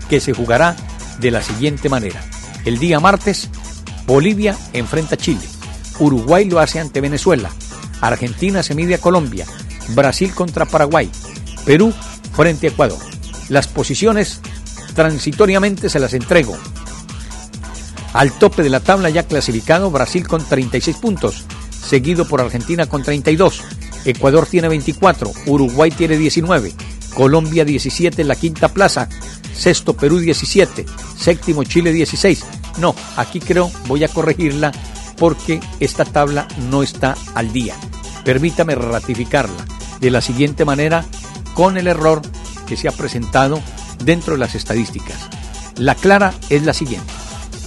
que 0.09 0.19
se 0.19 0.33
jugará 0.33 0.75
de 1.19 1.31
la 1.31 1.41
siguiente 1.41 1.89
manera. 1.89 2.23
El 2.65 2.79
día 2.79 2.99
martes, 2.99 3.49
Bolivia 4.05 4.57
enfrenta 4.73 5.15
a 5.15 5.17
Chile, 5.17 5.41
Uruguay 5.99 6.45
lo 6.45 6.59
hace 6.59 6.79
ante 6.79 7.01
Venezuela, 7.01 7.49
Argentina 8.01 8.63
se 8.63 8.75
mide 8.75 8.95
a 8.95 9.01
Colombia, 9.01 9.45
Brasil 9.89 10.33
contra 10.33 10.65
Paraguay, 10.65 11.09
Perú 11.65 11.93
frente 12.33 12.67
a 12.67 12.69
Ecuador. 12.71 12.99
Las 13.49 13.67
posiciones 13.67 14.41
transitoriamente 14.95 15.89
se 15.89 15.99
las 15.99 16.13
entrego. 16.13 16.57
Al 18.13 18.31
tope 18.31 18.63
de 18.63 18.69
la 18.69 18.79
tabla 18.79 19.09
ya 19.09 19.23
clasificado 19.23 19.91
Brasil 19.91 20.27
con 20.27 20.43
36 20.43 20.97
puntos, 20.97 21.45
seguido 21.71 22.27
por 22.27 22.41
Argentina 22.41 22.87
con 22.87 23.03
32, 23.03 23.63
Ecuador 24.05 24.47
tiene 24.47 24.67
24, 24.67 25.31
Uruguay 25.45 25.91
tiene 25.91 26.17
19, 26.17 26.73
Colombia 27.13 27.65
17 27.65 28.21
en 28.21 28.27
la 28.27 28.35
quinta 28.35 28.69
plaza, 28.69 29.09
sexto 29.53 29.95
Perú 29.95 30.19
17, 30.19 30.85
séptimo 31.17 31.63
Chile 31.63 31.91
16. 31.91 32.45
No, 32.79 32.95
aquí 33.17 33.39
creo 33.39 33.71
voy 33.87 34.03
a 34.03 34.07
corregirla 34.07 34.71
porque 35.17 35.59
esta 35.79 36.05
tabla 36.05 36.47
no 36.69 36.83
está 36.83 37.15
al 37.35 37.51
día. 37.51 37.75
Permítame 38.23 38.75
ratificarla 38.75 39.65
de 39.99 40.11
la 40.11 40.21
siguiente 40.21 40.65
manera 40.65 41.05
con 41.53 41.77
el 41.77 41.87
error 41.87 42.21
que 42.67 42.77
se 42.77 42.87
ha 42.87 42.91
presentado 42.91 43.61
dentro 44.03 44.33
de 44.33 44.39
las 44.39 44.55
estadísticas. 44.55 45.17
La 45.77 45.95
clara 45.95 46.33
es 46.49 46.63
la 46.63 46.73
siguiente. 46.73 47.11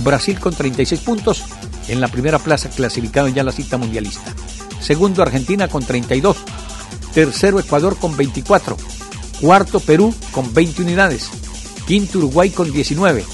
Brasil 0.01 0.39
con 0.41 0.55
36 0.55 1.01
puntos 1.01 1.45
en 1.89 2.01
la 2.01 2.09
primera 2.09 2.39
plaza 2.39 2.71
clasificado 2.71 3.29
ya 3.29 3.41
en 3.41 3.47
la 3.47 3.53
cita 3.53 3.77
mundialista. 3.77 4.35
Segundo 4.81 5.23
Argentina 5.23 5.69
con 5.69 5.85
32. 5.85 6.37
Tercero 7.15 7.61
Ecuador 7.61 7.97
con 7.99 8.17
24. 8.17 8.77
Cuarto 9.41 9.81
Perú 9.81 10.15
con 10.31 10.53
20 10.53 10.83
unidades. 10.83 11.31
Quinto 11.87 12.19
Uruguay 12.19 12.51
con 12.51 12.71
19. 12.71 13.25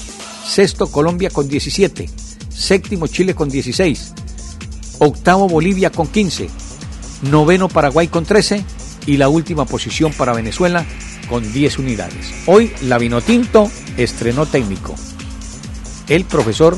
Sexto 0.45 0.87
Colombia 0.87 1.29
con 1.29 1.47
17. 1.47 2.09
Séptimo 2.49 3.07
Chile 3.07 3.35
con 3.35 3.49
16. 3.49 4.13
Octavo 4.99 5.47
Bolivia 5.47 5.91
con 5.91 6.07
15. 6.07 6.49
Noveno 7.23 7.69
Paraguay 7.69 8.07
con 8.07 8.25
13. 8.25 8.63
Y 9.05 9.17
la 9.17 9.29
última 9.29 9.65
posición 9.65 10.11
para 10.13 10.33
Venezuela 10.33 10.85
con 11.29 11.51
10 11.53 11.79
unidades. 11.79 12.33
Hoy 12.47 12.71
la 12.81 12.97
Vinotinto 12.97 13.71
estrenó 13.97 14.45
técnico. 14.45 14.95
El 16.07 16.25
profesor 16.25 16.77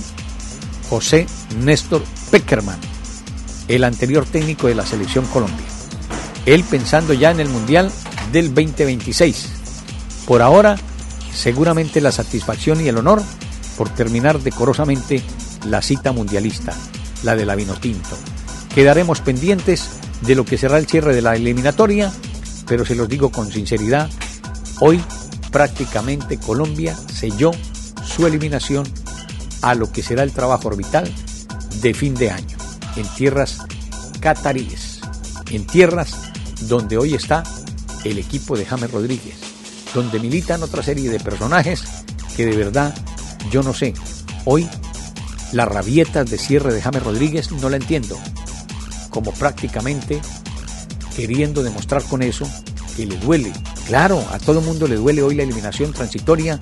José 0.89 1.26
Néstor 1.63 2.03
Peckerman, 2.32 2.78
el 3.69 3.86
anterior 3.86 4.26
técnico 4.26 4.67
de 4.67 4.76
la 4.76 4.86
selección 4.86 5.26
Colombia. 5.28 5.65
Él 6.45 6.65
pensando 6.69 7.13
ya 7.13 7.32
en 7.32 7.39
el 7.39 7.47
Mundial 7.47 7.91
del 8.34 8.53
2026. 8.53 9.49
Por 10.26 10.41
ahora, 10.41 10.78
seguramente 11.34 12.01
la 12.01 12.11
satisfacción 12.11 12.82
y 12.82 12.88
el 12.88 12.97
honor 12.97 13.21
por 13.77 13.89
terminar 13.89 14.39
decorosamente 14.39 15.23
la 15.65 15.82
cita 15.82 16.11
mundialista, 16.11 16.73
la 17.23 17.36
de 17.36 17.45
la 17.45 17.55
Vinotinto. 17.55 18.17
Quedaremos 18.73 19.21
pendientes 19.21 19.89
de 20.21 20.36
lo 20.36 20.45
que 20.45 20.57
será 20.57 20.77
el 20.77 20.88
cierre 20.88 21.15
de 21.15 21.21
la 21.21 21.36
eliminatoria, 21.36 22.11
pero 22.67 22.86
se 22.86 22.95
los 22.95 23.09
digo 23.09 23.32
con 23.32 23.51
sinceridad, 23.51 24.09
hoy 24.79 25.01
prácticamente 25.51 26.38
Colombia 26.38 26.95
selló 26.95 27.51
su 28.05 28.25
eliminación 28.27 28.88
a 29.61 29.75
lo 29.75 29.91
que 29.91 30.03
será 30.03 30.23
el 30.23 30.32
trabajo 30.32 30.67
orbital 30.67 31.11
de 31.82 31.93
fin 31.93 32.13
de 32.15 32.32
año 32.32 32.57
en 32.95 33.07
tierras 33.15 33.59
cataríes, 34.19 34.99
en 35.49 35.65
tierras 35.65 36.13
donde 36.61 36.97
hoy 36.97 37.15
está 37.15 37.43
el 38.03 38.17
equipo 38.17 38.57
de 38.57 38.65
James 38.65 38.91
Rodríguez, 38.91 39.36
donde 39.93 40.19
militan 40.19 40.63
otra 40.63 40.83
serie 40.83 41.09
de 41.09 41.19
personajes 41.19 41.83
que 42.35 42.45
de 42.45 42.55
verdad 42.55 42.93
yo 43.51 43.63
no 43.63 43.73
sé. 43.73 43.93
Hoy 44.45 44.67
la 45.51 45.65
rabieta 45.65 46.23
de 46.23 46.37
cierre 46.37 46.73
de 46.73 46.81
James 46.81 47.03
Rodríguez 47.03 47.51
no 47.51 47.69
la 47.69 47.77
entiendo, 47.77 48.17
como 49.09 49.31
prácticamente 49.33 50.21
queriendo 51.15 51.61
demostrar 51.63 52.03
con 52.03 52.21
eso 52.21 52.49
que 52.95 53.05
le 53.05 53.17
duele 53.17 53.51
Claro, 53.91 54.25
a 54.31 54.39
todo 54.39 54.59
el 54.59 54.65
mundo 54.65 54.87
le 54.87 54.95
duele 54.95 55.21
hoy 55.21 55.35
la 55.35 55.43
eliminación 55.43 55.91
transitoria 55.91 56.57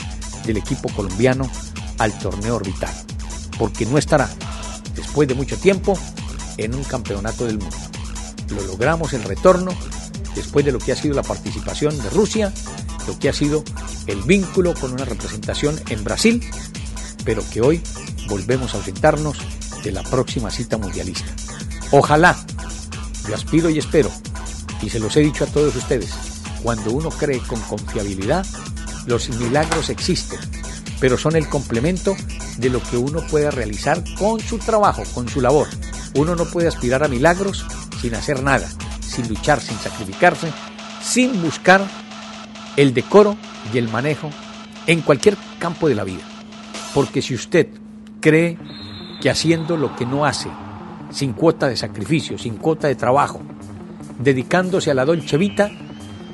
del 0.46 0.58
equipo 0.58 0.90
colombiano 0.90 1.48
al 2.00 2.18
torneo 2.18 2.56
orbital, 2.56 2.92
porque 3.60 3.86
no 3.86 4.00
estará, 4.00 4.28
después 4.96 5.28
de 5.28 5.36
mucho 5.36 5.56
tiempo, 5.56 5.98
en 6.58 6.74
un 6.74 6.84
campeonato 6.84 7.46
del 7.46 7.60
mundo. 7.60 7.78
Lo 8.50 8.64
logramos 8.64 9.14
el 9.14 9.24
retorno 9.24 9.72
después 10.34 10.66
de 10.66 10.72
lo 10.72 10.80
que 10.80 10.92
ha 10.92 10.96
sido 10.96 11.14
la 11.14 11.22
participación 11.22 11.96
de 12.02 12.10
Rusia, 12.10 12.52
lo 13.10 13.18
que 13.18 13.28
ha 13.28 13.34
sido 13.34 13.64
el 14.06 14.22
vínculo 14.22 14.76
con 14.76 14.94
una 14.94 15.04
representación 15.04 15.82
en 15.90 16.04
Brasil, 16.04 16.48
pero 17.26 17.44
que 17.50 17.60
hoy 17.60 17.82
volvemos 18.28 18.74
a 18.74 18.78
ausentarnos 18.78 19.36
de 19.84 19.92
la 19.92 20.04
próxima 20.04 20.52
cita 20.52 20.78
mundialista. 20.78 21.26
Ojalá, 21.90 22.38
yo 23.28 23.34
aspiro 23.34 23.72
y 23.72 23.80
espero, 23.80 24.12
y 24.84 24.92
se 24.92 25.00
los 25.00 25.18
he 25.18 25.22
dicho 25.22 25.44
a 25.44 25.48
todos 25.48 25.76
ustedes, 25.76 26.12
cuando 26.62 26.92
uno 26.92 27.10
cree 27.10 27.40
con 27.40 27.60
confiabilidad, 27.62 28.46
los 29.08 29.28
milagros 29.30 29.90
existen, 29.90 30.40
pero 31.00 31.18
son 31.18 31.36
el 31.36 31.50
complemento 31.50 32.16
de 32.58 32.70
lo 32.70 32.84
que 32.84 32.98
uno 32.98 33.26
pueda 33.26 33.50
realizar 33.50 34.04
con 34.20 34.40
su 34.40 34.60
trabajo, 34.60 35.02
con 35.16 35.28
su 35.28 35.42
labor. 35.42 35.68
Uno 36.14 36.36
no 36.36 36.46
puede 36.46 36.68
aspirar 36.68 37.04
a 37.04 37.08
milagros 37.08 37.66
sin 38.02 38.14
hacer 38.14 38.44
nada, 38.44 38.70
sin 39.02 39.28
luchar, 39.28 39.60
sin 39.62 39.80
sacrificarse, 39.80 40.54
sin 41.02 41.42
buscar 41.42 41.88
el 42.80 42.94
decoro 42.94 43.36
y 43.74 43.78
el 43.78 43.90
manejo 43.90 44.30
en 44.88 45.02
cualquier 45.02 45.36
campo 45.60 45.90
de 45.90 45.96
la 45.96 46.06
vida. 46.06 46.24
Porque 46.94 47.22
si 47.22 47.36
usted 47.36 47.68
cree 48.22 48.58
que 49.22 49.30
haciendo 49.30 49.76
lo 49.76 49.98
que 49.98 50.06
no 50.06 50.26
hace, 50.26 50.50
sin 51.12 51.34
cuota 51.34 51.68
de 51.68 51.76
sacrificio, 51.76 52.38
sin 52.38 52.56
cuota 52.56 52.88
de 52.88 52.96
trabajo, 52.96 53.42
dedicándose 54.18 54.92
a 54.92 54.94
la 54.94 55.04
dolce 55.04 55.36
vita, 55.36 55.70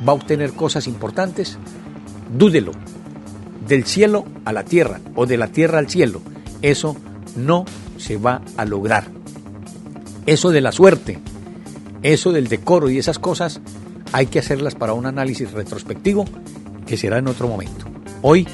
va 0.08 0.12
a 0.12 0.16
obtener 0.16 0.54
cosas 0.54 0.86
importantes, 0.86 1.58
dúdelo. 2.32 2.74
Del 3.68 3.86
cielo 3.86 4.26
a 4.46 4.54
la 4.54 4.64
tierra 4.64 5.00
o 5.16 5.26
de 5.26 5.38
la 5.38 5.48
tierra 5.48 5.80
al 5.80 5.90
cielo, 5.90 6.22
eso 6.62 6.96
no 7.36 7.66
se 7.98 8.18
va 8.18 8.44
a 8.56 8.66
lograr. 8.66 9.08
Eso 10.28 10.52
de 10.52 10.62
la 10.62 10.72
suerte, 10.72 11.18
eso 12.04 12.32
del 12.32 12.48
decoro 12.48 12.92
y 12.92 13.00
esas 13.00 13.18
cosas, 13.18 13.62
hay 14.12 14.28
que 14.28 14.40
hacerlas 14.40 14.76
para 14.76 14.94
un 14.94 15.06
análisis 15.06 15.52
retrospectivo 15.52 16.26
que 16.86 16.98
será 16.98 17.18
en 17.18 17.28
otro 17.28 17.48
momento. 17.48 17.86
Hoy, 18.22 18.48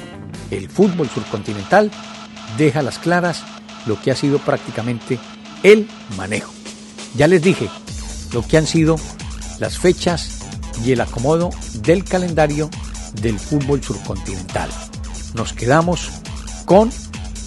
el 0.50 0.68
fútbol 0.68 1.08
surcontinental 1.08 1.90
deja 2.58 2.82
las 2.82 2.98
claras 2.98 3.44
lo 3.86 4.00
que 4.00 4.10
ha 4.10 4.16
sido 4.16 4.38
prácticamente 4.38 5.18
el 5.62 5.88
manejo. 6.16 6.52
Ya 7.14 7.26
les 7.26 7.42
dije 7.42 7.68
lo 8.32 8.46
que 8.46 8.56
han 8.58 8.66
sido 8.66 8.96
las 9.58 9.78
fechas 9.78 10.40
y 10.84 10.92
el 10.92 11.00
acomodo 11.00 11.50
del 11.82 12.04
calendario 12.04 12.70
del 13.20 13.38
fútbol 13.38 13.82
surcontinental. 13.82 14.70
Nos 15.34 15.52
quedamos 15.52 16.10
con 16.64 16.90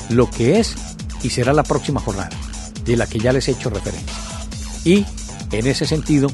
lo 0.10 0.30
que 0.30 0.60
es 0.60 0.76
y 1.24 1.30
será 1.30 1.54
la 1.54 1.64
próxima 1.64 2.00
jornada, 2.00 2.30
de 2.84 2.96
la 2.96 3.08
que 3.08 3.20
ya 3.20 3.34
les 3.34 3.48
he 3.48 3.52
hecho 3.52 3.70
referencia. 3.70 4.14
Y 4.84 5.06
en 5.52 5.68
ese 5.68 5.86
sentido, 5.86 6.30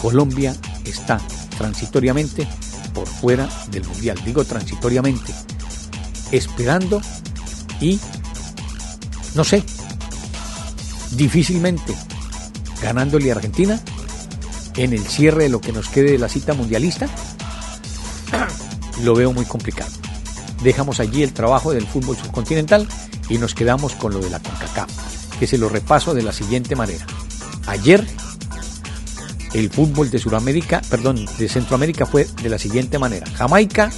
Colombia 0.00 0.54
está 0.84 1.20
transitoriamente 1.56 2.46
por 2.94 3.06
fuera 3.06 3.48
del 3.70 3.84
Mundial. 3.84 4.18
Digo 4.24 4.44
transitoriamente, 4.44 5.32
esperando 6.32 7.00
y, 7.80 7.98
no 9.34 9.44
sé, 9.44 9.62
difícilmente 11.12 11.94
ganándole 12.82 13.30
a 13.30 13.34
Argentina 13.34 13.80
en 14.76 14.92
el 14.92 15.06
cierre 15.06 15.44
de 15.44 15.48
lo 15.48 15.60
que 15.60 15.72
nos 15.72 15.88
quede 15.88 16.12
de 16.12 16.18
la 16.18 16.28
cita 16.28 16.54
mundialista, 16.54 17.08
lo 19.02 19.14
veo 19.14 19.32
muy 19.32 19.44
complicado. 19.44 19.90
Dejamos 20.62 21.00
allí 21.00 21.22
el 21.22 21.32
trabajo 21.32 21.72
del 21.72 21.86
fútbol 21.86 22.16
subcontinental 22.16 22.86
y 23.28 23.38
nos 23.38 23.54
quedamos 23.54 23.94
con 23.94 24.12
lo 24.12 24.20
de 24.20 24.30
la 24.30 24.40
CONCACAF, 24.40 25.38
que 25.38 25.46
se 25.46 25.58
lo 25.58 25.68
repaso 25.68 26.14
de 26.14 26.22
la 26.22 26.32
siguiente 26.32 26.76
manera. 26.76 27.06
Ayer 27.66 28.06
el 29.52 29.70
fútbol 29.70 30.10
de 30.10 30.18
Sudamérica, 30.18 30.80
perdón, 30.88 31.26
de 31.38 31.48
Centroamérica 31.48 32.06
fue 32.06 32.26
de 32.42 32.48
la 32.48 32.58
siguiente 32.58 32.98
manera. 32.98 33.26
Jamaica 33.34 33.90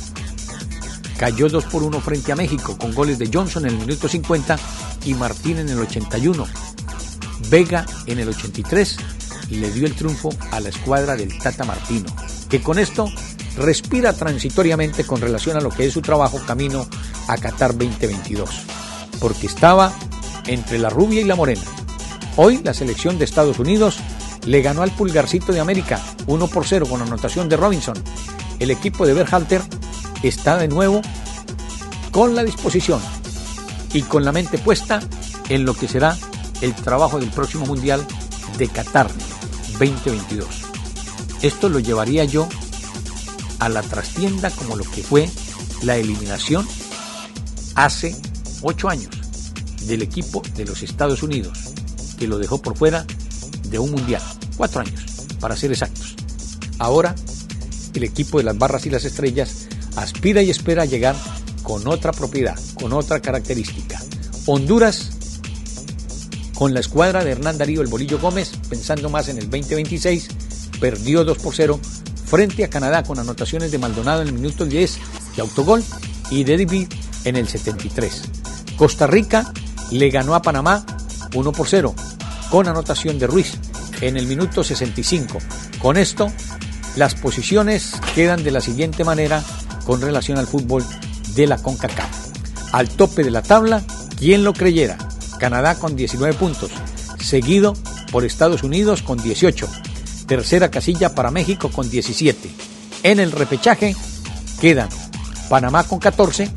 cayó 1.18 1.48
2 1.48 1.64
por 1.66 1.82
1 1.82 2.00
frente 2.00 2.32
a 2.32 2.36
México 2.36 2.76
con 2.78 2.94
goles 2.94 3.18
de 3.18 3.30
Johnson 3.32 3.66
en 3.66 3.72
el 3.72 3.78
minuto 3.78 4.09
50 4.09 4.59
y 5.05 5.14
Martín 5.14 5.59
en 5.59 5.68
el 5.68 5.78
81. 5.78 6.46
Vega 7.50 7.86
en 8.07 8.18
el 8.18 8.28
83 8.28 8.96
y 9.50 9.57
le 9.57 9.70
dio 9.70 9.86
el 9.86 9.94
triunfo 9.94 10.30
a 10.50 10.61
la 10.61 10.70
escuadra 10.70 11.16
del 11.16 11.36
Tata 11.38 11.64
Martino, 11.64 12.07
que 12.48 12.62
con 12.62 12.78
esto 12.78 13.11
respira 13.57 14.14
transitoriamente 14.14 15.05
con 15.05 15.20
relación 15.20 15.57
a 15.57 15.61
lo 15.61 15.68
que 15.68 15.86
es 15.86 15.92
su 15.92 16.00
trabajo 16.00 16.40
camino 16.46 16.86
a 17.28 17.36
Qatar 17.36 17.76
2022, 17.76 18.50
porque 19.20 19.46
estaba 19.46 19.92
entre 20.46 20.78
la 20.78 20.88
rubia 20.88 21.20
y 21.20 21.24
la 21.24 21.36
morena. 21.36 21.62
Hoy 22.36 22.61
la 22.64 22.72
selección 22.72 23.18
de 23.18 23.26
Estados 23.26 23.59
Unidos 23.59 23.98
le 24.47 24.62
ganó 24.62 24.82
al 24.82 24.90
pulgarcito 24.90 25.53
de 25.53 25.61
América 25.61 26.01
1 26.26 26.47
por 26.49 26.66
0 26.66 26.86
con 26.88 27.03
anotación 27.03 27.49
de 27.49 27.57
Robinson. 27.57 27.97
El 28.59 28.70
equipo 28.70 29.07
de 29.07 29.14
Berhalter 29.14 29.62
está 30.22 30.57
de 30.59 30.68
nuevo 30.68 31.03
con 32.11 32.34
la 32.34 32.45
disposición 32.45 33.01
y 33.93 34.03
con 34.03 34.24
la 34.24 34.32
mente 34.32 34.59
puesta 34.59 35.01
en 35.49 35.64
lo 35.64 35.74
que 35.74 35.88
será 35.88 36.16
el 36.61 36.74
trabajo 36.74 37.18
del 37.18 37.30
próximo 37.30 37.66
Mundial 37.66 38.07
de 38.59 38.68
Qatar 38.68 39.09
2022. 39.78 40.47
Esto 41.43 41.68
lo 41.68 41.78
llevaría 41.78 42.24
yo 42.24 42.49
a 43.59 43.68
la 43.68 43.82
trastienda 43.82 44.51
como 44.51 44.76
lo 44.76 44.84
que 44.84 45.03
fue 45.03 45.28
la 45.82 45.97
eliminación 45.97 46.66
hace 47.74 48.16
ocho 48.62 48.88
años 48.88 49.11
del 49.86 50.03
equipo 50.03 50.43
de 50.55 50.64
los 50.64 50.82
Estados 50.82 51.22
Unidos, 51.22 51.59
que 52.18 52.28
lo 52.28 52.38
dejó 52.38 52.59
por 52.59 52.76
fuera 52.76 53.05
de 53.73 53.81
un 53.81 53.91
mundial. 53.91 54.23
Cuatro 54.57 54.83
años, 54.83 55.03
para 55.41 55.57
ser 55.57 55.73
exactos. 55.73 56.14
Ahora, 56.79 57.14
el 57.95 58.05
equipo 58.05 58.39
de 58.39 58.45
las 58.45 58.57
barras 58.57 58.87
y 58.87 58.91
las 58.91 59.05
estrellas 59.05 59.66
aspira 59.97 60.43
y 60.43 60.51
espera 60.51 60.85
llegar 60.85 61.16
con 61.62 61.87
otra 61.89 62.12
propiedad, 62.12 62.59
con 62.75 62.93
otra 62.93 63.20
característica. 63.20 64.01
Honduras 64.47 65.11
con 66.55 66.75
la 66.75 66.81
escuadra 66.81 67.25
de 67.25 67.33
Hernán 67.33 67.59
Darío 67.59 67.81
El 67.81 67.89
Bolillo 67.89 68.20
Gómez, 68.20 68.53
pensando 68.68 69.11
más 69.11 69.29
en 69.29 69.39
el 69.39 69.51
2026, 69.51 70.29
perdió 70.81 71.25
2 71.25 71.39
por 71.39 71.55
0 71.55 71.81
frente 72.27 72.64
a 72.64 72.70
Canadá 72.70 73.03
con 73.03 73.18
anotaciones 73.18 73.73
de 73.73 73.79
Maldonado 73.79 74.23
en 74.23 74.29
el 74.29 74.35
minuto 74.35 74.64
10 74.64 74.99
de 75.35 75.43
autogol 75.43 75.83
y 76.31 76.45
de 76.45 76.64
David 76.64 76.89
en 77.25 77.37
el 77.37 77.49
73. 77.49 78.23
Costa 78.77 79.07
Rica 79.07 79.53
le 79.91 80.11
ganó 80.11 80.35
a 80.35 80.43
Panamá 80.43 80.85
1 81.35 81.53
por 81.53 81.68
0 81.68 81.95
con 82.53 82.68
anotación 82.68 83.18
de 83.18 83.26
Ruiz 83.26 83.55
en 84.03 84.18
el 84.18 84.26
minuto 84.26 84.62
65. 84.62 85.38
Con 85.80 85.96
esto, 85.96 86.30
las 86.96 87.14
posiciones 87.14 87.94
quedan 88.14 88.44
de 88.44 88.50
la 88.50 88.61
siguiente 88.61 89.05
manera 89.05 89.42
con 89.86 90.03
relación 90.03 90.36
al 90.36 90.46
fútbol 90.46 90.84
de 91.34 91.46
la 91.46 91.57
CONCACAF. 91.57 92.11
Al 92.72 92.90
tope 92.90 93.24
de 93.24 93.30
la 93.30 93.40
tabla, 93.40 93.82
¿quién 94.18 94.44
lo 94.44 94.53
creyera? 94.53 94.98
Canadá 95.38 95.76
con 95.76 95.96
19 95.96 96.34
puntos, 96.34 96.70
seguido 97.18 97.72
por 98.11 98.22
Estados 98.22 98.62
Unidos 98.62 99.00
con 99.00 99.16
18. 99.16 99.66
Tercera 100.26 100.70
casilla 100.70 101.14
para 101.14 101.30
México 101.30 101.70
con 101.70 101.88
17. 101.88 102.50
En 103.03 103.18
el 103.18 103.32
repechaje 103.32 103.96
quedan 104.61 104.90
Panamá 105.48 105.84
con 105.84 105.98
14, 105.98 106.50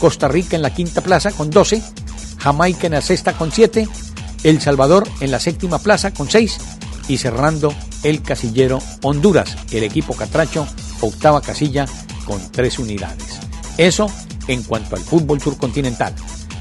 Costa 0.00 0.26
Rica 0.26 0.56
en 0.56 0.62
la 0.62 0.74
quinta 0.74 1.00
plaza 1.00 1.30
con 1.30 1.48
12, 1.48 1.80
Jamaica 2.38 2.88
en 2.88 2.94
la 2.94 3.02
sexta 3.02 3.34
con 3.34 3.52
7, 3.52 3.88
El 4.42 4.60
Salvador 4.60 5.08
en 5.20 5.30
la 5.30 5.40
séptima 5.40 5.78
plaza 5.78 6.12
con 6.12 6.30
6 6.30 6.58
y 7.08 7.18
cerrando 7.18 7.74
el 8.02 8.22
casillero 8.22 8.80
Honduras, 9.02 9.56
el 9.72 9.82
equipo 9.82 10.14
catracho, 10.14 10.66
octava 11.00 11.40
casilla 11.40 11.86
con 12.24 12.40
3 12.52 12.78
unidades. 12.78 13.40
Eso 13.76 14.10
en 14.46 14.62
cuanto 14.62 14.96
al 14.96 15.02
fútbol 15.02 15.40
surcontinental. 15.40 16.14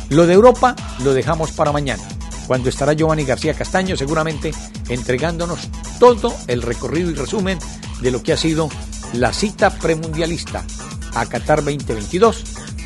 Lo 0.09 0.25
de 0.25 0.34
Europa 0.34 0.75
lo 1.03 1.13
dejamos 1.13 1.51
para 1.51 1.71
mañana, 1.71 2.03
cuando 2.47 2.69
estará 2.69 2.93
Giovanni 2.93 3.25
García 3.25 3.53
Castaño 3.53 3.97
seguramente 3.97 4.51
entregándonos 4.89 5.69
todo 5.99 6.34
el 6.47 6.61
recorrido 6.61 7.11
y 7.11 7.15
resumen 7.15 7.59
de 8.01 8.11
lo 8.11 8.23
que 8.23 8.34
ha 8.34 8.38
sido 8.38 8.69
la 9.13 9.34
cita 9.34 9.69
premundialista 9.69 10.63
a 11.13 11.25
Qatar 11.25 11.63
2022 11.63 12.43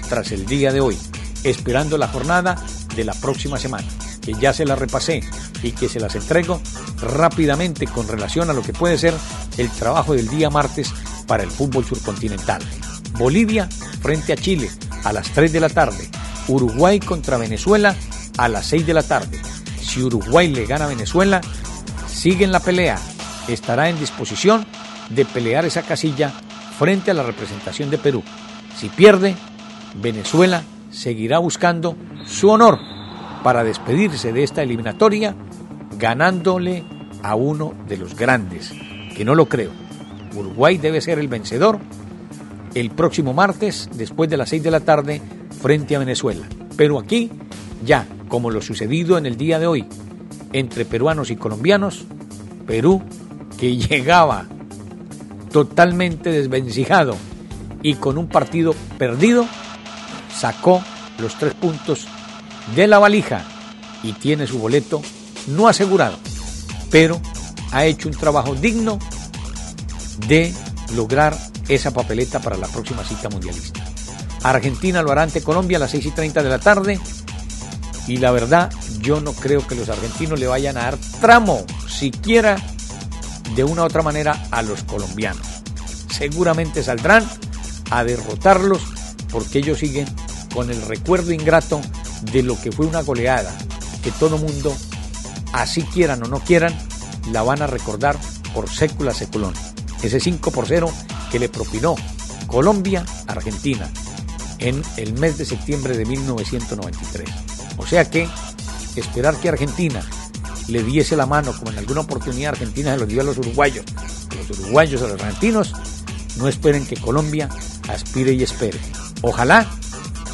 tras 0.09 0.31
el 0.31 0.45
día 0.45 0.71
de 0.71 0.81
hoy, 0.81 0.97
esperando 1.43 1.97
la 1.97 2.07
jornada 2.07 2.63
de 2.95 3.05
la 3.05 3.13
próxima 3.13 3.57
semana, 3.57 3.87
que 4.21 4.33
ya 4.33 4.53
se 4.53 4.65
la 4.65 4.75
repasé 4.75 5.21
y 5.63 5.71
que 5.71 5.89
se 5.89 5.99
las 5.99 6.15
entrego 6.15 6.61
rápidamente 7.01 7.87
con 7.87 8.07
relación 8.07 8.49
a 8.49 8.53
lo 8.53 8.61
que 8.61 8.73
puede 8.73 8.97
ser 8.97 9.13
el 9.57 9.69
trabajo 9.69 10.13
del 10.13 10.27
día 10.27 10.49
martes 10.49 10.93
para 11.27 11.43
el 11.43 11.49
fútbol 11.49 11.85
surcontinental. 11.85 12.61
Bolivia 13.17 13.67
frente 14.01 14.33
a 14.33 14.37
Chile 14.37 14.69
a 15.03 15.13
las 15.13 15.31
3 15.31 15.51
de 15.51 15.59
la 15.59 15.69
tarde. 15.69 16.09
Uruguay 16.47 16.99
contra 16.99 17.37
Venezuela 17.37 17.95
a 18.37 18.47
las 18.47 18.65
6 18.67 18.85
de 18.85 18.93
la 18.93 19.03
tarde. 19.03 19.39
Si 19.81 20.01
Uruguay 20.01 20.47
le 20.47 20.65
gana 20.65 20.85
a 20.85 20.89
Venezuela, 20.89 21.41
sigue 22.07 22.45
en 22.45 22.51
la 22.51 22.59
pelea, 22.59 22.99
estará 23.47 23.89
en 23.89 23.99
disposición 23.99 24.65
de 25.09 25.25
pelear 25.25 25.65
esa 25.65 25.81
casilla 25.81 26.31
frente 26.77 27.11
a 27.11 27.13
la 27.13 27.23
representación 27.23 27.89
de 27.89 27.97
Perú. 27.97 28.23
Si 28.77 28.89
pierde, 28.89 29.35
Venezuela 29.95 30.63
seguirá 30.89 31.39
buscando 31.39 31.95
su 32.25 32.49
honor 32.49 32.79
para 33.43 33.63
despedirse 33.63 34.33
de 34.33 34.43
esta 34.43 34.63
eliminatoria 34.63 35.35
ganándole 35.97 36.83
a 37.23 37.35
uno 37.35 37.73
de 37.87 37.97
los 37.97 38.15
grandes, 38.15 38.71
que 39.15 39.25
no 39.25 39.35
lo 39.35 39.47
creo. 39.47 39.71
Uruguay 40.35 40.77
debe 40.77 41.01
ser 41.01 41.19
el 41.19 41.27
vencedor 41.27 41.79
el 42.73 42.89
próximo 42.91 43.33
martes 43.33 43.89
después 43.93 44.29
de 44.29 44.37
las 44.37 44.49
6 44.49 44.63
de 44.63 44.71
la 44.71 44.79
tarde 44.79 45.21
frente 45.61 45.95
a 45.95 45.99
Venezuela. 45.99 46.47
Pero 46.77 46.99
aquí, 46.99 47.29
ya 47.85 48.07
como 48.27 48.49
lo 48.49 48.61
sucedido 48.61 49.17
en 49.17 49.25
el 49.25 49.37
día 49.37 49.59
de 49.59 49.67
hoy 49.67 49.85
entre 50.53 50.85
peruanos 50.85 51.31
y 51.31 51.35
colombianos, 51.35 52.05
Perú, 52.65 53.01
que 53.57 53.75
llegaba 53.77 54.45
totalmente 55.51 56.31
desvencijado 56.31 57.15
y 57.83 57.95
con 57.95 58.17
un 58.17 58.27
partido 58.27 58.73
perdido, 58.97 59.45
sacó 60.33 60.81
los 61.19 61.35
tres 61.37 61.53
puntos 61.53 62.07
de 62.75 62.87
la 62.87 62.99
valija 62.99 63.43
y 64.03 64.13
tiene 64.13 64.47
su 64.47 64.59
boleto 64.59 65.01
no 65.47 65.67
asegurado, 65.67 66.17
pero 66.89 67.19
ha 67.71 67.85
hecho 67.85 68.07
un 68.07 68.15
trabajo 68.15 68.55
digno 68.55 68.99
de 70.27 70.53
lograr 70.93 71.37
esa 71.67 71.91
papeleta 71.91 72.39
para 72.39 72.57
la 72.57 72.67
próxima 72.67 73.03
cita 73.03 73.29
mundialista. 73.29 73.83
Argentina 74.43 75.01
lo 75.01 75.11
hará 75.11 75.23
ante 75.23 75.41
Colombia 75.43 75.77
a 75.77 75.81
las 75.81 75.91
6 75.91 76.07
y 76.07 76.11
30 76.11 76.43
de 76.43 76.49
la 76.49 76.59
tarde 76.59 76.99
y 78.07 78.17
la 78.17 78.31
verdad 78.31 78.71
yo 78.99 79.21
no 79.21 79.33
creo 79.33 79.65
que 79.65 79.75
los 79.75 79.89
argentinos 79.89 80.39
le 80.39 80.47
vayan 80.47 80.77
a 80.77 80.81
dar 80.81 80.97
tramo 81.19 81.63
siquiera 81.87 82.57
de 83.55 83.63
una 83.63 83.83
u 83.83 83.85
otra 83.85 84.01
manera 84.01 84.47
a 84.51 84.61
los 84.61 84.83
colombianos. 84.83 85.45
Seguramente 86.09 86.83
saldrán 86.83 87.27
a 87.89 88.03
derrotarlos 88.03 88.81
porque 89.31 89.59
ellos 89.59 89.79
siguen 89.79 90.07
con 90.53 90.69
el 90.69 90.81
recuerdo 90.83 91.31
ingrato 91.31 91.81
de 92.31 92.43
lo 92.43 92.59
que 92.59 92.71
fue 92.71 92.85
una 92.85 93.01
goleada 93.01 93.55
que 94.03 94.11
todo 94.11 94.37
mundo, 94.37 94.75
así 95.53 95.83
quieran 95.83 96.23
o 96.23 96.27
no 96.27 96.39
quieran, 96.39 96.73
la 97.31 97.43
van 97.43 97.61
a 97.61 97.67
recordar 97.67 98.17
por 98.53 98.69
sécula 98.69 99.13
seculón. 99.13 99.53
Ese 100.01 100.19
5 100.19 100.51
por 100.51 100.65
0 100.67 100.91
que 101.31 101.39
le 101.39 101.49
propinó 101.49 101.95
Colombia 102.47 103.05
Argentina 103.27 103.89
en 104.59 104.81
el 104.97 105.13
mes 105.13 105.37
de 105.37 105.45
septiembre 105.45 105.97
de 105.97 106.05
1993. 106.05 107.29
O 107.77 107.85
sea 107.85 108.09
que 108.09 108.27
esperar 108.95 109.35
que 109.37 109.49
Argentina 109.49 110.03
le 110.67 110.83
diese 110.83 111.15
la 111.15 111.25
mano, 111.25 111.53
como 111.57 111.71
en 111.71 111.77
alguna 111.77 112.01
oportunidad 112.01 112.53
Argentina 112.53 112.93
se 112.93 112.99
lo 112.99 113.05
dio 113.05 113.21
a 113.21 113.23
los 113.23 113.37
uruguayos, 113.37 113.85
los 114.49 114.59
uruguayos 114.59 115.01
a 115.01 115.07
los 115.07 115.21
argentinos, 115.21 115.73
no 116.37 116.47
esperen 116.47 116.85
que 116.85 116.97
Colombia 116.97 117.49
aspire 117.89 118.33
y 118.33 118.43
espere. 118.43 118.79
Ojalá, 119.21 119.69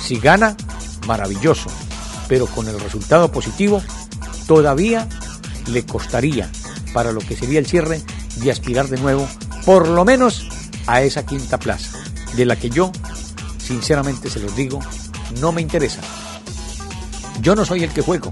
si 0.02 0.20
gana, 0.20 0.56
maravilloso, 1.08 1.70
pero 2.28 2.46
con 2.46 2.68
el 2.68 2.80
resultado 2.80 3.32
positivo, 3.32 3.82
todavía 4.46 5.08
le 5.68 5.86
costaría 5.86 6.50
para 6.94 7.12
lo 7.12 7.20
que 7.20 7.36
sería 7.36 7.60
el 7.60 7.66
cierre 7.66 8.02
de 8.36 8.52
aspirar 8.52 8.88
de 8.88 8.98
nuevo, 8.98 9.28
por 9.66 9.88
lo 9.88 10.06
menos 10.06 10.48
a 10.86 11.02
esa 11.02 11.26
quinta 11.26 11.58
plaza, 11.58 11.98
de 12.36 12.46
la 12.46 12.56
que 12.56 12.70
yo, 12.70 12.92
sinceramente 13.58 14.30
se 14.30 14.40
los 14.40 14.56
digo, 14.56 14.80
no 15.42 15.52
me 15.52 15.62
interesa. 15.62 16.02
Yo 17.42 17.56
no 17.56 17.66
soy 17.66 17.84
el 17.84 17.92
que 17.92 18.02
juego, 18.02 18.32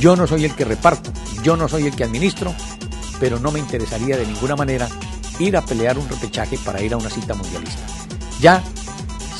yo 0.00 0.16
no 0.16 0.26
soy 0.26 0.44
el 0.44 0.54
que 0.54 0.64
reparto, 0.64 1.12
yo 1.42 1.56
no 1.56 1.68
soy 1.68 1.86
el 1.86 1.96
que 1.96 2.04
administro, 2.04 2.54
pero 3.20 3.38
no 3.38 3.52
me 3.52 3.58
interesaría 3.58 4.16
de 4.16 4.26
ninguna 4.26 4.56
manera 4.56 4.88
ir 5.38 5.56
a 5.56 5.64
pelear 5.64 5.98
un 5.98 6.08
repechaje 6.08 6.58
para 6.58 6.82
ir 6.82 6.94
a 6.94 6.96
una 6.96 7.10
cita 7.10 7.34
mundialista. 7.34 7.82
Ya 8.40 8.62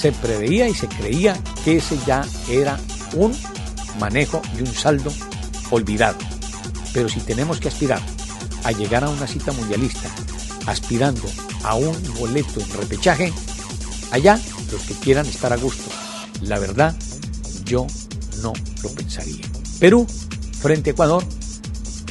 se 0.03 0.11
preveía 0.11 0.69
y 0.69 0.75
se 0.75 0.89
creía 0.89 1.41
que 1.65 1.77
ese 1.77 1.97
ya 2.05 2.27
era 2.49 2.77
un 3.15 3.33
manejo 4.01 4.43
y 4.59 4.63
un 4.63 4.67
saldo 4.67 5.13
olvidado. 5.71 6.19
Pero 6.93 7.09
si 7.09 7.21
tenemos 7.21 7.61
que 7.61 7.69
aspirar 7.69 8.01
a 8.65 8.73
llegar 8.73 9.05
a 9.05 9.09
una 9.09 9.29
cita 9.29 9.53
mundialista 9.53 10.11
aspirando 10.67 11.23
a 11.63 11.77
un 11.77 11.97
boleto 12.19 12.61
en 12.61 12.73
repechaje, 12.81 13.33
allá 14.11 14.41
los 14.73 14.83
que 14.83 14.95
quieran 14.95 15.27
estar 15.27 15.53
a 15.53 15.57
gusto. 15.57 15.89
La 16.41 16.59
verdad, 16.59 16.97
yo 17.65 17.87
no 18.43 18.55
lo 18.83 18.89
pensaría. 18.91 19.47
Perú 19.79 20.05
frente 20.61 20.91
a 20.91 20.93
Ecuador 20.95 21.25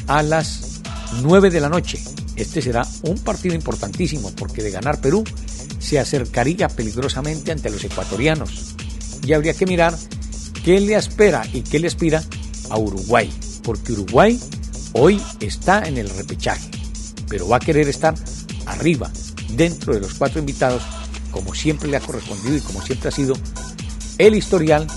a 0.07 0.23
las 0.23 0.79
9 1.23 1.49
de 1.49 1.59
la 1.59 1.67
noche. 1.67 2.01
Este 2.37 2.61
será 2.61 2.87
un 3.03 3.17
partido 3.19 3.53
importantísimo 3.53 4.31
porque 4.31 4.63
de 4.63 4.71
ganar 4.71 5.01
Perú 5.01 5.25
se 5.81 5.99
acercaría 5.99 6.69
peligrosamente 6.69 7.51
ante 7.51 7.69
los 7.69 7.83
ecuatorianos. 7.83 8.75
Y 9.25 9.33
habría 9.33 9.53
que 9.53 9.65
mirar 9.65 9.97
qué 10.63 10.79
le 10.79 10.95
espera 10.95 11.43
y 11.51 11.61
qué 11.61 11.79
le 11.79 11.87
aspira 11.87 12.23
a 12.69 12.77
Uruguay, 12.77 13.29
porque 13.63 13.93
Uruguay 13.93 14.39
hoy 14.93 15.21
está 15.39 15.87
en 15.87 15.97
el 15.97 16.09
repechaje, 16.09 16.69
pero 17.27 17.47
va 17.47 17.57
a 17.57 17.59
querer 17.59 17.89
estar 17.89 18.15
arriba, 18.65 19.11
dentro 19.49 19.93
de 19.93 19.99
los 19.99 20.13
cuatro 20.13 20.39
invitados, 20.39 20.83
como 21.31 21.53
siempre 21.53 21.89
le 21.89 21.97
ha 21.97 22.01
correspondido 22.01 22.57
y 22.57 22.61
como 22.61 22.81
siempre 22.81 23.09
ha 23.09 23.11
sido 23.11 23.33
el 24.17 24.35
historial 24.35 24.87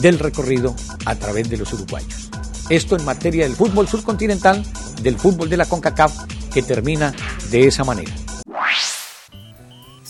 del 0.00 0.18
recorrido 0.18 0.74
a 1.04 1.14
través 1.16 1.50
de 1.50 1.56
los 1.56 1.72
uruguayos. 1.72 2.30
Esto 2.70 2.96
en 2.96 3.04
materia 3.04 3.44
del 3.44 3.56
fútbol 3.56 3.88
subcontinental, 3.88 4.64
del 5.02 5.18
fútbol 5.18 5.48
de 5.48 5.56
la 5.56 5.66
CONCACAF, 5.66 6.12
que 6.52 6.62
termina 6.62 7.14
de 7.50 7.66
esa 7.66 7.84
manera. 7.84 8.12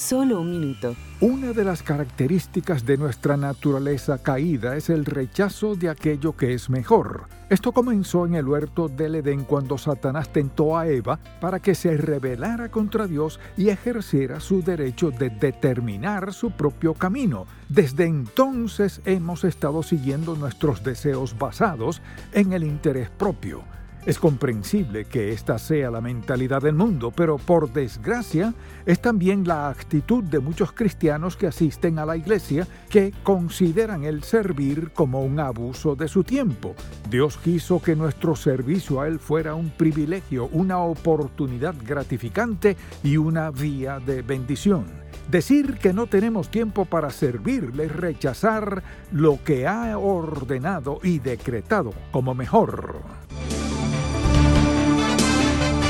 Solo 0.08 0.40
un 0.40 0.50
minuto. 0.50 0.96
Una 1.20 1.52
de 1.52 1.64
las 1.64 1.82
características 1.82 2.86
de 2.86 2.96
nuestra 2.96 3.36
naturaleza 3.36 4.16
caída 4.16 4.74
es 4.74 4.88
el 4.88 5.04
rechazo 5.04 5.74
de 5.74 5.90
aquello 5.90 6.34
que 6.34 6.54
es 6.54 6.70
mejor. 6.70 7.24
Esto 7.50 7.72
comenzó 7.72 8.24
en 8.24 8.34
el 8.34 8.48
huerto 8.48 8.88
del 8.88 9.16
Edén 9.16 9.44
cuando 9.44 9.76
Satanás 9.76 10.32
tentó 10.32 10.78
a 10.78 10.88
Eva 10.88 11.18
para 11.42 11.60
que 11.60 11.74
se 11.74 11.94
rebelara 11.98 12.70
contra 12.70 13.06
Dios 13.06 13.38
y 13.58 13.68
ejerciera 13.68 14.40
su 14.40 14.62
derecho 14.62 15.10
de 15.10 15.28
determinar 15.28 16.32
su 16.32 16.52
propio 16.52 16.94
camino. 16.94 17.46
Desde 17.68 18.06
entonces 18.06 19.02
hemos 19.04 19.44
estado 19.44 19.82
siguiendo 19.82 20.36
nuestros 20.36 20.82
deseos 20.82 21.36
basados 21.38 22.00
en 22.32 22.54
el 22.54 22.64
interés 22.64 23.10
propio. 23.10 23.62
Es 24.08 24.18
comprensible 24.18 25.04
que 25.04 25.32
esta 25.32 25.58
sea 25.58 25.90
la 25.90 26.00
mentalidad 26.00 26.62
del 26.62 26.74
mundo, 26.74 27.12
pero 27.14 27.36
por 27.36 27.70
desgracia 27.70 28.54
es 28.86 29.02
también 29.02 29.46
la 29.46 29.68
actitud 29.68 30.24
de 30.24 30.38
muchos 30.38 30.72
cristianos 30.72 31.36
que 31.36 31.46
asisten 31.46 31.98
a 31.98 32.06
la 32.06 32.16
iglesia 32.16 32.66
que 32.88 33.12
consideran 33.22 34.04
el 34.04 34.22
servir 34.22 34.92
como 34.94 35.20
un 35.20 35.38
abuso 35.38 35.94
de 35.94 36.08
su 36.08 36.24
tiempo. 36.24 36.74
Dios 37.10 37.36
quiso 37.36 37.82
que 37.82 37.94
nuestro 37.96 38.34
servicio 38.34 39.02
a 39.02 39.08
Él 39.08 39.18
fuera 39.18 39.54
un 39.54 39.68
privilegio, 39.68 40.48
una 40.52 40.78
oportunidad 40.78 41.74
gratificante 41.86 42.78
y 43.02 43.18
una 43.18 43.50
vía 43.50 43.98
de 44.00 44.22
bendición. 44.22 44.86
Decir 45.30 45.76
que 45.76 45.92
no 45.92 46.06
tenemos 46.06 46.50
tiempo 46.50 46.86
para 46.86 47.10
servirle 47.10 47.84
es 47.84 47.92
rechazar 47.94 48.82
lo 49.12 49.38
que 49.44 49.66
ha 49.66 49.98
ordenado 49.98 50.98
y 51.02 51.18
decretado 51.18 51.92
como 52.10 52.34
mejor. 52.34 53.02